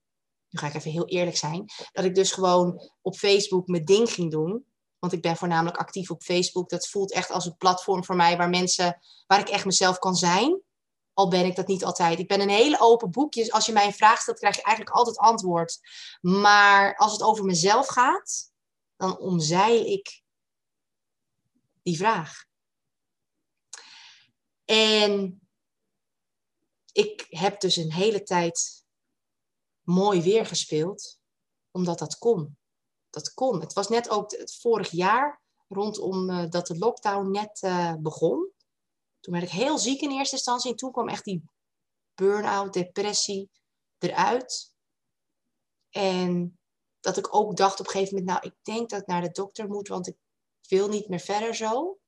nu 0.49 0.59
ga 0.59 0.67
ik 0.67 0.75
even 0.75 0.91
heel 0.91 1.07
eerlijk 1.07 1.37
zijn, 1.37 1.65
dat 1.93 2.05
ik 2.05 2.15
dus 2.15 2.33
gewoon 2.33 2.91
op 3.03 3.17
Facebook 3.17 3.67
mijn 3.67 3.85
ding 3.85 4.11
ging 4.11 4.31
doen. 4.31 4.67
Want 4.99 5.12
ik 5.12 5.23
ben 5.23 5.37
voornamelijk 5.37 5.77
actief 5.77 6.11
op 6.11 6.23
Facebook. 6.23 6.69
Dat 6.69 6.89
voelt 6.89 7.12
echt 7.12 7.31
als 7.31 7.47
een 7.47 7.57
platform 7.57 8.05
voor 8.05 8.17
mij 8.17 8.37
waar 8.37 8.49
mensen, 8.49 8.99
waar 9.27 9.41
ik 9.41 9.49
echt 9.49 9.65
mezelf 9.65 9.99
kan 9.99 10.17
zijn. 10.17 10.61
Al 11.12 11.29
ben 11.29 11.45
ik 11.45 11.57
dat 11.57 11.67
niet 11.67 11.85
altijd. 11.85 12.19
Ik 12.19 12.29
ben 12.29 12.41
een 12.41 12.49
hele 12.49 12.81
open 12.81 13.11
boekje. 13.11 13.53
Als 13.53 13.67
je 13.67 13.73
mij 13.73 13.87
een 13.87 13.93
vraag 13.93 14.21
stelt, 14.21 14.39
krijg 14.39 14.57
je 14.57 14.62
eigenlijk 14.62 14.97
altijd 14.97 15.19
antwoord. 15.19 15.81
Maar 16.21 16.97
als 16.97 17.12
het 17.12 17.23
over 17.23 17.45
mezelf 17.45 17.87
gaat, 17.87 18.53
dan 18.97 19.19
omzeil 19.19 19.85
ik 19.85 20.23
die 21.83 21.97
vraag. 21.97 22.45
En 24.66 25.40
ik 26.92 27.26
heb 27.29 27.61
dus 27.61 27.76
een 27.76 27.92
hele 27.92 28.22
tijd 28.22 28.85
mooi 29.83 30.22
weer 30.22 30.46
gespeeld, 30.46 31.18
omdat 31.70 31.98
dat 31.98 32.18
kon. 32.18 32.59
Dat 33.11 33.35
kon. 33.35 33.61
Het 33.61 33.72
was 33.72 33.88
net 33.88 34.09
ook 34.09 34.31
het 34.31 34.57
vorig 34.57 34.90
jaar, 34.90 35.42
rondom 35.68 36.31
uh, 36.31 36.50
dat 36.50 36.66
de 36.66 36.79
lockdown 36.79 37.31
net 37.31 37.62
uh, 37.62 37.94
begon. 37.94 38.52
Toen 39.20 39.35
werd 39.35 39.46
ik 39.46 39.52
heel 39.52 39.79
ziek 39.79 40.00
in 40.00 40.11
eerste 40.11 40.35
instantie. 40.35 40.70
En 40.70 40.76
toen 40.76 40.92
kwam 40.92 41.09
echt 41.09 41.24
die 41.24 41.44
burn-out, 42.14 42.72
depressie 42.72 43.50
eruit. 43.98 44.74
En 45.90 46.59
dat 47.00 47.16
ik 47.16 47.35
ook 47.35 47.57
dacht 47.57 47.81
op 47.81 47.87
een 47.87 47.92
gegeven 47.92 48.14
moment, 48.14 48.33
nou, 48.33 48.52
ik 48.52 48.64
denk 48.64 48.90
dat 48.90 49.00
ik 49.00 49.07
naar 49.07 49.22
de 49.22 49.31
dokter 49.31 49.68
moet, 49.68 49.88
want 49.88 50.07
ik 50.07 50.16
wil 50.68 50.88
niet 50.88 51.09
meer 51.09 51.20
verder 51.20 51.55
zo. 51.55 51.98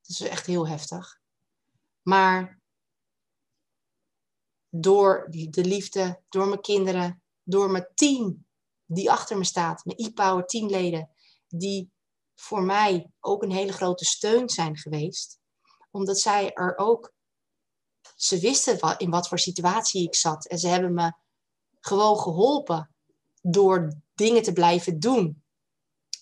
Dat 0.00 0.10
is 0.10 0.20
echt 0.20 0.46
heel 0.46 0.68
heftig. 0.68 1.22
Maar 2.04 2.60
door 4.68 5.26
de 5.30 5.64
liefde, 5.64 6.22
door 6.28 6.46
mijn 6.46 6.60
kinderen, 6.60 7.22
door 7.42 7.70
mijn 7.70 7.88
team 7.94 8.46
die 8.86 9.10
achter 9.10 9.38
me 9.38 9.44
staat, 9.44 9.84
mijn 9.84 9.98
e-power 9.98 10.46
teamleden, 10.46 11.10
die 11.48 11.92
voor 12.34 12.62
mij 12.62 13.10
ook 13.20 13.42
een 13.42 13.50
hele 13.50 13.72
grote 13.72 14.04
steun 14.04 14.48
zijn 14.48 14.76
geweest. 14.76 15.38
Omdat 15.90 16.18
zij 16.18 16.52
er 16.52 16.76
ook, 16.76 17.12
ze 18.16 18.38
wisten 18.38 18.98
in 18.98 19.10
wat 19.10 19.28
voor 19.28 19.38
situatie 19.38 20.02
ik 20.02 20.14
zat. 20.14 20.46
En 20.46 20.58
ze 20.58 20.68
hebben 20.68 20.94
me 20.94 21.12
gewoon 21.80 22.18
geholpen 22.18 22.94
door 23.42 24.00
dingen 24.14 24.42
te 24.42 24.52
blijven 24.52 24.98
doen. 24.98 25.42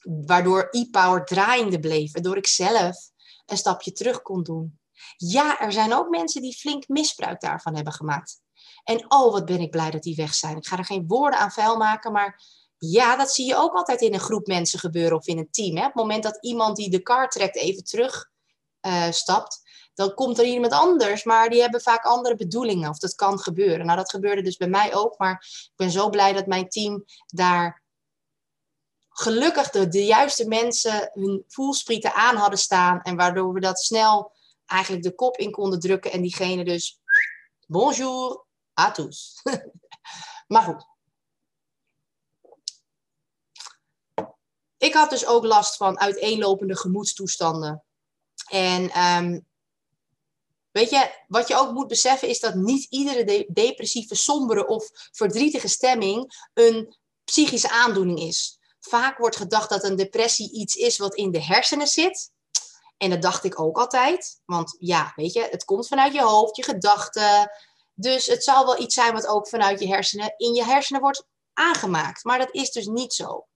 Waardoor 0.03 0.69
e-power 0.71 1.25
draaiende 1.25 1.81
bleef. 1.81 2.13
Waardoor 2.13 2.37
ik 2.37 2.47
zelf 2.47 3.11
een 3.47 3.57
stapje 3.57 3.93
terug 3.93 4.23
kon 4.23 4.43
doen. 4.43 4.81
Ja, 5.17 5.61
er 5.61 5.73
zijn 5.73 5.95
ook 5.95 6.09
mensen 6.09 6.43
die 6.43 6.57
flink 6.57 6.89
misbruik 6.89 7.41
daarvan 7.41 7.75
hebben 7.75 7.93
gemaakt. 7.93 8.41
En 8.85 9.05
oh, 9.13 9.33
wat 9.33 9.45
ben 9.45 9.61
ik 9.61 9.71
blij 9.71 9.91
dat 9.91 10.03
die 10.03 10.17
weg 10.17 10.35
zijn. 10.35 10.57
Ik 10.57 10.67
ga 10.67 10.79
er 10.79 10.85
geen 10.85 11.07
woorden 11.07 11.39
aan 11.39 11.51
vuil 11.51 11.77
maken, 11.77 12.13
maar 12.13 12.43
ja, 12.79 13.17
dat 13.17 13.33
zie 13.33 13.47
je 13.47 13.57
ook 13.57 13.75
altijd 13.75 14.01
in 14.01 14.15
een 14.15 14.21
groep 14.21 14.47
mensen 14.47 14.79
gebeuren 14.79 15.17
of 15.17 15.27
in 15.27 15.39
een 15.39 15.51
team. 15.51 15.77
Hè? 15.77 15.81
Op 15.83 15.93
het 15.93 16.03
moment 16.03 16.23
dat 16.23 16.39
iemand 16.41 16.77
die 16.77 16.91
de 16.91 17.03
kar 17.03 17.29
trekt 17.29 17.57
even 17.57 17.85
terug 17.85 18.31
uh, 18.87 19.11
stapt, 19.11 19.61
dan 19.95 20.15
komt 20.15 20.39
er 20.39 20.45
iemand 20.45 20.73
anders, 20.73 21.25
maar 21.25 21.49
die 21.49 21.61
hebben 21.61 21.81
vaak 21.81 22.05
andere 22.05 22.37
bedoelingen. 22.37 22.89
Of 22.89 22.99
dat 22.99 23.15
kan 23.15 23.39
gebeuren. 23.39 23.87
Nou, 23.87 23.99
dat 23.99 24.11
gebeurde 24.11 24.43
dus 24.43 24.57
bij 24.57 24.69
mij 24.69 24.95
ook, 24.95 25.19
maar 25.19 25.47
ik 25.51 25.73
ben 25.77 25.91
zo 25.91 26.11
blij 26.11 26.33
dat 26.33 26.47
mijn 26.47 26.69
team 26.69 27.05
daar 27.27 27.83
gelukkig 29.09 29.71
de, 29.71 29.89
de 29.89 30.05
juiste 30.05 30.49
mensen 30.49 31.11
hun 31.13 31.45
voelsprieten 31.49 32.15
aan 32.15 32.37
hadden 32.37 32.59
staan. 32.59 33.03
En 33.03 33.17
waardoor 33.17 33.53
we 33.53 33.61
dat 33.61 33.81
snel 33.81 34.33
eigenlijk 34.73 35.03
de 35.03 35.15
kop 35.15 35.37
in 35.37 35.51
konden 35.51 35.81
drukken 35.81 36.13
en 36.13 36.23
diegene 36.23 36.65
dus 36.65 37.01
bonjour 37.67 38.47
à 38.81 38.91
tous. 38.91 39.43
maar 40.53 40.63
goed. 40.63 40.91
Ik 44.77 44.95
had 44.95 45.11
dus 45.11 45.27
ook 45.27 45.45
last 45.45 45.77
van 45.77 45.99
uiteenlopende 46.01 46.77
gemoedstoestanden. 46.77 47.85
En 48.51 49.01
um, 49.01 49.47
weet 50.71 50.91
je, 50.91 51.25
wat 51.29 51.49
je 51.49 51.57
ook 51.57 51.73
moet 51.73 51.87
beseffen 51.87 52.29
is 52.29 52.41
dat 52.41 52.55
niet 52.55 52.87
iedere 52.91 53.49
depressieve, 53.53 54.15
sombere 54.15 54.67
of 54.67 54.91
verdrietige 54.93 55.69
stemming 55.69 56.49
een 56.55 56.97
psychische 57.25 57.71
aandoening 57.71 58.21
is. 58.21 58.59
Vaak 58.81 59.19
wordt 59.19 59.37
gedacht 59.37 59.69
dat 59.69 59.85
een 59.85 59.97
depressie 59.97 60.53
iets 60.53 60.75
is 60.75 60.99
wat 60.99 61.15
in 61.15 61.31
de 61.31 61.43
hersenen 61.43 61.87
zit. 61.87 62.32
En 63.03 63.11
dat 63.11 63.23
dacht 63.23 63.45
ik 63.45 63.61
ook 63.61 63.79
altijd. 63.79 64.41
Want 64.45 64.77
ja, 64.79 65.13
weet 65.17 65.33
je, 65.33 65.49
het 65.51 65.65
komt 65.65 65.89
vanuit 65.89 66.13
je 66.13 66.23
hoofd, 66.23 66.57
je 66.57 66.63
gedachten. 66.63 67.51
Dus 67.95 68.27
het 68.27 68.45
zal 68.45 68.65
wel 68.65 68.81
iets 68.81 68.95
zijn 68.95 69.13
wat 69.13 69.27
ook 69.27 69.49
vanuit 69.49 69.81
je 69.81 69.89
hersenen 69.89 70.35
in 70.37 70.55
je 70.55 70.65
hersenen 70.65 71.01
wordt 71.01 71.27
aangemaakt. 71.53 72.25
Maar 72.25 72.39
dat 72.39 72.55
is 72.55 72.71
dus 72.71 72.87
niet 72.87 73.13
zo. 73.13 73.47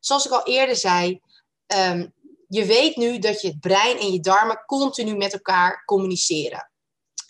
Zoals 0.00 0.26
ik 0.26 0.32
al 0.32 0.44
eerder 0.44 0.76
zei, 0.76 1.20
um, 1.66 2.12
je 2.48 2.64
weet 2.64 2.96
nu 2.96 3.18
dat 3.18 3.40
je 3.40 3.58
brein 3.58 3.98
en 3.98 4.12
je 4.12 4.20
darmen 4.20 4.64
continu 4.66 5.16
met 5.16 5.32
elkaar 5.32 5.84
communiceren. 5.84 6.70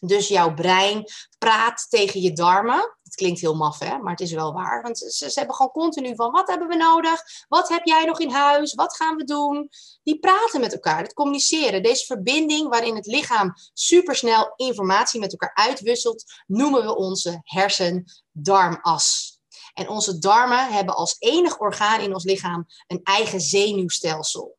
Dus 0.00 0.28
jouw 0.28 0.54
brein 0.54 1.04
praat 1.38 1.86
tegen 1.88 2.20
je 2.20 2.32
darmen. 2.32 2.96
Het 3.06 3.14
klinkt 3.14 3.40
heel 3.40 3.54
maf, 3.54 3.78
hè? 3.78 3.98
maar 3.98 4.10
het 4.10 4.20
is 4.20 4.32
wel 4.32 4.52
waar. 4.52 4.82
Want 4.82 4.98
ze, 4.98 5.30
ze, 5.30 5.38
hebben 5.38 5.56
gewoon 5.56 5.72
continu 5.72 6.14
van, 6.14 6.30
wat 6.30 6.48
hebben 6.48 6.68
we 6.68 6.76
nodig? 6.76 7.22
Wat 7.48 7.68
heb 7.68 7.84
jij 7.84 8.04
nog 8.04 8.20
in 8.20 8.30
huis? 8.30 8.74
Wat 8.74 8.96
gaan 8.96 9.16
we 9.16 9.24
doen? 9.24 9.68
Die 10.02 10.18
praten 10.18 10.60
met 10.60 10.72
elkaar, 10.72 11.02
dat 11.02 11.12
communiceren. 11.12 11.82
Deze 11.82 12.04
verbinding 12.04 12.68
waarin 12.68 12.96
het 12.96 13.06
lichaam 13.06 13.54
supersnel 13.72 14.52
informatie 14.56 15.20
met 15.20 15.32
elkaar 15.32 15.54
uitwisselt, 15.54 16.24
noemen 16.46 16.84
we 16.84 16.96
onze 16.96 17.40
hersen-darmas. 17.42 19.34
En 19.74 19.88
onze 19.88 20.18
darmen 20.18 20.72
hebben 20.72 20.94
als 20.94 21.16
enig 21.18 21.58
orgaan 21.58 22.00
in 22.00 22.14
ons 22.14 22.24
lichaam 22.24 22.66
een 22.86 23.00
eigen 23.02 23.40
zenuwstelsel. 23.40 24.55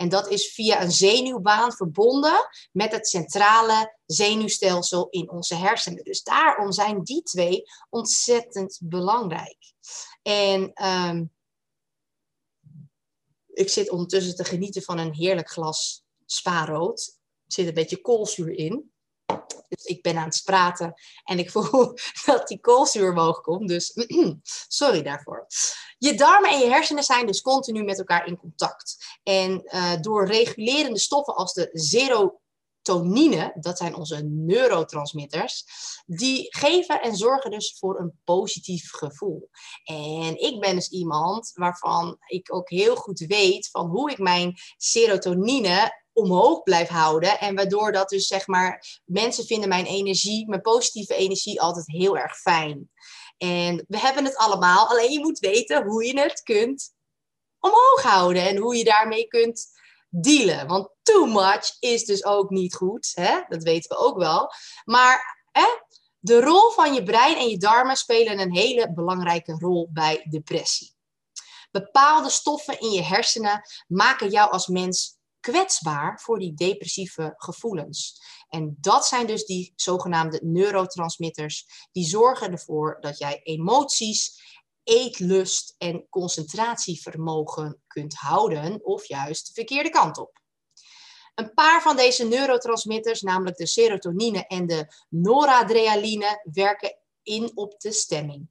En 0.00 0.08
dat 0.08 0.28
is 0.28 0.52
via 0.52 0.82
een 0.82 0.92
zenuwbaan 0.92 1.72
verbonden 1.72 2.48
met 2.72 2.92
het 2.92 3.08
centrale 3.08 3.96
zenuwstelsel 4.06 5.08
in 5.08 5.30
onze 5.30 5.54
hersenen. 5.54 6.04
Dus 6.04 6.22
daarom 6.22 6.72
zijn 6.72 7.02
die 7.02 7.22
twee 7.22 7.62
ontzettend 7.90 8.80
belangrijk. 8.82 9.72
En 10.22 10.86
um, 10.86 11.32
ik 13.46 13.68
zit 13.68 13.90
ondertussen 13.90 14.36
te 14.36 14.44
genieten 14.44 14.82
van 14.82 14.98
een 14.98 15.14
heerlijk 15.14 15.50
glas 15.50 16.04
spaarrood. 16.26 17.18
Er 17.46 17.52
zit 17.52 17.66
een 17.66 17.74
beetje 17.74 18.00
koolzuur 18.00 18.50
in. 18.50 18.89
Ik 19.84 20.02
ben 20.02 20.16
aan 20.16 20.28
het 20.28 20.42
praten 20.44 20.94
en 21.24 21.38
ik 21.38 21.50
voel 21.54 21.94
dat 22.24 22.48
die 22.48 22.60
koolzuur 22.60 23.10
omhoog 23.10 23.40
komt. 23.40 23.68
Dus 23.68 23.92
sorry 24.68 25.02
daarvoor. 25.02 25.46
Je 25.98 26.14
darmen 26.14 26.50
en 26.50 26.58
je 26.58 26.68
hersenen 26.68 27.04
zijn 27.04 27.26
dus 27.26 27.40
continu 27.40 27.82
met 27.82 27.98
elkaar 27.98 28.26
in 28.26 28.36
contact. 28.36 29.18
En 29.22 29.62
uh, 29.64 29.92
door 30.00 30.26
regulerende 30.26 30.98
stoffen 30.98 31.34
als 31.34 31.52
de 31.52 31.68
serotonine, 31.72 33.56
dat 33.60 33.78
zijn 33.78 33.94
onze 33.94 34.22
neurotransmitters, 34.24 35.64
die 36.06 36.46
geven 36.56 37.02
en 37.02 37.16
zorgen 37.16 37.50
dus 37.50 37.76
voor 37.78 38.00
een 38.00 38.20
positief 38.24 38.90
gevoel. 38.92 39.50
En 39.84 40.40
ik 40.40 40.60
ben 40.60 40.74
dus 40.74 40.88
iemand 40.88 41.50
waarvan 41.54 42.16
ik 42.26 42.54
ook 42.54 42.68
heel 42.68 42.96
goed 42.96 43.18
weet 43.18 43.70
van 43.70 43.86
hoe 43.86 44.10
ik 44.10 44.18
mijn 44.18 44.54
serotonine 44.76 45.99
omhoog 46.12 46.62
blijf 46.62 46.88
houden. 46.88 47.40
En 47.40 47.54
waardoor 47.54 47.92
dat 47.92 48.08
dus 48.08 48.26
zeg 48.26 48.46
maar, 48.46 49.00
mensen 49.04 49.44
vinden 49.44 49.68
mijn 49.68 49.86
energie, 49.86 50.48
mijn 50.48 50.60
positieve 50.60 51.14
energie 51.14 51.60
altijd 51.60 51.86
heel 51.86 52.18
erg 52.18 52.36
fijn. 52.36 52.90
En 53.38 53.84
we 53.88 53.98
hebben 53.98 54.24
het 54.24 54.36
allemaal, 54.36 54.88
alleen 54.88 55.10
je 55.12 55.20
moet 55.20 55.38
weten 55.38 55.84
hoe 55.84 56.04
je 56.04 56.20
het 56.20 56.42
kunt 56.42 56.92
omhoog 57.58 58.02
houden 58.02 58.46
en 58.46 58.56
hoe 58.56 58.76
je 58.76 58.84
daarmee 58.84 59.26
kunt 59.26 59.66
dealen. 60.08 60.66
Want 60.66 60.88
too 61.02 61.26
much 61.26 61.76
is 61.78 62.04
dus 62.04 62.24
ook 62.24 62.50
niet 62.50 62.74
goed, 62.74 63.10
hè? 63.14 63.40
dat 63.48 63.62
weten 63.62 63.96
we 63.96 64.04
ook 64.04 64.16
wel. 64.18 64.52
Maar 64.84 65.44
hè? 65.52 65.66
de 66.18 66.40
rol 66.40 66.70
van 66.70 66.94
je 66.94 67.02
brein 67.02 67.36
en 67.36 67.48
je 67.48 67.58
darmen 67.58 67.96
spelen 67.96 68.38
een 68.38 68.54
hele 68.54 68.92
belangrijke 68.92 69.52
rol 69.58 69.88
bij 69.92 70.26
depressie. 70.30 70.94
Bepaalde 71.70 72.30
stoffen 72.30 72.80
in 72.80 72.90
je 72.90 73.02
hersenen 73.02 73.62
maken 73.86 74.30
jou 74.30 74.50
als 74.50 74.66
mens 74.66 75.18
kwetsbaar 75.40 76.20
voor 76.20 76.38
die 76.38 76.54
depressieve 76.54 77.34
gevoelens. 77.36 78.22
En 78.48 78.76
dat 78.80 79.06
zijn 79.06 79.26
dus 79.26 79.44
die 79.44 79.72
zogenaamde 79.76 80.40
neurotransmitters, 80.42 81.88
die 81.92 82.04
zorgen 82.04 82.52
ervoor 82.52 82.96
dat 83.00 83.18
jij 83.18 83.40
emoties, 83.42 84.42
eetlust 84.84 85.74
en 85.78 86.06
concentratievermogen 86.08 87.82
kunt 87.86 88.14
houden, 88.14 88.84
of 88.84 89.06
juist 89.06 89.46
de 89.46 89.52
verkeerde 89.52 89.90
kant 89.90 90.18
op. 90.18 90.40
Een 91.34 91.54
paar 91.54 91.82
van 91.82 91.96
deze 91.96 92.24
neurotransmitters, 92.24 93.20
namelijk 93.20 93.56
de 93.56 93.66
serotonine 93.66 94.46
en 94.46 94.66
de 94.66 94.86
noradrenaline, 95.08 96.40
werken 96.52 96.98
in 97.22 97.50
op 97.54 97.80
de 97.80 97.92
stemming. 97.92 98.48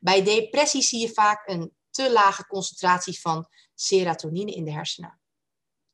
Bij 0.00 0.22
depressie 0.22 0.82
zie 0.82 1.00
je 1.00 1.12
vaak 1.12 1.48
een 1.48 1.76
te 1.90 2.12
lage 2.12 2.46
concentratie 2.46 3.20
van 3.20 3.48
serotonine 3.74 4.52
in 4.52 4.64
de 4.64 4.72
hersenen. 4.72 5.20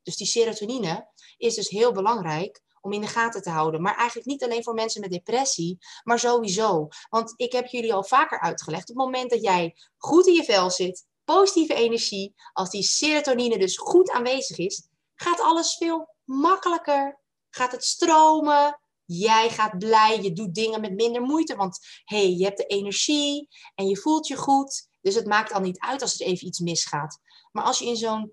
Dus 0.04 0.16
die 0.16 0.26
serotonine 0.26 1.08
is 1.36 1.54
dus 1.54 1.68
heel 1.68 1.92
belangrijk 1.92 2.62
om 2.80 2.92
in 2.92 3.00
de 3.00 3.06
gaten 3.06 3.42
te 3.42 3.50
houden. 3.50 3.82
Maar 3.82 3.96
eigenlijk 3.96 4.28
niet 4.28 4.44
alleen 4.44 4.62
voor 4.62 4.74
mensen 4.74 5.00
met 5.00 5.10
depressie, 5.10 5.78
maar 6.02 6.18
sowieso. 6.18 6.88
Want 7.08 7.32
ik 7.36 7.52
heb 7.52 7.66
jullie 7.66 7.94
al 7.94 8.04
vaker 8.04 8.40
uitgelegd, 8.40 8.90
op 8.90 8.96
het 8.96 9.04
moment 9.04 9.30
dat 9.30 9.42
jij 9.42 9.76
goed 9.96 10.26
in 10.26 10.34
je 10.34 10.44
vel 10.44 10.70
zit, 10.70 11.06
positieve 11.24 11.74
energie, 11.74 12.34
als 12.52 12.70
die 12.70 12.82
serotonine 12.82 13.58
dus 13.58 13.76
goed 13.76 14.10
aanwezig 14.10 14.58
is, 14.58 14.88
gaat 15.14 15.40
alles 15.40 15.76
veel 15.76 16.08
makkelijker. 16.24 17.22
Gaat 17.50 17.72
het 17.72 17.84
stromen, 17.84 18.78
Jij 19.06 19.50
gaat 19.50 19.78
blij, 19.78 20.22
je 20.22 20.32
doet 20.32 20.54
dingen 20.54 20.80
met 20.80 20.94
minder 20.94 21.22
moeite, 21.22 21.56
want 21.56 21.78
hey, 22.04 22.30
je 22.30 22.44
hebt 22.44 22.56
de 22.56 22.66
energie 22.66 23.48
en 23.74 23.88
je 23.88 23.96
voelt 23.96 24.26
je 24.26 24.36
goed. 24.36 24.88
Dus 25.00 25.14
het 25.14 25.26
maakt 25.26 25.52
al 25.52 25.60
niet 25.60 25.78
uit 25.78 26.02
als 26.02 26.20
er 26.20 26.26
even 26.26 26.46
iets 26.46 26.58
misgaat. 26.58 27.18
Maar 27.52 27.64
als 27.64 27.78
je 27.78 27.86
in 27.86 27.96
zo'n 27.96 28.32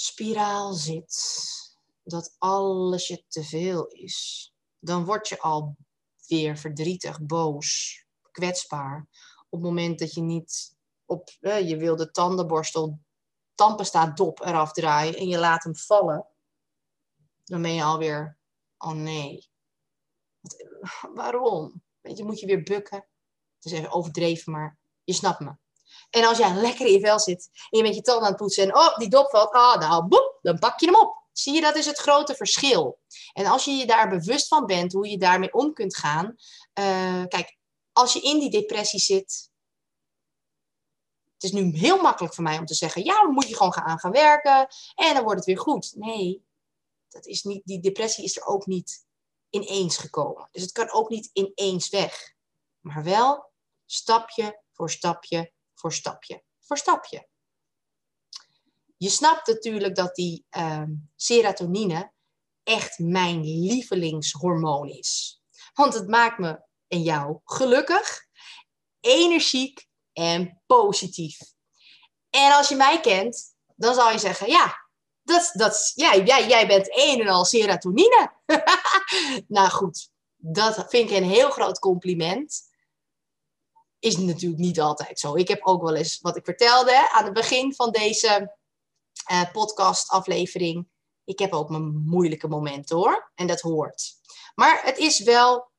spiraal 0.00 0.72
zit. 0.72 1.46
dat 2.02 2.34
alles 2.38 3.06
je 3.06 3.24
te 3.28 3.44
veel 3.44 3.86
is, 3.86 4.52
dan 4.78 5.04
word 5.04 5.28
je 5.28 5.40
al 5.40 5.76
weer 6.26 6.56
verdrietig, 6.56 7.22
boos, 7.22 8.04
kwetsbaar. 8.30 9.08
Op 9.48 9.58
het 9.58 9.60
moment 9.60 9.98
dat 9.98 10.14
je 10.14 10.20
niet 10.20 10.76
op 11.04 11.28
je 11.40 11.76
wil 11.76 11.96
de 11.96 12.10
tandenborstel, 12.10 12.98
tandpasta 13.54 14.06
dop 14.06 14.40
eraf 14.40 14.72
draaien 14.72 15.14
en 15.14 15.28
je 15.28 15.38
laat 15.38 15.64
hem 15.64 15.76
vallen, 15.76 16.26
dan 17.44 17.62
ben 17.62 17.74
je 17.74 17.82
alweer, 17.82 18.38
oh 18.78 18.92
nee. 18.92 19.50
waarom? 21.14 21.82
Weet 22.00 22.18
je, 22.18 22.24
moet 22.24 22.40
je 22.40 22.46
weer 22.46 22.62
bukken. 22.62 23.06
Het 23.54 23.64
is 23.64 23.72
even 23.72 23.92
overdreven, 23.92 24.52
maar 24.52 24.78
je 25.04 25.12
snapt 25.12 25.40
me. 25.40 25.56
En 26.10 26.24
als 26.24 26.38
jij 26.38 26.54
lekker 26.54 26.86
in 26.86 26.92
je 26.92 27.00
vel 27.00 27.18
zit 27.18 27.48
en 27.70 27.78
je 27.78 27.82
met 27.82 27.94
je 27.94 28.00
tanden 28.00 28.24
aan 28.24 28.28
het 28.28 28.40
poetsen 28.40 28.62
en 28.62 28.76
oh, 28.76 28.96
die 28.96 29.08
dop 29.08 29.30
valt, 29.30 29.52
ah, 29.52 29.78
nou, 29.78 30.06
boep, 30.06 30.38
dan 30.42 30.58
pak 30.58 30.80
je 30.80 30.86
hem 30.86 30.96
op. 30.96 31.16
Zie 31.32 31.54
je, 31.54 31.60
dat 31.60 31.76
is 31.76 31.86
het 31.86 31.98
grote 31.98 32.34
verschil. 32.34 32.98
En 33.32 33.46
als 33.46 33.64
je 33.64 33.70
je 33.70 33.86
daar 33.86 34.08
bewust 34.08 34.48
van 34.48 34.66
bent, 34.66 34.92
hoe 34.92 35.08
je 35.08 35.18
daarmee 35.18 35.52
om 35.52 35.72
kunt 35.72 35.96
gaan. 35.96 36.36
Uh, 36.78 37.24
kijk, 37.26 37.58
als 37.92 38.12
je 38.12 38.20
in 38.20 38.38
die 38.38 38.50
depressie 38.50 39.00
zit. 39.00 39.50
Het 41.34 41.42
is 41.42 41.52
nu 41.52 41.76
heel 41.76 42.02
makkelijk 42.02 42.34
voor 42.34 42.44
mij 42.44 42.58
om 42.58 42.66
te 42.66 42.74
zeggen: 42.74 43.04
ja, 43.04 43.22
dan 43.22 43.32
moet 43.32 43.48
je 43.48 43.56
gewoon 43.56 43.72
gaan, 43.72 43.98
gaan 43.98 44.10
werken 44.10 44.68
en 44.94 45.14
dan 45.14 45.22
wordt 45.22 45.38
het 45.38 45.44
weer 45.44 45.58
goed. 45.58 45.92
Nee, 45.96 46.44
dat 47.08 47.26
is 47.26 47.42
niet, 47.42 47.62
die 47.64 47.80
depressie 47.80 48.24
is 48.24 48.36
er 48.36 48.46
ook 48.46 48.66
niet 48.66 49.06
ineens 49.50 49.96
gekomen. 49.96 50.48
Dus 50.52 50.62
het 50.62 50.72
kan 50.72 50.90
ook 50.90 51.08
niet 51.08 51.30
ineens 51.32 51.88
weg. 51.88 52.34
Maar 52.80 53.04
wel 53.04 53.52
stapje 53.86 54.62
voor 54.72 54.90
stapje 54.90 55.52
voor 55.78 55.92
stapje 55.92 56.42
voor 56.68 56.78
stapje. 56.78 57.28
Je 58.96 59.08
snapt 59.08 59.46
natuurlijk 59.46 59.96
dat 59.96 60.14
die 60.14 60.46
uh, 60.50 60.82
serotonine 61.16 62.12
echt 62.62 62.98
mijn 62.98 63.40
lievelingshormoon 63.40 64.88
is. 64.88 65.40
Want 65.74 65.94
het 65.94 66.08
maakt 66.08 66.38
me 66.38 66.60
en 66.88 67.02
jou 67.02 67.40
gelukkig, 67.44 68.26
energiek 69.00 69.86
en 70.12 70.62
positief. 70.66 71.38
En 72.30 72.52
als 72.52 72.68
je 72.68 72.76
mij 72.76 73.00
kent, 73.00 73.54
dan 73.74 73.94
zal 73.94 74.10
je 74.10 74.18
zeggen, 74.18 74.48
ja, 74.48 74.88
dat, 75.22 75.50
dat, 75.52 75.92
jij, 75.94 76.22
jij, 76.22 76.48
jij 76.48 76.66
bent 76.66 76.96
een 76.96 77.20
en 77.20 77.28
al 77.28 77.44
serotonine. 77.44 78.32
nou 79.48 79.68
goed, 79.68 80.10
dat 80.36 80.84
vind 80.88 81.10
ik 81.10 81.16
een 81.16 81.30
heel 81.30 81.50
groot 81.50 81.78
compliment. 81.78 82.67
Is 83.98 84.16
natuurlijk 84.16 84.60
niet 84.60 84.80
altijd 84.80 85.18
zo. 85.18 85.36
Ik 85.36 85.48
heb 85.48 85.66
ook 85.66 85.82
wel 85.82 85.94
eens, 85.94 86.20
wat 86.20 86.36
ik 86.36 86.44
vertelde 86.44 87.10
aan 87.12 87.24
het 87.24 87.32
begin 87.32 87.74
van 87.74 87.90
deze 87.90 88.56
uh, 89.30 89.50
podcastaflevering. 89.52 90.88
Ik 91.24 91.38
heb 91.38 91.52
ook 91.52 91.68
mijn 91.68 91.96
moeilijke 91.96 92.48
momenten 92.48 92.96
hoor. 92.96 93.32
En 93.34 93.46
dat 93.46 93.60
hoort. 93.60 94.12
Maar 94.54 94.84
het 94.84 94.98
is 94.98 95.20
wel 95.20 95.70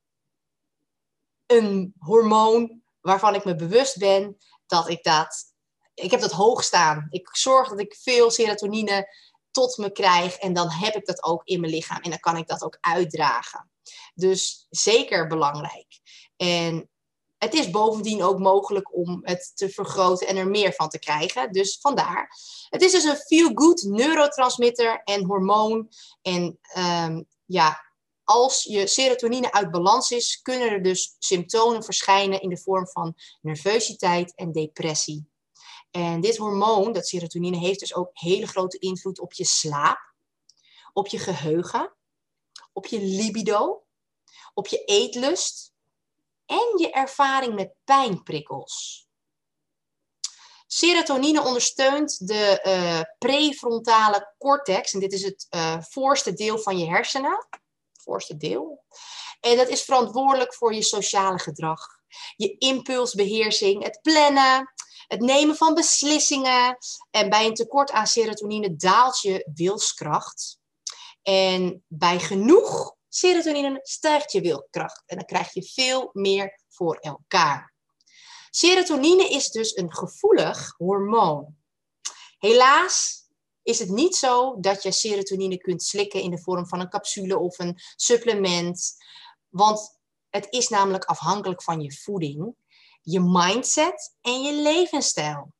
een 1.45 1.93
hormoon 1.99 2.81
waarvan 3.01 3.35
ik 3.35 3.45
me 3.45 3.55
bewust 3.55 3.97
ben 3.97 4.37
dat 4.65 4.89
ik 4.89 5.03
dat. 5.03 5.53
Ik 5.93 6.11
heb 6.11 6.19
dat 6.19 6.31
hoog 6.31 6.63
staan. 6.63 7.07
Ik 7.09 7.29
zorg 7.31 7.69
dat 7.69 7.79
ik 7.79 7.95
veel 7.95 8.31
serotonine 8.31 9.07
tot 9.51 9.77
me 9.77 9.91
krijg. 9.91 10.35
En 10.37 10.53
dan 10.53 10.69
heb 10.69 10.95
ik 10.95 11.05
dat 11.05 11.23
ook 11.23 11.43
in 11.43 11.59
mijn 11.59 11.71
lichaam. 11.71 12.01
En 12.01 12.09
dan 12.09 12.19
kan 12.19 12.37
ik 12.37 12.47
dat 12.47 12.63
ook 12.63 12.77
uitdragen. 12.79 13.71
Dus 14.13 14.65
zeker 14.69 15.27
belangrijk. 15.27 15.99
En 16.35 16.89
het 17.39 17.53
is 17.53 17.69
bovendien 17.69 18.23
ook 18.23 18.39
mogelijk 18.39 18.95
om 18.95 19.19
het 19.23 19.51
te 19.55 19.69
vergroten 19.69 20.27
en 20.27 20.37
er 20.37 20.47
meer 20.47 20.73
van 20.73 20.89
te 20.89 20.99
krijgen. 20.99 21.51
Dus 21.51 21.77
vandaar. 21.81 22.35
Het 22.69 22.81
is 22.81 22.91
dus 22.91 23.03
een 23.03 23.15
feel-good 23.15 23.81
neurotransmitter 23.81 25.01
en 25.03 25.25
hormoon. 25.25 25.89
En 26.21 26.59
um, 26.77 27.25
ja, 27.45 27.85
als 28.23 28.63
je 28.63 28.87
serotonine 28.87 29.51
uit 29.51 29.71
balans 29.71 30.11
is, 30.11 30.41
kunnen 30.41 30.69
er 30.69 30.83
dus 30.83 31.15
symptomen 31.19 31.83
verschijnen 31.83 32.41
in 32.41 32.49
de 32.49 32.57
vorm 32.57 32.87
van 32.87 33.15
nervositeit 33.41 34.35
en 34.35 34.51
depressie. 34.51 35.29
En 35.91 36.21
dit 36.21 36.37
hormoon, 36.37 36.93
dat 36.93 37.07
serotonine, 37.07 37.57
heeft 37.57 37.79
dus 37.79 37.95
ook 37.95 38.09
hele 38.13 38.47
grote 38.47 38.77
invloed 38.77 39.19
op 39.19 39.33
je 39.33 39.45
slaap, 39.45 40.13
op 40.93 41.07
je 41.07 41.19
geheugen, 41.19 41.93
op 42.73 42.85
je 42.85 43.01
libido, 43.01 43.83
op 44.53 44.67
je 44.67 44.83
eetlust 44.83 45.68
en 46.49 46.77
je 46.77 46.91
ervaring 46.91 47.55
met 47.55 47.73
pijnprikkels. 47.83 49.07
Serotonine 50.67 51.43
ondersteunt 51.43 52.27
de 52.27 52.61
uh, 52.63 53.01
prefrontale 53.17 54.33
cortex, 54.37 54.93
en 54.93 54.99
dit 54.99 55.13
is 55.13 55.23
het 55.23 55.47
uh, 55.49 55.75
voorste 55.81 56.33
deel 56.33 56.59
van 56.59 56.77
je 56.77 56.87
hersenen 56.87 57.47
voorste 58.09 58.37
deel. 58.37 58.83
En 59.39 59.57
dat 59.57 59.67
is 59.67 59.81
verantwoordelijk 59.81 60.53
voor 60.53 60.73
je 60.73 60.83
sociale 60.83 61.39
gedrag, 61.39 61.79
je 62.35 62.57
impulsbeheersing, 62.57 63.83
het 63.83 63.99
plannen, 64.01 64.73
het 65.07 65.19
nemen 65.19 65.55
van 65.55 65.73
beslissingen. 65.73 66.77
En 67.11 67.29
bij 67.29 67.45
een 67.45 67.53
tekort 67.53 67.91
aan 67.91 68.07
serotonine 68.07 68.75
daalt 68.75 69.21
je 69.21 69.49
wilskracht. 69.53 70.59
En 71.21 71.83
bij 71.87 72.19
genoeg 72.19 72.95
serotonine 73.09 73.79
stijgt 73.83 74.31
je 74.31 74.41
wilskracht. 74.41 75.03
En 75.05 75.17
dan 75.17 75.25
krijg 75.25 75.53
je 75.53 75.63
veel 75.63 76.09
meer 76.13 76.61
voor 76.67 76.95
elkaar. 76.95 77.73
Serotonine 78.49 79.29
is 79.29 79.49
dus 79.49 79.75
een 79.75 79.93
gevoelig 79.93 80.73
hormoon. 80.77 81.55
Helaas 82.37 83.27
is 83.63 83.79
het 83.79 83.89
niet 83.89 84.15
zo 84.15 84.59
dat 84.59 84.83
je 84.83 84.91
serotonine 84.91 85.57
kunt 85.57 85.83
slikken 85.83 86.21
in 86.21 86.31
de 86.31 86.41
vorm 86.41 86.67
van 86.67 86.79
een 86.79 86.89
capsule 86.89 87.37
of 87.37 87.59
een 87.59 87.79
supplement. 87.95 88.95
Want 89.49 89.99
het 90.29 90.47
is 90.49 90.67
namelijk 90.67 91.05
afhankelijk 91.05 91.63
van 91.63 91.81
je 91.81 91.93
voeding, 91.93 92.55
je 93.01 93.19
mindset 93.19 94.15
en 94.21 94.41
je 94.41 94.53
levensstijl. 94.53 95.53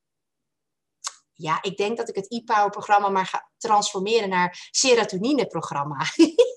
Ja, 1.33 1.62
ik 1.62 1.77
denk 1.77 1.97
dat 1.97 2.09
ik 2.09 2.15
het 2.15 2.31
e-power-programma 2.31 3.09
maar 3.09 3.25
ga 3.25 3.49
transformeren 3.57 4.29
naar 4.29 4.67
serotonine-programma. 4.71 6.05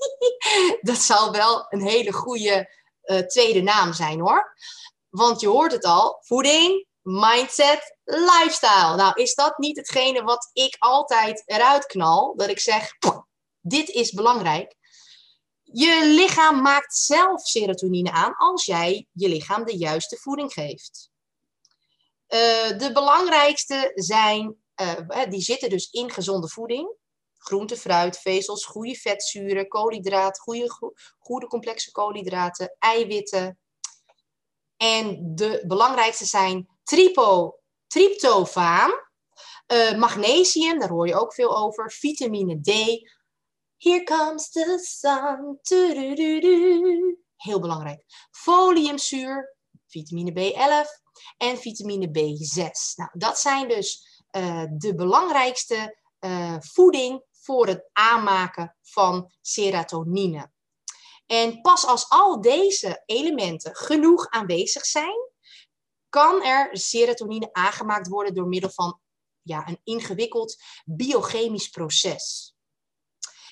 dat 0.81 0.99
zal 0.99 1.33
wel 1.33 1.67
een 1.69 1.83
hele 1.83 2.13
goede 2.13 2.71
uh, 3.05 3.19
tweede 3.19 3.63
naam 3.63 3.93
zijn 3.93 4.21
hoor. 4.21 4.57
Want 5.09 5.41
je 5.41 5.49
hoort 5.49 5.73
het 5.73 5.85
al, 5.85 6.19
voeding, 6.21 6.87
mindset, 7.03 7.97
lifestyle. 8.05 8.97
Nou, 8.97 9.13
is 9.15 9.35
dat 9.35 9.59
niet 9.59 9.77
hetgene 9.77 10.23
wat 10.23 10.51
ik 10.53 10.77
altijd 10.79 11.43
eruit 11.47 11.87
knal? 11.87 12.37
Dat 12.37 12.49
ik 12.49 12.61
zeg, 12.61 12.93
dit 13.61 13.89
is 13.89 14.13
belangrijk. 14.13 14.75
Je 15.63 16.03
lichaam 16.05 16.63
maakt 16.63 16.97
zelf 16.97 17.41
serotonine 17.41 18.11
aan 18.11 18.37
als 18.37 18.65
jij 18.65 19.07
je 19.13 19.29
lichaam 19.29 19.65
de 19.65 19.77
juiste 19.77 20.17
voeding 20.17 20.53
geeft. 20.53 21.11
Uh, 22.29 22.79
de 22.79 22.91
belangrijkste 22.93 23.93
zijn, 23.95 24.57
uh, 24.81 25.25
die 25.29 25.41
zitten 25.41 25.71
dus 25.71 25.91
in 25.91 26.11
gezonde 26.11 26.49
voeding. 26.49 26.95
Groente, 27.43 27.77
fruit, 27.77 28.19
vezels, 28.19 28.65
goede 28.65 28.95
vetzuren, 28.95 29.69
koolhydraten, 29.69 30.43
goede, 30.43 30.95
goede 31.19 31.47
complexe 31.47 31.91
koolhydraten, 31.91 32.77
eiwitten. 32.79 33.59
En 34.77 35.35
de 35.35 35.65
belangrijkste 35.67 36.25
zijn 36.25 36.69
tripo, 36.83 37.59
tryptofaan, 37.87 38.91
uh, 39.73 39.99
magnesium, 39.99 40.79
daar 40.79 40.89
hoor 40.89 41.07
je 41.07 41.21
ook 41.21 41.35
veel 41.35 41.57
over, 41.57 41.93
vitamine 41.93 42.61
D. 42.61 42.71
Here 43.77 44.05
comes 44.05 44.51
the 44.51 44.79
sun. 44.83 45.59
Heel 47.37 47.61
belangrijk. 47.61 48.05
Foliumzuur, 48.31 49.57
vitamine 49.87 50.33
B11 50.33 50.89
en 51.37 51.59
vitamine 51.59 52.09
B6. 52.09 52.95
Nou, 52.97 53.11
dat 53.13 53.39
zijn 53.39 53.69
dus 53.69 54.21
uh, 54.37 54.65
de 54.79 54.95
belangrijkste 54.95 55.97
uh, 56.21 56.57
voeding 56.61 57.25
voor 57.43 57.67
het 57.67 57.91
aanmaken 57.93 58.77
van 58.83 59.33
serotonine. 59.41 60.51
En 61.27 61.61
pas 61.61 61.87
als 61.87 62.09
al 62.09 62.41
deze 62.41 63.03
elementen 63.07 63.77
genoeg 63.77 64.29
aanwezig 64.29 64.85
zijn, 64.85 65.31
kan 66.09 66.43
er 66.43 66.77
serotonine 66.77 67.53
aangemaakt 67.53 68.09
worden 68.09 68.35
door 68.35 68.47
middel 68.47 68.71
van 68.71 69.01
ja, 69.43 69.69
een 69.69 69.81
ingewikkeld 69.85 70.63
biochemisch 70.85 71.69
proces. 71.69 72.55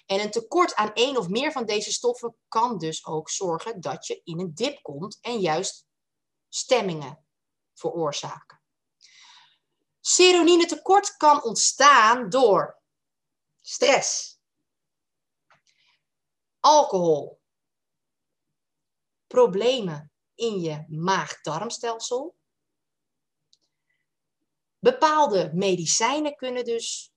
En 0.07 0.21
een 0.21 0.31
tekort 0.31 0.75
aan 0.75 0.93
één 0.93 1.17
of 1.17 1.29
meer 1.29 1.53
van 1.53 1.65
deze 1.65 1.93
stoffen 1.93 2.37
kan 2.49 2.79
dus 2.79 3.07
ook 3.07 3.31
zorgen 3.31 3.81
dat 3.81 4.07
je 4.07 4.21
in 4.25 4.41
een 4.41 4.55
dip 4.55 4.83
komt 4.83 5.19
en 5.21 5.41
juist 5.41 5.87
stemmingen 6.49 7.25
veroorzaken. 7.75 8.63
Serotonine 10.01 10.67
tekort 10.67 11.17
kan 11.17 11.43
ontstaan 11.43 12.29
door 12.29 12.80
stress, 13.71 14.39
alcohol, 16.61 17.41
problemen 19.27 20.13
in 20.35 20.61
je 20.61 20.85
maag-darmstelsel, 20.89 22.39
Bepaalde 24.81 25.51
medicijnen 25.55 26.35
kunnen 26.35 26.65
dus 26.65 27.13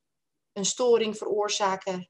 een 0.53 0.65
storing 0.65 1.17
veroorzaken 1.17 2.09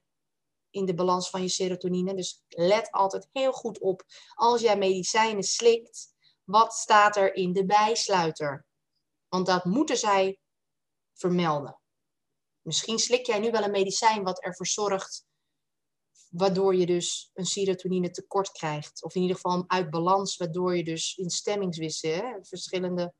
in 0.70 0.84
de 0.84 0.94
balans 0.94 1.30
van 1.30 1.42
je 1.42 1.48
serotonine. 1.48 2.14
Dus 2.14 2.42
let 2.48 2.90
altijd 2.90 3.28
heel 3.32 3.52
goed 3.52 3.78
op 3.78 4.02
als 4.34 4.60
jij 4.60 4.78
medicijnen 4.78 5.42
slikt, 5.42 6.14
wat 6.44 6.72
staat 6.72 7.16
er 7.16 7.34
in 7.34 7.52
de 7.52 7.64
bijsluiter? 7.64 8.66
Want 9.28 9.46
dat 9.46 9.64
moeten 9.64 9.96
zij 9.96 10.38
vermelden. 11.12 11.78
Misschien 12.64 12.98
slik 12.98 13.26
jij 13.26 13.38
nu 13.38 13.50
wel 13.50 13.62
een 13.62 13.70
medicijn 13.70 14.22
wat 14.22 14.42
ervoor 14.42 14.66
zorgt, 14.66 15.26
waardoor 16.28 16.74
je 16.74 16.86
dus 16.86 17.30
een 17.34 17.46
serotonine 17.46 18.10
tekort 18.10 18.50
krijgt. 18.50 19.02
Of 19.02 19.14
in 19.14 19.20
ieder 19.20 19.36
geval 19.36 19.64
uit 19.66 19.90
balans, 19.90 20.36
waardoor 20.36 20.76
je 20.76 20.84
dus 20.84 21.16
in 21.16 21.30
stemmingswissen 21.30 22.38
verschillende 22.46 23.14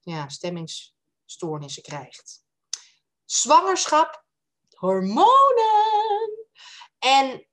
ja, 0.00 0.28
stemmingsstoornissen 0.28 1.82
krijgt. 1.82 2.44
Zwangerschap, 3.24 4.24
hormonen. 4.68 6.46
En 6.98 7.48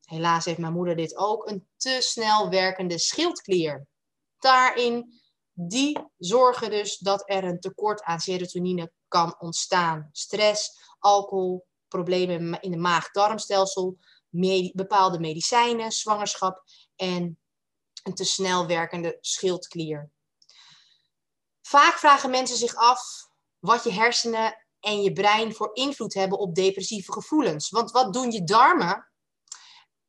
helaas 0.00 0.44
heeft 0.44 0.58
mijn 0.58 0.72
moeder 0.72 0.96
dit 0.96 1.16
ook, 1.16 1.48
een 1.48 1.68
te 1.76 1.96
snel 2.00 2.50
werkende 2.50 2.98
schildklier. 2.98 3.86
Daarin, 4.38 5.20
die 5.54 5.98
zorgen 6.18 6.70
dus 6.70 6.98
dat 6.98 7.22
er 7.26 7.44
een 7.44 7.60
tekort 7.60 8.02
aan 8.02 8.20
serotonine 8.20 8.92
kan 9.08 9.34
ontstaan. 9.38 10.08
Stress, 10.12 10.70
alcohol, 10.98 11.66
problemen 11.88 12.60
in 12.60 12.70
de 12.70 12.76
maag-darmstelsel, 12.76 13.98
bepaalde 14.72 15.18
medicijnen, 15.18 15.92
zwangerschap 15.92 16.64
en 16.96 17.38
een 18.02 18.14
te 18.14 18.24
snel 18.24 18.66
werkende 18.66 19.18
schildklier. 19.20 20.10
Vaak 21.62 21.98
vragen 21.98 22.30
mensen 22.30 22.56
zich 22.56 22.74
af 22.74 23.28
wat 23.58 23.84
je 23.84 23.92
hersenen 23.92 24.66
en 24.80 25.02
je 25.02 25.12
brein 25.12 25.54
voor 25.54 25.70
invloed 25.72 26.14
hebben 26.14 26.38
op 26.38 26.54
depressieve 26.54 27.12
gevoelens. 27.12 27.70
Want 27.70 27.90
wat 27.90 28.12
doen 28.12 28.30
je 28.30 28.44
darmen? 28.44 29.08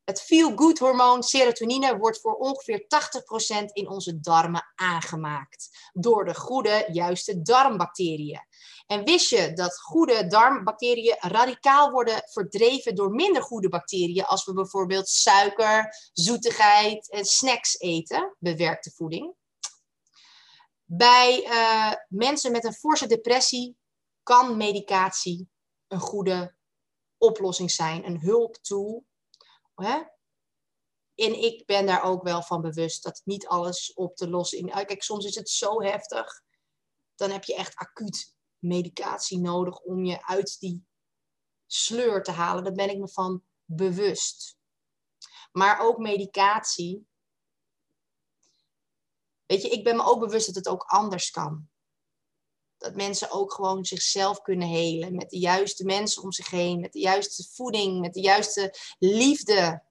Het 0.06 0.22
feel-good 0.22 0.78
hormoon 0.78 1.22
serotonine 1.22 1.96
wordt 1.96 2.20
voor 2.20 2.34
ongeveer 2.34 2.80
80% 2.80 3.64
in 3.72 3.88
onze 3.88 4.20
darmen 4.20 4.72
aangemaakt 4.74 5.90
door 5.92 6.24
de 6.24 6.34
goede, 6.34 6.88
juiste 6.92 7.42
darmbacteriën. 7.42 8.40
En 8.86 9.04
wist 9.04 9.30
je 9.30 9.52
dat 9.52 9.80
goede 9.80 10.26
darmbacteriën 10.26 11.16
radicaal 11.18 11.90
worden 11.90 12.22
verdreven 12.24 12.94
door 12.94 13.10
minder 13.10 13.42
goede 13.42 13.68
bacteriën 13.68 14.24
als 14.24 14.44
we 14.44 14.52
bijvoorbeeld 14.52 15.08
suiker, 15.08 15.94
zoetigheid 16.12 17.10
en 17.10 17.24
snacks 17.24 17.78
eten, 17.78 18.36
bewerkte 18.38 18.90
voeding? 18.90 19.34
Bij 20.84 21.44
uh, 21.44 21.92
mensen 22.08 22.52
met 22.52 22.64
een 22.64 22.74
forse 22.74 23.06
depressie 23.06 23.76
kan 24.22 24.56
medicatie 24.56 25.48
een 25.88 26.00
goede 26.00 26.54
oplossing 27.18 27.70
zijn, 27.70 28.06
een 28.06 28.20
hulptool. 28.20 29.04
Hè? 29.76 30.02
En 31.14 31.42
ik 31.42 31.66
ben 31.66 31.86
daar 31.86 32.02
ook 32.02 32.22
wel 32.22 32.42
van 32.42 32.60
bewust 32.60 33.02
dat 33.02 33.22
niet 33.24 33.46
alles 33.46 33.94
op 33.94 34.16
te 34.16 34.28
lossen 34.28 34.68
is. 34.68 34.84
Kijk, 34.84 35.02
soms 35.02 35.24
is 35.24 35.34
het 35.34 35.50
zo 35.50 35.82
heftig. 35.82 36.42
Dan 37.14 37.30
heb 37.30 37.44
je 37.44 37.54
echt 37.54 37.74
acuut 37.74 38.34
medicatie 38.58 39.38
nodig 39.38 39.80
om 39.80 40.04
je 40.04 40.26
uit 40.26 40.60
die 40.60 40.86
sleur 41.66 42.22
te 42.22 42.30
halen. 42.30 42.64
Daar 42.64 42.72
ben 42.72 42.90
ik 42.90 42.98
me 42.98 43.08
van 43.08 43.42
bewust. 43.64 44.58
Maar 45.52 45.80
ook 45.80 45.98
medicatie. 45.98 47.08
Weet 49.46 49.62
je, 49.62 49.68
ik 49.68 49.84
ben 49.84 49.96
me 49.96 50.02
ook 50.02 50.20
bewust 50.20 50.46
dat 50.46 50.54
het 50.54 50.68
ook 50.68 50.82
anders 50.82 51.30
kan. 51.30 51.68
Dat 52.78 52.94
mensen 52.94 53.30
ook 53.30 53.52
gewoon 53.52 53.84
zichzelf 53.84 54.40
kunnen 54.40 54.68
helen. 54.68 55.14
Met 55.14 55.30
de 55.30 55.38
juiste 55.38 55.84
mensen 55.84 56.22
om 56.22 56.32
zich 56.32 56.50
heen. 56.50 56.80
Met 56.80 56.92
de 56.92 56.98
juiste 56.98 57.48
voeding. 57.52 58.00
Met 58.00 58.14
de 58.14 58.20
juiste 58.20 58.74
liefde. 58.98 59.82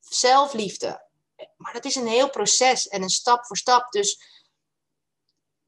Zelfliefde. 0.00 1.10
Maar 1.56 1.72
dat 1.72 1.84
is 1.84 1.94
een 1.94 2.06
heel 2.06 2.30
proces 2.30 2.88
en 2.88 3.02
een 3.02 3.10
stap 3.10 3.46
voor 3.46 3.56
stap. 3.56 3.92
Dus 3.92 4.40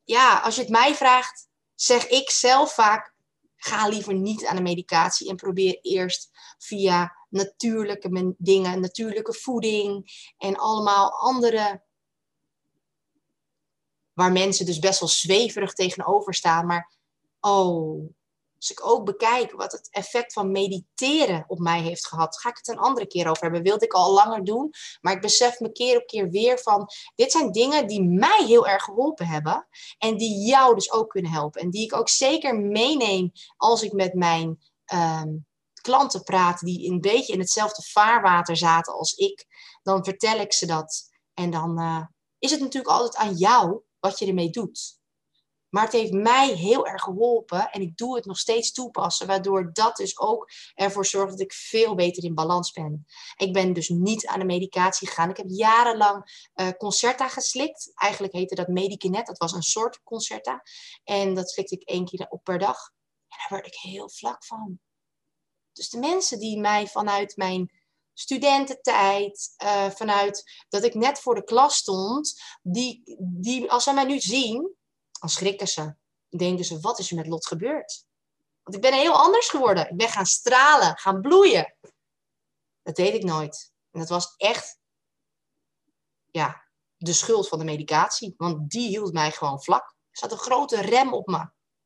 ja, 0.04 0.40
als 0.40 0.54
je 0.54 0.60
het 0.60 0.70
mij 0.70 0.94
vraagt, 0.94 1.48
zeg 1.74 2.08
ik 2.08 2.30
zelf 2.30 2.74
vaak: 2.74 3.14
ga 3.56 3.88
liever 3.88 4.14
niet 4.14 4.46
aan 4.46 4.56
de 4.56 4.62
medicatie 4.62 5.28
en 5.28 5.36
probeer 5.36 5.78
eerst 5.80 6.30
via 6.58 7.16
natuurlijke 7.28 8.34
dingen, 8.38 8.80
natuurlijke 8.80 9.34
voeding 9.34 10.12
en 10.38 10.56
allemaal 10.56 11.10
andere 11.10 11.83
waar 14.14 14.32
mensen 14.32 14.66
dus 14.66 14.78
best 14.78 15.00
wel 15.00 15.08
zweverig 15.08 15.72
tegenover 15.72 16.34
staan. 16.34 16.66
Maar 16.66 16.92
oh, 17.40 18.14
als 18.56 18.70
ik 18.70 18.86
ook 18.86 19.04
bekijk 19.04 19.52
wat 19.52 19.72
het 19.72 19.88
effect 19.90 20.32
van 20.32 20.50
mediteren 20.50 21.44
op 21.46 21.58
mij 21.58 21.80
heeft 21.80 22.06
gehad, 22.06 22.38
ga 22.38 22.48
ik 22.48 22.56
het 22.56 22.68
een 22.68 22.78
andere 22.78 23.06
keer 23.06 23.28
over 23.28 23.42
hebben. 23.42 23.62
Wilde 23.62 23.84
ik 23.84 23.92
al 23.92 24.12
langer 24.12 24.44
doen, 24.44 24.70
maar 25.00 25.12
ik 25.12 25.20
besef 25.20 25.60
me 25.60 25.72
keer 25.72 25.96
op 25.96 26.06
keer 26.06 26.30
weer 26.30 26.58
van, 26.58 26.88
dit 27.14 27.32
zijn 27.32 27.52
dingen 27.52 27.86
die 27.86 28.02
mij 28.02 28.44
heel 28.44 28.66
erg 28.66 28.82
geholpen 28.82 29.26
hebben 29.26 29.68
en 29.98 30.16
die 30.16 30.46
jou 30.46 30.74
dus 30.74 30.92
ook 30.92 31.10
kunnen 31.10 31.30
helpen. 31.30 31.60
En 31.60 31.70
die 31.70 31.84
ik 31.84 31.94
ook 31.94 32.08
zeker 32.08 32.56
meeneem 32.60 33.32
als 33.56 33.82
ik 33.82 33.92
met 33.92 34.14
mijn 34.14 34.62
ehm, 34.84 35.28
klanten 35.80 36.22
praat 36.22 36.60
die 36.60 36.90
een 36.90 37.00
beetje 37.00 37.32
in 37.32 37.40
hetzelfde 37.40 37.82
vaarwater 37.82 38.56
zaten 38.56 38.94
als 38.94 39.12
ik. 39.12 39.46
Dan 39.82 40.04
vertel 40.04 40.38
ik 40.38 40.52
ze 40.52 40.66
dat 40.66 41.10
en 41.34 41.50
dan 41.50 41.80
uh, 41.80 42.04
is 42.38 42.50
het 42.50 42.60
natuurlijk 42.60 42.94
altijd 42.94 43.16
aan 43.16 43.34
jou 43.34 43.82
wat 44.04 44.18
je 44.18 44.26
ermee 44.26 44.50
doet. 44.50 45.02
Maar 45.68 45.82
het 45.82 45.92
heeft 45.92 46.12
mij 46.12 46.52
heel 46.52 46.86
erg 46.86 47.02
geholpen 47.02 47.70
en 47.70 47.80
ik 47.80 47.96
doe 47.96 48.16
het 48.16 48.24
nog 48.24 48.38
steeds 48.38 48.72
toepassen, 48.72 49.26
waardoor 49.26 49.72
dat 49.72 49.96
dus 49.96 50.18
ook 50.18 50.50
ervoor 50.74 51.06
zorgt 51.06 51.30
dat 51.30 51.40
ik 51.40 51.52
veel 51.52 51.94
beter 51.94 52.24
in 52.24 52.34
balans 52.34 52.72
ben. 52.72 53.06
Ik 53.36 53.52
ben 53.52 53.72
dus 53.72 53.88
niet 53.88 54.26
aan 54.26 54.38
de 54.38 54.44
medicatie 54.44 55.08
gegaan. 55.08 55.30
Ik 55.30 55.36
heb 55.36 55.46
jarenlang 55.48 56.48
uh, 56.54 56.68
Concerta 56.68 57.28
geslikt. 57.28 57.92
Eigenlijk 57.94 58.32
heette 58.32 58.54
dat 58.54 58.68
Medikinet. 58.68 59.26
Dat 59.26 59.38
was 59.38 59.52
een 59.52 59.62
soort 59.62 60.02
Concerta. 60.02 60.62
En 61.04 61.34
dat 61.34 61.50
slikte 61.50 61.74
ik 61.74 61.82
één 61.82 62.04
keer 62.04 62.26
op 62.28 62.44
per 62.44 62.58
dag. 62.58 62.78
En 63.28 63.36
daar 63.38 63.58
werd 63.60 63.66
ik 63.66 63.80
heel 63.80 64.10
vlak 64.10 64.44
van. 64.44 64.80
Dus 65.72 65.90
de 65.90 65.98
mensen 65.98 66.38
die 66.38 66.60
mij 66.60 66.86
vanuit 66.86 67.36
mijn 67.36 67.70
studententijd, 68.14 69.54
uh, 69.64 69.90
vanuit 69.90 70.64
dat 70.68 70.84
ik 70.84 70.94
net 70.94 71.18
voor 71.18 71.34
de 71.34 71.44
klas 71.44 71.76
stond, 71.76 72.42
die, 72.62 73.02
die 73.20 73.70
als 73.70 73.84
zij 73.84 73.94
mij 73.94 74.04
nu 74.04 74.20
zien, 74.20 74.74
dan 75.20 75.28
schrikken 75.28 75.68
ze. 75.68 75.94
Denken 76.28 76.64
ze, 76.64 76.80
wat 76.80 76.98
is 76.98 77.10
er 77.10 77.16
met 77.16 77.26
Lot 77.26 77.46
gebeurd? 77.46 78.06
Want 78.62 78.76
ik 78.76 78.82
ben 78.82 78.92
heel 78.92 79.12
anders 79.12 79.48
geworden. 79.48 79.90
Ik 79.90 79.96
ben 79.96 80.08
gaan 80.08 80.26
stralen, 80.26 80.98
gaan 80.98 81.20
bloeien. 81.20 81.76
Dat 82.82 82.96
deed 82.96 83.14
ik 83.14 83.24
nooit. 83.24 83.72
En 83.90 84.00
dat 84.00 84.08
was 84.08 84.34
echt, 84.36 84.78
ja, 86.30 86.64
de 86.96 87.12
schuld 87.12 87.48
van 87.48 87.58
de 87.58 87.64
medicatie. 87.64 88.34
Want 88.36 88.70
die 88.70 88.88
hield 88.88 89.12
mij 89.12 89.30
gewoon 89.30 89.62
vlak. 89.62 89.82
Er 90.10 90.18
zat 90.18 90.32
een 90.32 90.38
grote 90.38 90.80
rem 90.80 91.12
op 91.12 91.26
me. 91.26 91.40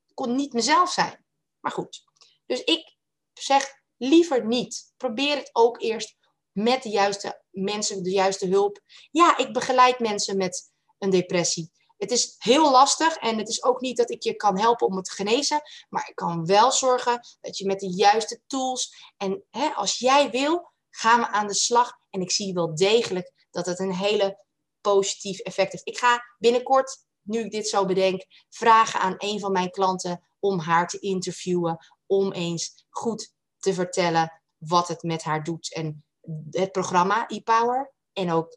Ik 0.06 0.14
kon 0.14 0.36
niet 0.36 0.52
mezelf 0.52 0.92
zijn. 0.92 1.24
Maar 1.60 1.72
goed. 1.72 2.04
Dus 2.46 2.60
ik 2.64 2.96
zeg 3.32 3.74
liever 3.96 4.46
niet. 4.46 4.92
Probeer 4.96 5.36
het 5.36 5.50
ook 5.52 5.80
eerst 5.80 6.16
met 6.62 6.82
de 6.82 6.88
juiste 6.88 7.42
mensen, 7.50 8.02
de 8.02 8.10
juiste 8.10 8.46
hulp. 8.46 8.80
Ja, 9.10 9.36
ik 9.36 9.52
begeleid 9.52 9.98
mensen 9.98 10.36
met 10.36 10.72
een 10.98 11.10
depressie. 11.10 11.70
Het 11.96 12.10
is 12.10 12.34
heel 12.38 12.70
lastig 12.70 13.16
en 13.16 13.38
het 13.38 13.48
is 13.48 13.62
ook 13.62 13.80
niet 13.80 13.96
dat 13.96 14.10
ik 14.10 14.22
je 14.22 14.34
kan 14.34 14.58
helpen 14.58 14.86
om 14.86 14.96
het 14.96 15.04
te 15.04 15.10
genezen, 15.10 15.60
maar 15.88 16.08
ik 16.08 16.14
kan 16.14 16.46
wel 16.46 16.72
zorgen 16.72 17.20
dat 17.40 17.58
je 17.58 17.66
met 17.66 17.80
de 17.80 17.94
juiste 17.94 18.40
tools 18.46 19.12
en 19.16 19.44
hè, 19.50 19.68
als 19.68 19.98
jij 19.98 20.30
wil, 20.30 20.72
gaan 20.90 21.20
we 21.20 21.28
aan 21.28 21.46
de 21.46 21.54
slag. 21.54 21.98
En 22.10 22.20
ik 22.20 22.30
zie 22.30 22.54
wel 22.54 22.74
degelijk 22.74 23.46
dat 23.50 23.66
het 23.66 23.78
een 23.78 23.94
hele 23.94 24.44
positief 24.80 25.38
effect 25.38 25.72
heeft. 25.72 25.88
Ik 25.88 25.98
ga 25.98 26.22
binnenkort, 26.38 27.06
nu 27.22 27.44
ik 27.44 27.50
dit 27.50 27.68
zo 27.68 27.84
bedenk, 27.84 28.24
vragen 28.48 29.00
aan 29.00 29.14
een 29.18 29.40
van 29.40 29.52
mijn 29.52 29.70
klanten 29.70 30.28
om 30.38 30.58
haar 30.58 30.88
te 30.88 30.98
interviewen, 30.98 31.86
om 32.06 32.32
eens 32.32 32.86
goed 32.88 33.32
te 33.58 33.74
vertellen 33.74 34.42
wat 34.56 34.88
het 34.88 35.02
met 35.02 35.22
haar 35.22 35.44
doet 35.44 35.74
en 35.74 36.04
het 36.50 36.72
programma 36.72 37.28
e-power 37.28 37.92
en 38.12 38.32
ook 38.32 38.56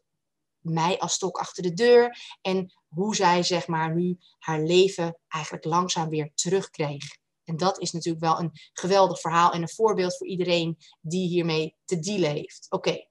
mij 0.58 0.98
als 0.98 1.12
stok 1.12 1.38
achter 1.38 1.62
de 1.62 1.72
deur 1.72 2.18
en 2.40 2.72
hoe 2.88 3.16
zij 3.16 3.42
zeg 3.42 3.66
maar 3.66 3.94
nu 3.94 4.18
haar 4.38 4.60
leven 4.60 5.18
eigenlijk 5.28 5.64
langzaam 5.64 6.08
weer 6.08 6.30
terugkreeg. 6.34 7.04
En 7.44 7.56
dat 7.56 7.80
is 7.80 7.92
natuurlijk 7.92 8.24
wel 8.24 8.38
een 8.38 8.52
geweldig 8.72 9.20
verhaal 9.20 9.52
en 9.52 9.62
een 9.62 9.68
voorbeeld 9.68 10.16
voor 10.16 10.26
iedereen 10.26 10.78
die 11.00 11.28
hiermee 11.28 11.76
te 11.84 11.98
dealen 11.98 12.30
heeft. 12.30 12.66
Oké. 12.68 13.06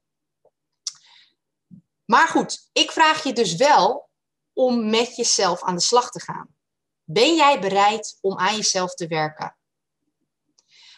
Maar 2.05 2.27
goed, 2.27 2.69
ik 2.71 2.91
vraag 2.91 3.23
je 3.23 3.33
dus 3.33 3.55
wel 3.55 4.09
om 4.53 4.89
met 4.89 5.15
jezelf 5.15 5.63
aan 5.63 5.75
de 5.75 5.81
slag 5.81 6.11
te 6.11 6.19
gaan. 6.19 6.55
Ben 7.03 7.35
jij 7.35 7.59
bereid 7.59 8.17
om 8.21 8.37
aan 8.37 8.55
jezelf 8.55 8.93
te 8.93 9.07
werken? 9.07 9.57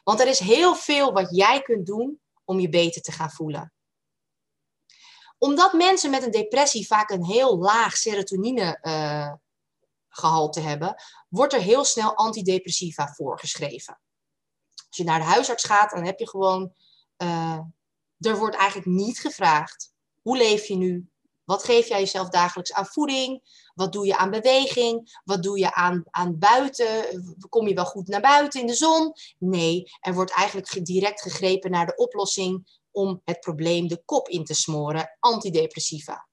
Want 0.04 0.20
er 0.20 0.28
is 0.28 0.40
heel 0.40 0.76
veel 0.76 1.14
wat 1.14 1.36
jij 1.36 1.62
kunt 1.62 1.86
doen 1.86 2.22
om 2.46 2.60
je 2.60 2.70
beter 2.70 3.02
te 3.02 3.12
gaan 3.12 3.32
voelen. 3.32 3.74
Omdat 5.38 5.74
mensen 5.74 6.10
met 6.10 6.24
een 6.24 6.32
depressie 6.32 6.88
vaak 6.88 7.10
een 7.10 7.26
heel 7.26 7.58
laag 7.58 7.98
serotonine 7.98 8.80
uh, 8.82 9.34
gehalte 10.10 10.60
hebben, 10.60 10.96
wordt 11.30 11.54
er 11.54 11.62
heel 11.62 11.86
snel 11.86 12.16
antidepressiva 12.16 13.08
voorgeschreven. 13.08 14.00
Als 14.88 14.98
je 14.98 15.04
naar 15.04 15.20
de 15.20 15.26
huisarts 15.26 15.64
gaat, 15.64 15.90
dan 15.90 16.06
heb 16.06 16.20
je 16.20 16.30
gewoon 16.30 16.74
uh, 17.18 17.60
er 18.20 18.38
wordt 18.38 18.56
eigenlijk 18.56 18.90
niet 18.90 19.20
gevraagd, 19.20 19.94
hoe 20.22 20.38
leef 20.38 20.68
je 20.68 20.76
nu? 20.76 21.08
Wat 21.44 21.64
geef 21.64 21.88
jij 21.88 22.00
jezelf 22.00 22.30
dagelijks 22.30 22.74
aan 22.74 22.86
voeding? 22.86 23.42
Wat 23.74 23.94
doe 23.94 24.06
je 24.06 24.18
aan 24.18 24.32
beweging? 24.32 25.22
Wat 25.24 25.44
doe 25.44 25.60
je 25.60 25.74
aan, 25.74 26.04
aan 26.10 26.40
buiten? 26.40 26.88
Kom 27.50 27.68
je 27.68 27.74
wel 27.74 27.86
goed 27.86 28.08
naar 28.08 28.22
buiten 28.22 28.60
in 28.60 28.68
de 28.68 28.76
zon? 28.76 29.14
Nee, 29.38 29.84
er 30.00 30.14
wordt 30.14 30.32
eigenlijk 30.32 30.86
direct 30.86 31.22
gegrepen 31.22 31.72
naar 31.72 31.86
de 31.86 31.96
oplossing 31.96 32.80
om 32.92 33.22
het 33.26 33.40
probleem 33.40 33.88
de 33.88 34.02
kop 34.06 34.30
in 34.30 34.44
te 34.44 34.54
smoren, 34.54 35.18
antidepressiva. 35.20 36.28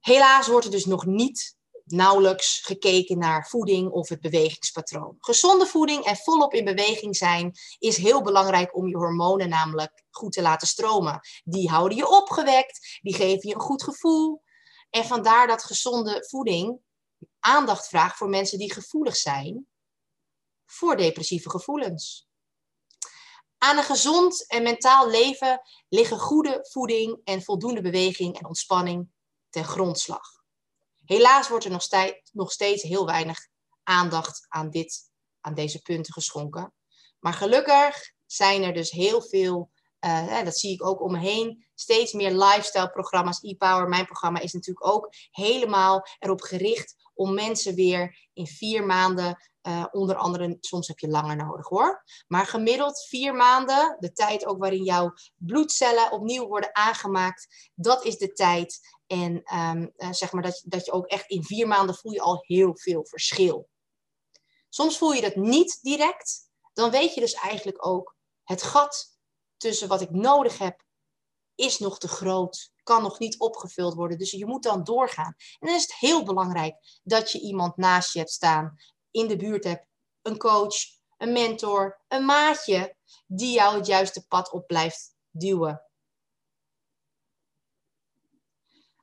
Helaas 0.00 0.46
wordt 0.46 0.64
er 0.64 0.72
dus 0.72 0.84
nog 0.84 1.06
niet 1.06 1.56
nauwelijks 1.84 2.60
gekeken 2.60 3.18
naar 3.18 3.48
voeding 3.48 3.90
of 3.90 4.08
het 4.08 4.20
bewegingspatroon. 4.20 5.16
Gezonde 5.18 5.66
voeding 5.66 6.04
en 6.04 6.16
volop 6.16 6.54
in 6.54 6.64
beweging 6.64 7.16
zijn 7.16 7.52
is 7.78 7.96
heel 7.96 8.22
belangrijk 8.22 8.76
om 8.76 8.88
je 8.88 8.96
hormonen 8.96 9.48
namelijk 9.48 10.04
goed 10.10 10.32
te 10.32 10.42
laten 10.42 10.68
stromen. 10.68 11.20
Die 11.44 11.68
houden 11.70 11.96
je 11.96 12.08
opgewekt, 12.08 12.98
die 13.02 13.14
geven 13.14 13.48
je 13.48 13.54
een 13.54 13.60
goed 13.60 13.82
gevoel. 13.82 14.42
En 14.94 15.04
vandaar 15.04 15.46
dat 15.46 15.64
gezonde 15.64 16.26
voeding 16.28 16.80
aandacht 17.40 17.88
vraagt 17.88 18.16
voor 18.16 18.28
mensen 18.28 18.58
die 18.58 18.72
gevoelig 18.72 19.16
zijn 19.16 19.68
voor 20.66 20.96
depressieve 20.96 21.50
gevoelens. 21.50 22.28
Aan 23.58 23.76
een 23.76 23.84
gezond 23.84 24.46
en 24.46 24.62
mentaal 24.62 25.08
leven 25.08 25.60
liggen 25.88 26.18
goede 26.18 26.66
voeding 26.70 27.20
en 27.24 27.42
voldoende 27.42 27.80
beweging 27.80 28.38
en 28.38 28.46
ontspanning 28.46 29.08
ten 29.50 29.64
grondslag. 29.64 30.42
Helaas 31.04 31.48
wordt 31.48 31.64
er 31.64 31.70
nog, 31.70 31.86
nog 32.32 32.52
steeds 32.52 32.82
heel 32.82 33.06
weinig 33.06 33.48
aandacht 33.82 34.46
aan, 34.48 34.70
dit, 34.70 35.10
aan 35.40 35.54
deze 35.54 35.82
punten 35.82 36.12
geschonken. 36.12 36.74
Maar 37.18 37.34
gelukkig 37.34 38.12
zijn 38.26 38.62
er 38.62 38.72
dus 38.72 38.90
heel 38.90 39.22
veel, 39.22 39.70
uh, 40.04 40.44
dat 40.44 40.58
zie 40.58 40.72
ik 40.72 40.86
ook 40.86 41.02
om 41.02 41.12
me 41.12 41.18
heen, 41.18 41.66
steeds 41.74 42.12
meer 42.12 42.30
lifestyle 42.30 42.90
programma's. 42.90 43.42
E-Power, 43.42 43.88
mijn 43.88 44.04
programma, 44.04 44.40
is 44.40 44.52
natuurlijk 44.52 44.86
ook 44.86 45.08
helemaal 45.30 46.06
erop 46.18 46.40
gericht 46.40 46.94
om 47.14 47.34
mensen 47.34 47.74
weer 47.74 48.28
in 48.32 48.46
vier 48.46 48.86
maanden, 48.86 49.50
uh, 49.62 49.84
onder 49.90 50.16
andere, 50.16 50.56
soms 50.60 50.88
heb 50.88 50.98
je 50.98 51.08
langer 51.08 51.36
nodig 51.36 51.68
hoor, 51.68 52.04
maar 52.26 52.46
gemiddeld 52.46 53.06
vier 53.08 53.34
maanden, 53.34 53.96
de 53.98 54.12
tijd 54.12 54.46
ook 54.46 54.58
waarin 54.58 54.84
jouw 54.84 55.12
bloedcellen 55.36 56.12
opnieuw 56.12 56.46
worden 56.46 56.76
aangemaakt, 56.76 57.70
dat 57.74 58.04
is 58.04 58.18
de 58.18 58.32
tijd 58.32 58.80
en 59.06 59.58
um, 59.58 59.92
zeg 60.10 60.32
maar 60.32 60.42
dat, 60.42 60.62
dat 60.64 60.84
je 60.84 60.92
ook 60.92 61.06
echt 61.06 61.30
in 61.30 61.44
vier 61.44 61.68
maanden 61.68 61.94
voel 61.94 62.12
je 62.12 62.20
al 62.20 62.44
heel 62.46 62.76
veel 62.76 63.06
verschil. 63.06 63.68
Soms 64.68 64.98
voel 64.98 65.12
je 65.12 65.20
dat 65.20 65.36
niet 65.36 65.78
direct. 65.82 66.50
Dan 66.72 66.90
weet 66.90 67.14
je 67.14 67.20
dus 67.20 67.32
eigenlijk 67.32 67.86
ook, 67.86 68.16
het 68.44 68.62
gat 68.62 69.13
tussen 69.56 69.88
wat 69.88 70.00
ik 70.00 70.10
nodig 70.10 70.58
heb, 70.58 70.84
is 71.54 71.78
nog 71.78 71.98
te 71.98 72.08
groot. 72.08 72.72
Kan 72.82 73.02
nog 73.02 73.18
niet 73.18 73.38
opgevuld 73.38 73.94
worden. 73.94 74.18
Dus 74.18 74.30
je 74.30 74.46
moet 74.46 74.62
dan 74.62 74.84
doorgaan. 74.84 75.34
En 75.36 75.66
dan 75.66 75.76
is 75.76 75.82
het 75.82 75.94
heel 75.94 76.24
belangrijk 76.24 77.00
dat 77.02 77.32
je 77.32 77.40
iemand 77.40 77.76
naast 77.76 78.12
je 78.12 78.18
hebt 78.18 78.30
staan, 78.30 78.76
in 79.10 79.26
de 79.26 79.36
buurt 79.36 79.64
hebt. 79.64 79.86
Een 80.22 80.38
coach, 80.38 80.74
een 81.18 81.32
mentor, 81.32 82.00
een 82.08 82.24
maatje, 82.24 82.96
die 83.26 83.52
jou 83.52 83.76
het 83.76 83.86
juiste 83.86 84.26
pad 84.26 84.52
op 84.52 84.66
blijft 84.66 85.14
duwen. 85.30 85.82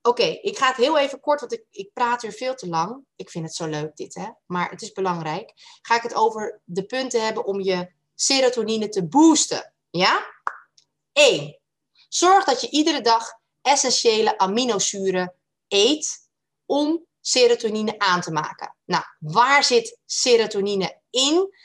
Oké, 0.03 0.23
ik 0.23 0.57
ga 0.57 0.67
het 0.67 0.75
heel 0.75 0.97
even 0.97 1.19
kort, 1.19 1.39
want 1.39 1.53
ik, 1.53 1.65
ik 1.69 1.93
praat 1.93 2.21
weer 2.21 2.31
veel 2.31 2.55
te 2.55 2.67
lang. 2.67 3.05
Ik 3.15 3.29
vind 3.29 3.45
het 3.45 3.55
zo 3.55 3.67
leuk 3.67 3.95
dit, 3.95 4.15
hè? 4.15 4.29
maar 4.45 4.69
het 4.69 4.81
is 4.81 4.91
belangrijk. 4.91 5.53
Ga 5.81 5.95
ik 5.95 6.01
het 6.01 6.13
over 6.13 6.61
de 6.63 6.85
punten 6.85 7.25
hebben 7.25 7.45
om 7.45 7.61
je 7.61 7.91
serotonine 8.15 8.89
te 8.89 9.07
boosten. 9.07 9.73
Ja? 9.89 10.25
1. 11.13 11.59
Zorg 12.09 12.43
dat 12.45 12.61
je 12.61 12.69
iedere 12.69 13.01
dag 13.01 13.33
essentiële 13.61 14.37
aminozuren 14.37 15.35
eet 15.67 16.29
om 16.65 17.05
serotonine 17.21 17.99
aan 17.99 18.21
te 18.21 18.31
maken. 18.31 18.75
Nou, 18.85 19.03
waar 19.19 19.63
zit 19.63 19.99
serotonine 20.05 21.01
in? 21.09 21.55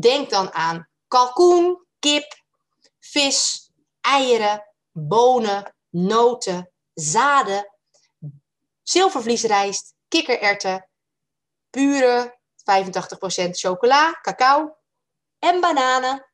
Denk 0.00 0.30
dan 0.30 0.52
aan 0.52 0.88
kalkoen, 1.08 1.86
kip, 1.98 2.42
vis, 3.00 3.70
eieren, 4.00 4.74
bonen, 4.92 5.74
noten, 5.90 6.72
zaden, 6.94 7.72
zilvervliesrijst, 8.82 9.94
kikkererwten, 10.08 10.88
pure 11.70 12.38
85% 12.56 13.50
chocola, 13.50 14.18
cacao 14.22 14.76
en 15.38 15.60
bananen. 15.60 16.26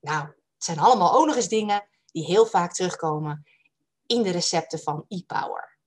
Nou, 0.00 0.34
het 0.60 0.68
zijn 0.68 0.86
allemaal 0.86 1.14
ook 1.14 1.48
dingen 1.48 1.88
die 2.12 2.24
heel 2.24 2.46
vaak 2.46 2.72
terugkomen 2.72 3.44
in 4.06 4.22
de 4.22 4.30
recepten 4.30 4.78
van 4.78 5.04
e-power. 5.08 5.78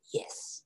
Yes. 0.00 0.64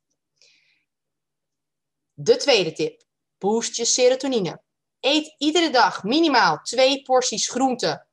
De 2.13 2.37
tweede 2.37 2.73
tip. 2.73 3.05
Boost 3.39 3.77
je 3.77 3.85
serotonine. 3.85 4.63
Eet 5.01 5.35
iedere 5.39 5.71
dag 5.71 6.05
minimaal 6.05 6.61
twee 6.63 7.03
porties 7.03 7.49
groente. 7.49 8.07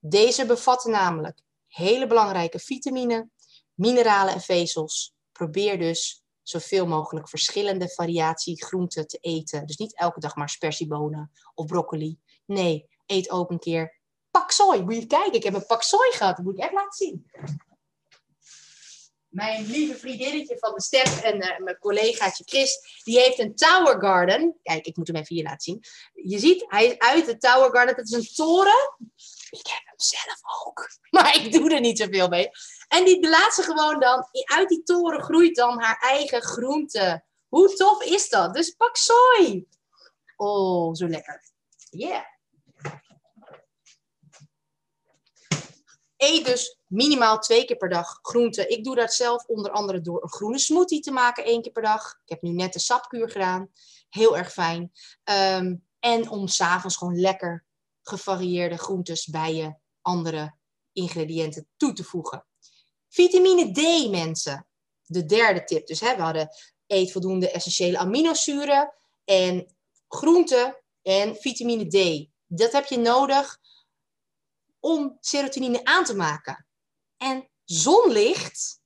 Deze 0.00 0.46
bevatten 0.46 0.90
namelijk 0.90 1.40
hele 1.66 2.06
belangrijke 2.06 2.58
vitamine, 2.58 3.28
mineralen 3.74 4.34
en 4.34 4.40
vezels. 4.40 5.14
Probeer 5.32 5.78
dus 5.78 6.24
zoveel 6.42 6.86
mogelijk 6.86 7.28
verschillende 7.28 7.88
variatie 7.88 8.64
groenten 8.64 9.06
te 9.06 9.18
eten. 9.20 9.66
Dus 9.66 9.76
niet 9.76 9.96
elke 9.96 10.20
dag 10.20 10.36
maar 10.36 10.48
spersiebonen 10.48 11.30
of 11.54 11.66
broccoli. 11.66 12.18
Nee, 12.46 12.88
eet 13.06 13.30
ook 13.30 13.50
een 13.50 13.58
keer 13.58 13.99
paksoi. 14.30 14.82
Moet 14.82 14.94
je 14.94 15.06
kijken, 15.06 15.32
ik 15.32 15.42
heb 15.42 15.54
een 15.54 15.66
paksoi 15.66 16.12
gehad. 16.12 16.36
Dat 16.36 16.44
moet 16.44 16.54
ik 16.54 16.62
echt 16.62 16.72
laten 16.72 16.92
zien. 16.92 17.30
Mijn 19.28 19.66
lieve 19.66 19.98
vriendinnetje 19.98 20.58
van 20.58 20.74
de 20.74 20.82
step 20.82 21.06
en 21.06 21.36
uh, 21.36 21.58
mijn 21.58 21.78
collegaatje 21.78 22.44
Chris, 22.46 23.00
die 23.04 23.18
heeft 23.18 23.38
een 23.38 23.54
Tower 23.54 24.00
Garden. 24.00 24.58
Kijk, 24.62 24.86
ik 24.86 24.96
moet 24.96 25.06
hem 25.06 25.16
even 25.16 25.34
hier 25.34 25.44
laten 25.44 25.60
zien. 25.60 25.84
Je 26.12 26.38
ziet, 26.38 26.64
hij 26.68 26.86
is 26.86 26.98
uit 26.98 27.26
de 27.26 27.36
Tower 27.36 27.70
Garden. 27.70 27.94
Het 27.94 28.08
is 28.08 28.12
een 28.12 28.34
toren. 28.34 28.96
Ik 29.50 29.66
heb 29.66 29.82
hem 29.84 29.94
zelf 29.96 30.40
ook. 30.64 30.88
Maar 31.10 31.36
ik 31.36 31.52
doe 31.52 31.74
er 31.74 31.80
niet 31.80 31.98
zoveel 31.98 32.28
mee. 32.28 32.50
En 32.88 33.04
die 33.04 33.28
laat 33.28 33.54
ze 33.54 33.62
gewoon 33.62 34.00
dan, 34.00 34.28
uit 34.44 34.68
die 34.68 34.82
toren 34.82 35.22
groeit 35.22 35.56
dan 35.56 35.80
haar 35.80 35.98
eigen 36.00 36.42
groente. 36.42 37.24
Hoe 37.48 37.74
tof 37.74 38.02
is 38.02 38.28
dat? 38.28 38.54
Dus 38.54 38.70
pak 38.70 38.96
sooi. 38.96 39.66
Oh, 40.36 40.94
zo 40.94 41.08
lekker. 41.08 41.42
Yeah. 41.90 42.24
Eet 46.20 46.44
dus 46.44 46.78
minimaal 46.86 47.38
twee 47.38 47.64
keer 47.64 47.76
per 47.76 47.88
dag 47.88 48.18
groente. 48.22 48.66
Ik 48.66 48.84
doe 48.84 48.94
dat 48.94 49.14
zelf 49.14 49.44
onder 49.44 49.70
andere 49.70 50.00
door 50.00 50.22
een 50.22 50.28
groene 50.28 50.58
smoothie 50.58 51.00
te 51.00 51.10
maken 51.10 51.44
één 51.44 51.62
keer 51.62 51.72
per 51.72 51.82
dag. 51.82 52.20
Ik 52.24 52.30
heb 52.30 52.42
nu 52.42 52.50
net 52.50 52.72
de 52.72 52.78
sapkuur 52.78 53.30
gedaan. 53.30 53.70
Heel 54.08 54.36
erg 54.36 54.52
fijn. 54.52 54.92
Ehm, 55.24 55.76
en 55.98 56.30
om 56.30 56.48
s'avonds 56.48 56.96
gewoon 56.96 57.20
lekker 57.20 57.64
gevarieerde 58.02 58.76
groentes 58.76 59.26
bij 59.26 59.54
je 59.54 59.74
andere 60.02 60.54
ingrediënten 60.92 61.68
toe 61.76 61.92
te 61.92 62.04
voegen. 62.04 62.46
Vitamine 63.08 63.72
D, 63.72 64.10
mensen. 64.10 64.66
De 65.02 65.24
derde 65.24 65.64
tip. 65.64 65.86
Dus 65.86 66.00
hè, 66.00 66.16
we 66.16 66.22
hadden 66.22 66.48
eet 66.86 67.12
voldoende 67.12 67.50
essentiële 67.50 67.98
aminozuren 67.98 68.94
en 69.24 69.74
groenten 70.08 70.82
en 71.02 71.36
vitamine 71.36 71.86
D. 71.86 72.28
Dat 72.46 72.72
heb 72.72 72.86
je 72.86 72.98
nodig 72.98 73.58
om 74.80 75.16
serotonine 75.20 75.84
aan 75.84 76.04
te 76.04 76.16
maken. 76.16 76.66
En 77.16 77.48
zonlicht, 77.64 78.80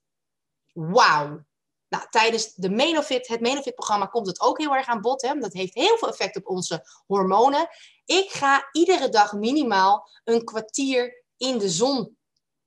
wauw. 0.72 1.45
Nou, 1.88 2.07
tijdens 2.11 2.55
de 2.55 2.70
Menofit, 2.70 3.28
het 3.28 3.40
Menofit-programma 3.40 4.07
komt 4.07 4.26
het 4.26 4.40
ook 4.40 4.59
heel 4.59 4.74
erg 4.74 4.86
aan 4.86 5.01
bod. 5.01 5.22
Hè? 5.22 5.38
Dat 5.38 5.53
heeft 5.53 5.74
heel 5.74 5.99
veel 5.99 6.09
effect 6.09 6.36
op 6.36 6.49
onze 6.49 6.86
hormonen. 7.07 7.68
Ik 8.05 8.30
ga 8.30 8.68
iedere 8.72 9.09
dag 9.09 9.32
minimaal 9.32 10.09
een 10.24 10.45
kwartier 10.45 11.24
in 11.36 11.59
de 11.59 11.68
zon 11.68 12.16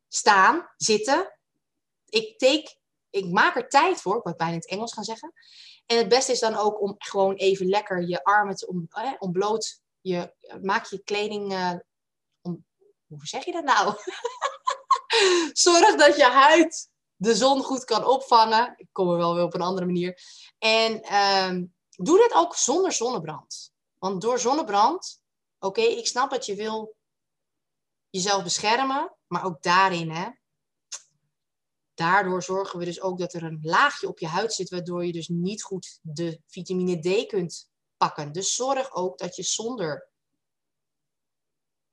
staan, 0.07 0.69
zitten. 0.78 1.38
Ik, 2.05 2.38
take, 2.38 2.75
ik 3.09 3.32
maak 3.32 3.55
er 3.55 3.69
tijd 3.69 4.01
voor, 4.01 4.17
ik 4.17 4.23
wou 4.23 4.36
bijna 4.36 4.53
in 4.53 4.59
het 4.59 4.69
Engels 4.69 4.93
gaan 4.93 5.03
zeggen. 5.03 5.34
En 5.86 5.97
het 5.97 6.07
beste 6.07 6.32
is 6.32 6.39
dan 6.39 6.55
ook 6.55 6.82
om 6.82 6.95
gewoon 6.97 7.36
even 7.36 7.65
lekker 7.65 8.07
je 8.07 8.23
armen 8.23 8.55
te 8.55 8.67
om, 8.67 8.88
eh, 8.89 9.11
ontbloot. 9.19 9.82
Je, 10.01 10.34
maak 10.61 10.86
je 10.86 11.03
kleding, 11.03 11.53
om, 11.53 11.73
hoe 13.07 13.25
zeg 13.25 13.45
je 13.45 13.51
dat 13.51 13.63
nou? 13.63 13.95
Zorg 15.53 15.95
dat 15.95 16.15
je 16.15 16.23
huid 16.23 16.89
de 17.15 17.35
zon 17.35 17.63
goed 17.63 17.83
kan 17.83 18.05
opvangen. 18.05 18.73
Ik 18.77 18.87
kom 18.91 19.09
er 19.09 19.17
wel 19.17 19.33
weer 19.33 19.43
op 19.43 19.53
een 19.53 19.61
andere 19.61 19.85
manier. 19.85 20.21
En 20.57 21.01
ehm, 21.01 21.65
doe 21.89 22.17
dit 22.17 22.33
ook 22.33 22.55
zonder 22.55 22.91
zonnebrand. 22.91 23.71
Want 23.97 24.21
door 24.21 24.39
zonnebrand, 24.39 25.21
oké, 25.59 25.81
ik 25.81 26.07
snap 26.07 26.29
dat 26.29 26.45
je 26.45 26.55
wil 26.55 26.95
jezelf 28.09 28.43
beschermen, 28.43 29.15
maar 29.27 29.45
ook 29.45 29.61
daarin, 29.61 30.11
hè. 30.11 30.29
Daardoor 31.93 32.43
zorgen 32.43 32.79
we 32.79 32.85
dus 32.85 33.01
ook 33.01 33.19
dat 33.19 33.33
er 33.33 33.43
een 33.43 33.59
laagje 33.61 34.07
op 34.07 34.19
je 34.19 34.27
huid 34.27 34.53
zit, 34.53 34.69
waardoor 34.69 35.05
je 35.05 35.11
dus 35.11 35.27
niet 35.27 35.63
goed 35.63 35.99
de 36.01 36.41
vitamine 36.47 36.99
D 36.99 37.27
kunt 37.27 37.69
pakken. 37.97 38.31
Dus 38.31 38.55
zorg 38.55 38.93
ook 38.93 39.17
dat 39.17 39.35
je 39.35 39.43
zonder 39.43 40.09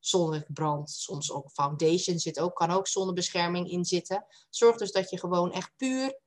zonnebrand, 0.06 0.90
soms 0.90 1.32
ook 1.32 1.50
foundation 1.50 2.18
zit 2.18 2.40
ook, 2.40 2.54
kan 2.54 2.70
ook 2.70 2.86
zonnebescherming 2.86 3.70
in 3.70 3.84
zitten. 3.84 4.26
Zorg 4.50 4.76
dus 4.76 4.92
dat 4.92 5.10
je 5.10 5.18
gewoon 5.18 5.52
echt 5.52 5.72
puur 5.76 6.20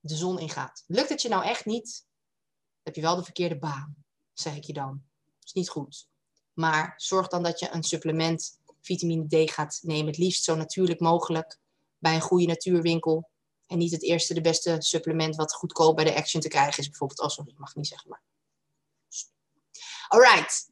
de 0.00 0.14
zon 0.14 0.38
ingaat. 0.38 0.84
Lukt 0.86 1.08
het 1.08 1.22
je 1.22 1.28
nou 1.28 1.44
echt 1.44 1.64
niet, 1.64 2.06
heb 2.82 2.94
je 2.94 3.00
wel 3.00 3.16
de 3.16 3.24
verkeerde 3.24 3.58
baan, 3.58 3.96
zeg 4.32 4.56
ik 4.56 4.64
je 4.64 4.72
dan. 4.72 5.02
Dat 5.24 5.44
is 5.44 5.52
niet 5.52 5.68
goed. 5.68 6.08
Maar 6.52 6.94
zorg 6.96 7.28
dan 7.28 7.42
dat 7.42 7.58
je 7.58 7.70
een 7.72 7.82
supplement 7.82 8.60
vitamine 8.80 9.46
D 9.46 9.50
gaat 9.50 9.78
nemen. 9.82 10.06
Het 10.06 10.18
liefst 10.18 10.44
zo 10.44 10.54
natuurlijk 10.54 11.00
mogelijk 11.00 11.58
bij 11.98 12.14
een 12.14 12.20
goede 12.20 12.46
natuurwinkel. 12.46 13.30
En 13.66 13.78
niet 13.78 13.92
het 13.92 14.02
eerste, 14.02 14.34
de 14.34 14.40
beste 14.40 14.76
supplement 14.78 15.36
wat 15.36 15.54
goedkoop 15.54 15.96
bij 15.96 16.04
de 16.04 16.14
Action 16.14 16.42
te 16.42 16.48
krijgen 16.48 16.78
is. 16.78 16.88
Bijvoorbeeld, 16.88 17.20
oh 17.20 17.28
sorry, 17.28 17.50
ik 17.50 17.58
mag 17.58 17.74
niet 17.74 17.86
zeggen 17.86 18.10
maar. 18.10 18.23
Alright. 20.14 20.70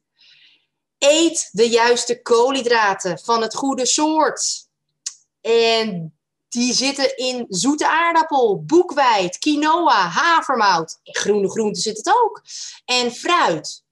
Eet 0.97 1.49
de 1.51 1.69
juiste 1.69 2.21
koolhydraten 2.21 3.19
van 3.19 3.41
het 3.41 3.55
goede 3.55 3.85
soort. 3.85 4.67
En 5.41 6.17
die 6.49 6.73
zitten 6.73 7.17
in 7.17 7.45
zoete 7.49 7.87
aardappel, 7.87 8.63
boekweit, 8.65 9.37
quinoa, 9.37 10.07
havermout. 10.07 10.99
In 11.03 11.15
groene 11.15 11.49
groenten 11.49 11.81
zit 11.81 11.97
het 11.97 12.07
ook. 12.07 12.41
En 12.85 13.11
fruit. 13.11 13.83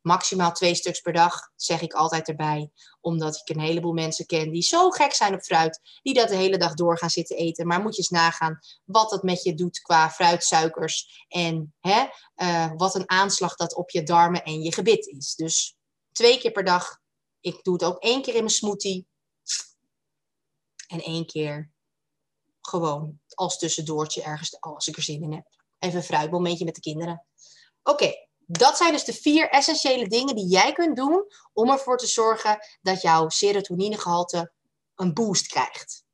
Maximaal 0.00 0.52
twee 0.52 0.74
stuks 0.74 1.00
per 1.00 1.12
dag, 1.12 1.50
zeg 1.56 1.80
ik 1.80 1.92
altijd 1.92 2.28
erbij. 2.28 2.70
Omdat 3.04 3.36
ik 3.36 3.56
een 3.56 3.62
heleboel 3.62 3.92
mensen 3.92 4.26
ken 4.26 4.50
die 4.50 4.62
zo 4.62 4.90
gek 4.90 5.12
zijn 5.12 5.34
op 5.34 5.40
fruit. 5.40 5.80
Die 6.02 6.14
dat 6.14 6.28
de 6.28 6.36
hele 6.36 6.58
dag 6.58 6.74
door 6.74 6.98
gaan 6.98 7.10
zitten 7.10 7.36
eten. 7.36 7.66
Maar 7.66 7.80
moet 7.80 7.92
je 7.92 7.98
eens 7.98 8.10
nagaan 8.10 8.58
wat 8.84 9.10
dat 9.10 9.22
met 9.22 9.42
je 9.42 9.54
doet 9.54 9.80
qua 9.80 10.10
fruitsuikers. 10.10 11.24
En 11.28 11.74
hè, 11.80 12.06
uh, 12.36 12.72
wat 12.76 12.94
een 12.94 13.10
aanslag 13.10 13.56
dat 13.56 13.74
op 13.74 13.90
je 13.90 14.02
darmen 14.02 14.42
en 14.42 14.62
je 14.62 14.72
gebit 14.72 15.06
is. 15.06 15.34
Dus 15.34 15.76
twee 16.12 16.38
keer 16.38 16.52
per 16.52 16.64
dag. 16.64 17.00
Ik 17.40 17.62
doe 17.62 17.74
het 17.74 17.84
ook 17.84 18.02
één 18.02 18.22
keer 18.22 18.34
in 18.34 18.40
mijn 18.40 18.54
smoothie. 18.54 19.06
En 20.88 21.02
één 21.02 21.26
keer 21.26 21.72
gewoon 22.60 23.20
als 23.28 23.58
tussendoortje 23.58 24.22
ergens 24.22 24.60
als 24.60 24.88
ik 24.88 24.96
er 24.96 25.02
zin 25.02 25.22
in 25.22 25.32
heb. 25.32 25.46
Even 25.78 25.96
een 25.96 26.04
fruitmomentje 26.04 26.64
met 26.64 26.74
de 26.74 26.80
kinderen. 26.80 27.26
Oké, 27.82 28.23
dat 28.46 28.76
zijn 28.76 28.92
dus 28.92 29.04
de 29.04 29.12
vier 29.12 29.48
essentiële 29.48 30.08
dingen 30.08 30.34
die 30.34 30.46
jij 30.46 30.72
kunt 30.72 30.96
doen 30.96 31.24
om 31.52 31.70
ervoor 31.70 31.98
te 31.98 32.06
zorgen 32.06 32.58
dat 32.82 33.02
jouw 33.02 33.28
serotoninegehalte 33.28 34.52
een 34.94 35.14
boost 35.14 35.46
krijgt. 35.46 36.04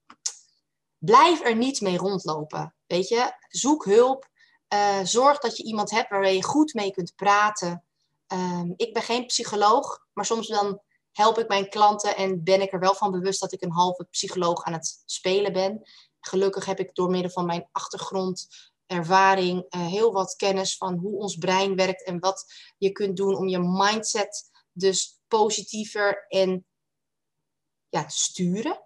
Blijf 0.99 1.45
er 1.45 1.57
niet 1.57 1.81
mee 1.81 1.97
rondlopen. 1.97 2.75
Weet 2.87 3.09
je, 3.09 3.33
zoek 3.49 3.85
hulp. 3.85 4.29
Uh, 4.75 4.99
zorg 5.03 5.39
dat 5.39 5.57
je 5.57 5.63
iemand 5.63 5.91
hebt 5.91 6.11
waar 6.11 6.33
je 6.33 6.43
goed 6.43 6.75
mee 6.75 6.91
kunt 6.91 7.15
praten. 7.17 7.85
Um, 8.33 8.75
ik 8.77 8.93
ben 8.93 9.03
geen 9.03 9.27
psycholoog, 9.27 10.07
maar 10.13 10.25
soms 10.25 10.49
dan 10.49 10.81
help 11.13 11.39
ik 11.39 11.49
mijn 11.49 11.69
klanten 11.69 12.17
en 12.17 12.45
ben 12.45 12.61
ik 12.61 12.73
er 12.73 12.79
wel 12.79 12.95
van 12.95 13.11
bewust 13.11 13.41
dat 13.41 13.53
ik 13.53 13.63
een 13.63 13.73
halve 13.73 14.05
psycholoog 14.05 14.65
aan 14.65 14.73
het 14.73 15.03
spelen 15.05 15.53
ben. 15.53 15.83
Gelukkig 16.21 16.65
heb 16.65 16.79
ik 16.79 16.95
door 16.95 17.11
middel 17.11 17.31
van 17.31 17.47
mijn 17.47 17.69
achtergrond 17.73 18.49
ervaring, 18.91 19.75
uh, 19.75 19.87
heel 19.87 20.13
wat 20.13 20.37
kennis 20.37 20.77
van 20.77 20.99
hoe 20.99 21.19
ons 21.19 21.37
brein 21.37 21.77
werkt 21.77 22.05
en 22.05 22.19
wat 22.19 22.45
je 22.79 22.93
kunt 22.93 23.17
doen 23.17 23.37
om 23.37 23.49
je 23.49 23.59
mindset 23.59 24.51
dus 24.73 25.21
positiever 25.29 26.27
en 26.29 26.67
ja, 27.89 28.05
te 28.05 28.19
sturen. 28.19 28.83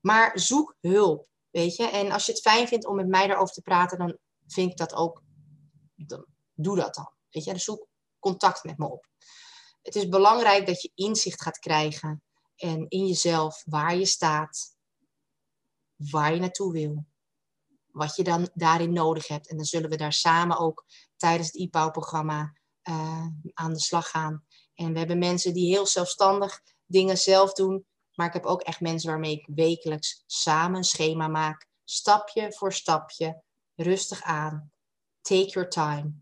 Maar 0.00 0.38
zoek 0.38 0.76
hulp, 0.80 1.28
weet 1.50 1.76
je. 1.76 1.88
En 1.88 2.10
als 2.10 2.26
je 2.26 2.32
het 2.32 2.40
fijn 2.40 2.68
vindt 2.68 2.86
om 2.86 2.96
met 2.96 3.08
mij 3.08 3.26
daarover 3.26 3.54
te 3.54 3.62
praten, 3.62 3.98
dan 3.98 4.18
vind 4.46 4.70
ik 4.70 4.76
dat 4.76 4.94
ook, 4.94 5.22
doe 6.54 6.76
dat 6.76 6.94
dan. 6.94 7.12
Weet 7.30 7.44
je, 7.44 7.52
dus 7.52 7.64
zoek 7.64 7.86
contact 8.18 8.64
met 8.64 8.78
me 8.78 8.90
op. 8.90 9.08
Het 9.82 9.96
is 9.96 10.08
belangrijk 10.08 10.66
dat 10.66 10.82
je 10.82 10.92
inzicht 10.94 11.42
gaat 11.42 11.58
krijgen 11.58 12.22
en 12.56 12.88
in 12.88 13.06
jezelf 13.06 13.62
waar 13.64 13.96
je 13.96 14.06
staat, 14.06 14.76
waar 15.96 16.34
je 16.34 16.40
naartoe 16.40 16.72
wil 16.72 17.06
wat 17.98 18.16
je 18.16 18.24
dan 18.24 18.50
daarin 18.54 18.92
nodig 18.92 19.28
hebt. 19.28 19.48
En 19.48 19.56
dan 19.56 19.64
zullen 19.64 19.90
we 19.90 19.96
daar 19.96 20.12
samen 20.12 20.58
ook 20.58 20.84
tijdens 21.16 21.46
het 21.46 21.56
e-power-programma 21.60 22.52
uh, 22.88 23.26
aan 23.54 23.72
de 23.72 23.80
slag 23.80 24.10
gaan. 24.10 24.44
En 24.74 24.92
we 24.92 24.98
hebben 24.98 25.18
mensen 25.18 25.54
die 25.54 25.70
heel 25.70 25.86
zelfstandig 25.86 26.60
dingen 26.86 27.18
zelf 27.18 27.52
doen. 27.52 27.86
Maar 28.14 28.26
ik 28.26 28.32
heb 28.32 28.46
ook 28.46 28.62
echt 28.62 28.80
mensen 28.80 29.10
waarmee 29.10 29.32
ik 29.32 29.48
wekelijks 29.54 30.22
samen 30.26 30.76
een 30.76 30.84
schema 30.84 31.28
maak. 31.28 31.66
Stapje 31.84 32.52
voor 32.52 32.72
stapje. 32.72 33.42
Rustig 33.74 34.22
aan. 34.22 34.72
Take 35.20 35.48
your 35.48 35.68
time. 35.68 36.12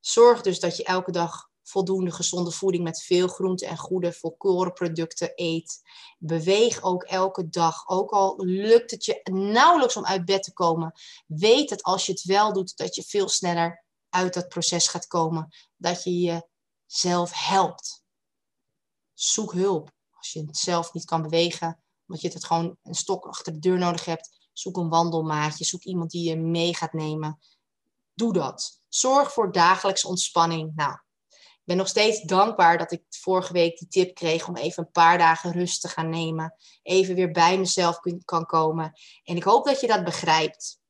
Zorg 0.00 0.40
dus 0.40 0.60
dat 0.60 0.76
je 0.76 0.84
elke 0.84 1.10
dag 1.10 1.50
voldoende 1.72 2.10
gezonde 2.10 2.50
voeding 2.50 2.84
met 2.84 3.02
veel 3.02 3.28
groente 3.28 3.66
en 3.66 3.76
goede 3.76 4.12
volkorenproducten 4.12 5.32
eet. 5.34 5.80
Beweeg 6.18 6.82
ook 6.82 7.02
elke 7.02 7.48
dag. 7.48 7.88
Ook 7.88 8.10
al 8.10 8.34
lukt 8.44 8.90
het 8.90 9.04
je 9.04 9.20
nauwelijks 9.32 9.96
om 9.96 10.04
uit 10.04 10.24
bed 10.24 10.42
te 10.42 10.52
komen, 10.52 10.92
weet 11.26 11.68
dat 11.68 11.82
als 11.82 12.06
je 12.06 12.12
het 12.12 12.22
wel 12.22 12.52
doet, 12.52 12.76
dat 12.76 12.94
je 12.94 13.02
veel 13.02 13.28
sneller 13.28 13.84
uit 14.08 14.34
dat 14.34 14.48
proces 14.48 14.88
gaat 14.88 15.06
komen. 15.06 15.54
Dat 15.76 16.02
je 16.04 16.42
jezelf 16.86 17.30
helpt. 17.34 18.04
Zoek 19.14 19.52
hulp. 19.52 19.90
Als 20.10 20.32
je 20.32 20.46
het 20.46 20.56
zelf 20.56 20.92
niet 20.92 21.04
kan 21.04 21.22
bewegen, 21.22 21.82
omdat 22.06 22.22
je 22.22 22.28
het 22.28 22.44
gewoon 22.44 22.76
een 22.82 22.94
stok 22.94 23.26
achter 23.26 23.52
de 23.52 23.58
deur 23.58 23.78
nodig 23.78 24.04
hebt, 24.04 24.48
zoek 24.52 24.76
een 24.76 24.88
wandelmaatje. 24.88 25.64
Zoek 25.64 25.82
iemand 25.82 26.10
die 26.10 26.28
je 26.28 26.36
mee 26.36 26.74
gaat 26.74 26.92
nemen. 26.92 27.38
Doe 28.14 28.32
dat. 28.32 28.80
Zorg 28.88 29.32
voor 29.32 29.52
dagelijkse 29.52 30.08
ontspanning. 30.08 30.72
Nou, 30.74 30.98
ben 31.64 31.76
nog 31.76 31.88
steeds 31.88 32.22
dankbaar 32.22 32.78
dat 32.78 32.92
ik 32.92 33.02
vorige 33.08 33.52
week 33.52 33.78
die 33.78 33.88
tip 33.88 34.14
kreeg 34.14 34.48
om 34.48 34.56
even 34.56 34.82
een 34.82 34.90
paar 34.90 35.18
dagen 35.18 35.52
rust 35.52 35.80
te 35.80 35.88
gaan 35.88 36.08
nemen. 36.08 36.54
Even 36.82 37.14
weer 37.14 37.30
bij 37.30 37.58
mezelf 37.58 38.00
kan 38.24 38.46
komen. 38.46 38.92
En 39.24 39.36
ik 39.36 39.42
hoop 39.42 39.64
dat 39.64 39.80
je 39.80 39.86
dat 39.86 40.04
begrijpt. 40.04 40.80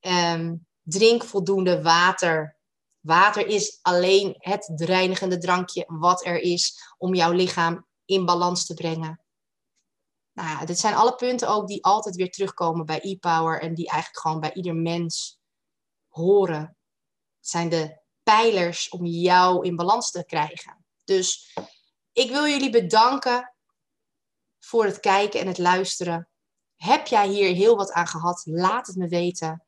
Ehm, 0.00 0.56
drink 0.82 1.24
voldoende 1.24 1.82
water. 1.82 2.56
Water 3.00 3.46
is 3.46 3.78
alleen 3.82 4.34
het 4.38 4.72
reinigende 4.76 5.38
drankje 5.38 5.84
wat 5.86 6.26
er 6.26 6.40
is 6.40 6.94
om 6.98 7.14
jouw 7.14 7.32
lichaam 7.32 7.86
in 8.04 8.24
balans 8.24 8.66
te 8.66 8.74
brengen. 8.74 9.22
Nou 10.32 10.48
ja, 10.48 10.64
dit 10.64 10.78
zijn 10.78 10.94
alle 10.94 11.14
punten 11.14 11.48
ook 11.48 11.66
die 11.66 11.84
altijd 11.84 12.16
weer 12.16 12.30
terugkomen 12.30 12.86
bij 12.86 13.00
e-power 13.00 13.60
en 13.60 13.74
die 13.74 13.88
eigenlijk 13.88 14.20
gewoon 14.20 14.40
bij 14.40 14.52
ieder 14.52 14.74
mens 14.74 15.38
horen. 16.08 16.60
Het 17.38 17.48
zijn 17.48 17.68
de 17.68 17.97
pijlers 18.28 18.88
om 18.88 19.04
jou 19.06 19.66
in 19.66 19.76
balans 19.76 20.10
te 20.10 20.24
krijgen. 20.24 20.84
Dus 21.04 21.56
ik 22.12 22.30
wil 22.30 22.46
jullie 22.46 22.70
bedanken 22.70 23.54
voor 24.58 24.84
het 24.84 25.00
kijken 25.00 25.40
en 25.40 25.46
het 25.46 25.58
luisteren. 25.58 26.28
Heb 26.76 27.06
jij 27.06 27.28
hier 27.28 27.54
heel 27.54 27.76
wat 27.76 27.92
aan 27.92 28.06
gehad? 28.06 28.42
Laat 28.44 28.86
het 28.86 28.96
me 28.96 29.08
weten. 29.08 29.66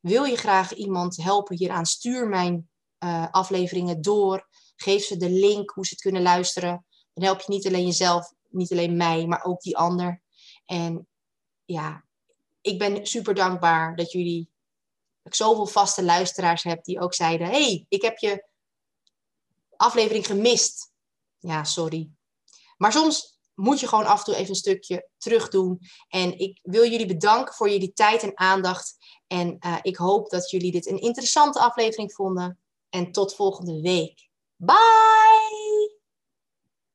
Wil 0.00 0.24
je 0.24 0.36
graag 0.36 0.74
iemand 0.74 1.16
helpen 1.16 1.56
hieraan? 1.56 1.86
Stuur 1.86 2.28
mijn 2.28 2.70
uh, 3.04 3.26
afleveringen 3.30 4.02
door. 4.02 4.48
Geef 4.76 5.04
ze 5.04 5.16
de 5.16 5.30
link 5.30 5.70
hoe 5.70 5.86
ze 5.86 5.92
het 5.92 6.02
kunnen 6.02 6.22
luisteren. 6.22 6.86
Dan 7.12 7.24
help 7.24 7.40
je 7.40 7.52
niet 7.52 7.66
alleen 7.66 7.86
jezelf, 7.86 8.32
niet 8.48 8.72
alleen 8.72 8.96
mij, 8.96 9.26
maar 9.26 9.44
ook 9.44 9.60
die 9.60 9.76
ander. 9.76 10.22
En 10.66 11.08
ja, 11.64 12.04
ik 12.60 12.78
ben 12.78 13.06
super 13.06 13.34
dankbaar 13.34 13.96
dat 13.96 14.12
jullie 14.12 14.50
ik 15.26 15.34
zoveel 15.34 15.66
vaste 15.66 16.04
luisteraars 16.04 16.62
heb 16.62 16.84
die 16.84 17.00
ook 17.00 17.14
zeiden: 17.14 17.46
hey, 17.46 17.86
ik 17.88 18.02
heb 18.02 18.18
je 18.18 18.46
aflevering 19.76 20.26
gemist. 20.26 20.92
Ja, 21.38 21.64
sorry. 21.64 22.10
Maar 22.76 22.92
soms 22.92 23.38
moet 23.54 23.80
je 23.80 23.88
gewoon 23.88 24.06
af 24.06 24.18
en 24.18 24.24
toe 24.24 24.34
even 24.34 24.48
een 24.48 24.54
stukje 24.54 25.08
terug 25.18 25.48
doen. 25.48 25.80
En 26.08 26.38
ik 26.38 26.58
wil 26.62 26.90
jullie 26.90 27.06
bedanken 27.06 27.54
voor 27.54 27.70
jullie 27.70 27.92
tijd 27.92 28.22
en 28.22 28.38
aandacht. 28.38 28.96
En 29.26 29.56
uh, 29.60 29.76
ik 29.82 29.96
hoop 29.96 30.30
dat 30.30 30.50
jullie 30.50 30.72
dit 30.72 30.86
een 30.86 31.00
interessante 31.00 31.60
aflevering 31.60 32.12
vonden. 32.12 32.58
En 32.88 33.12
tot 33.12 33.34
volgende 33.34 33.80
week. 33.80 34.28
Bye! 34.56 35.65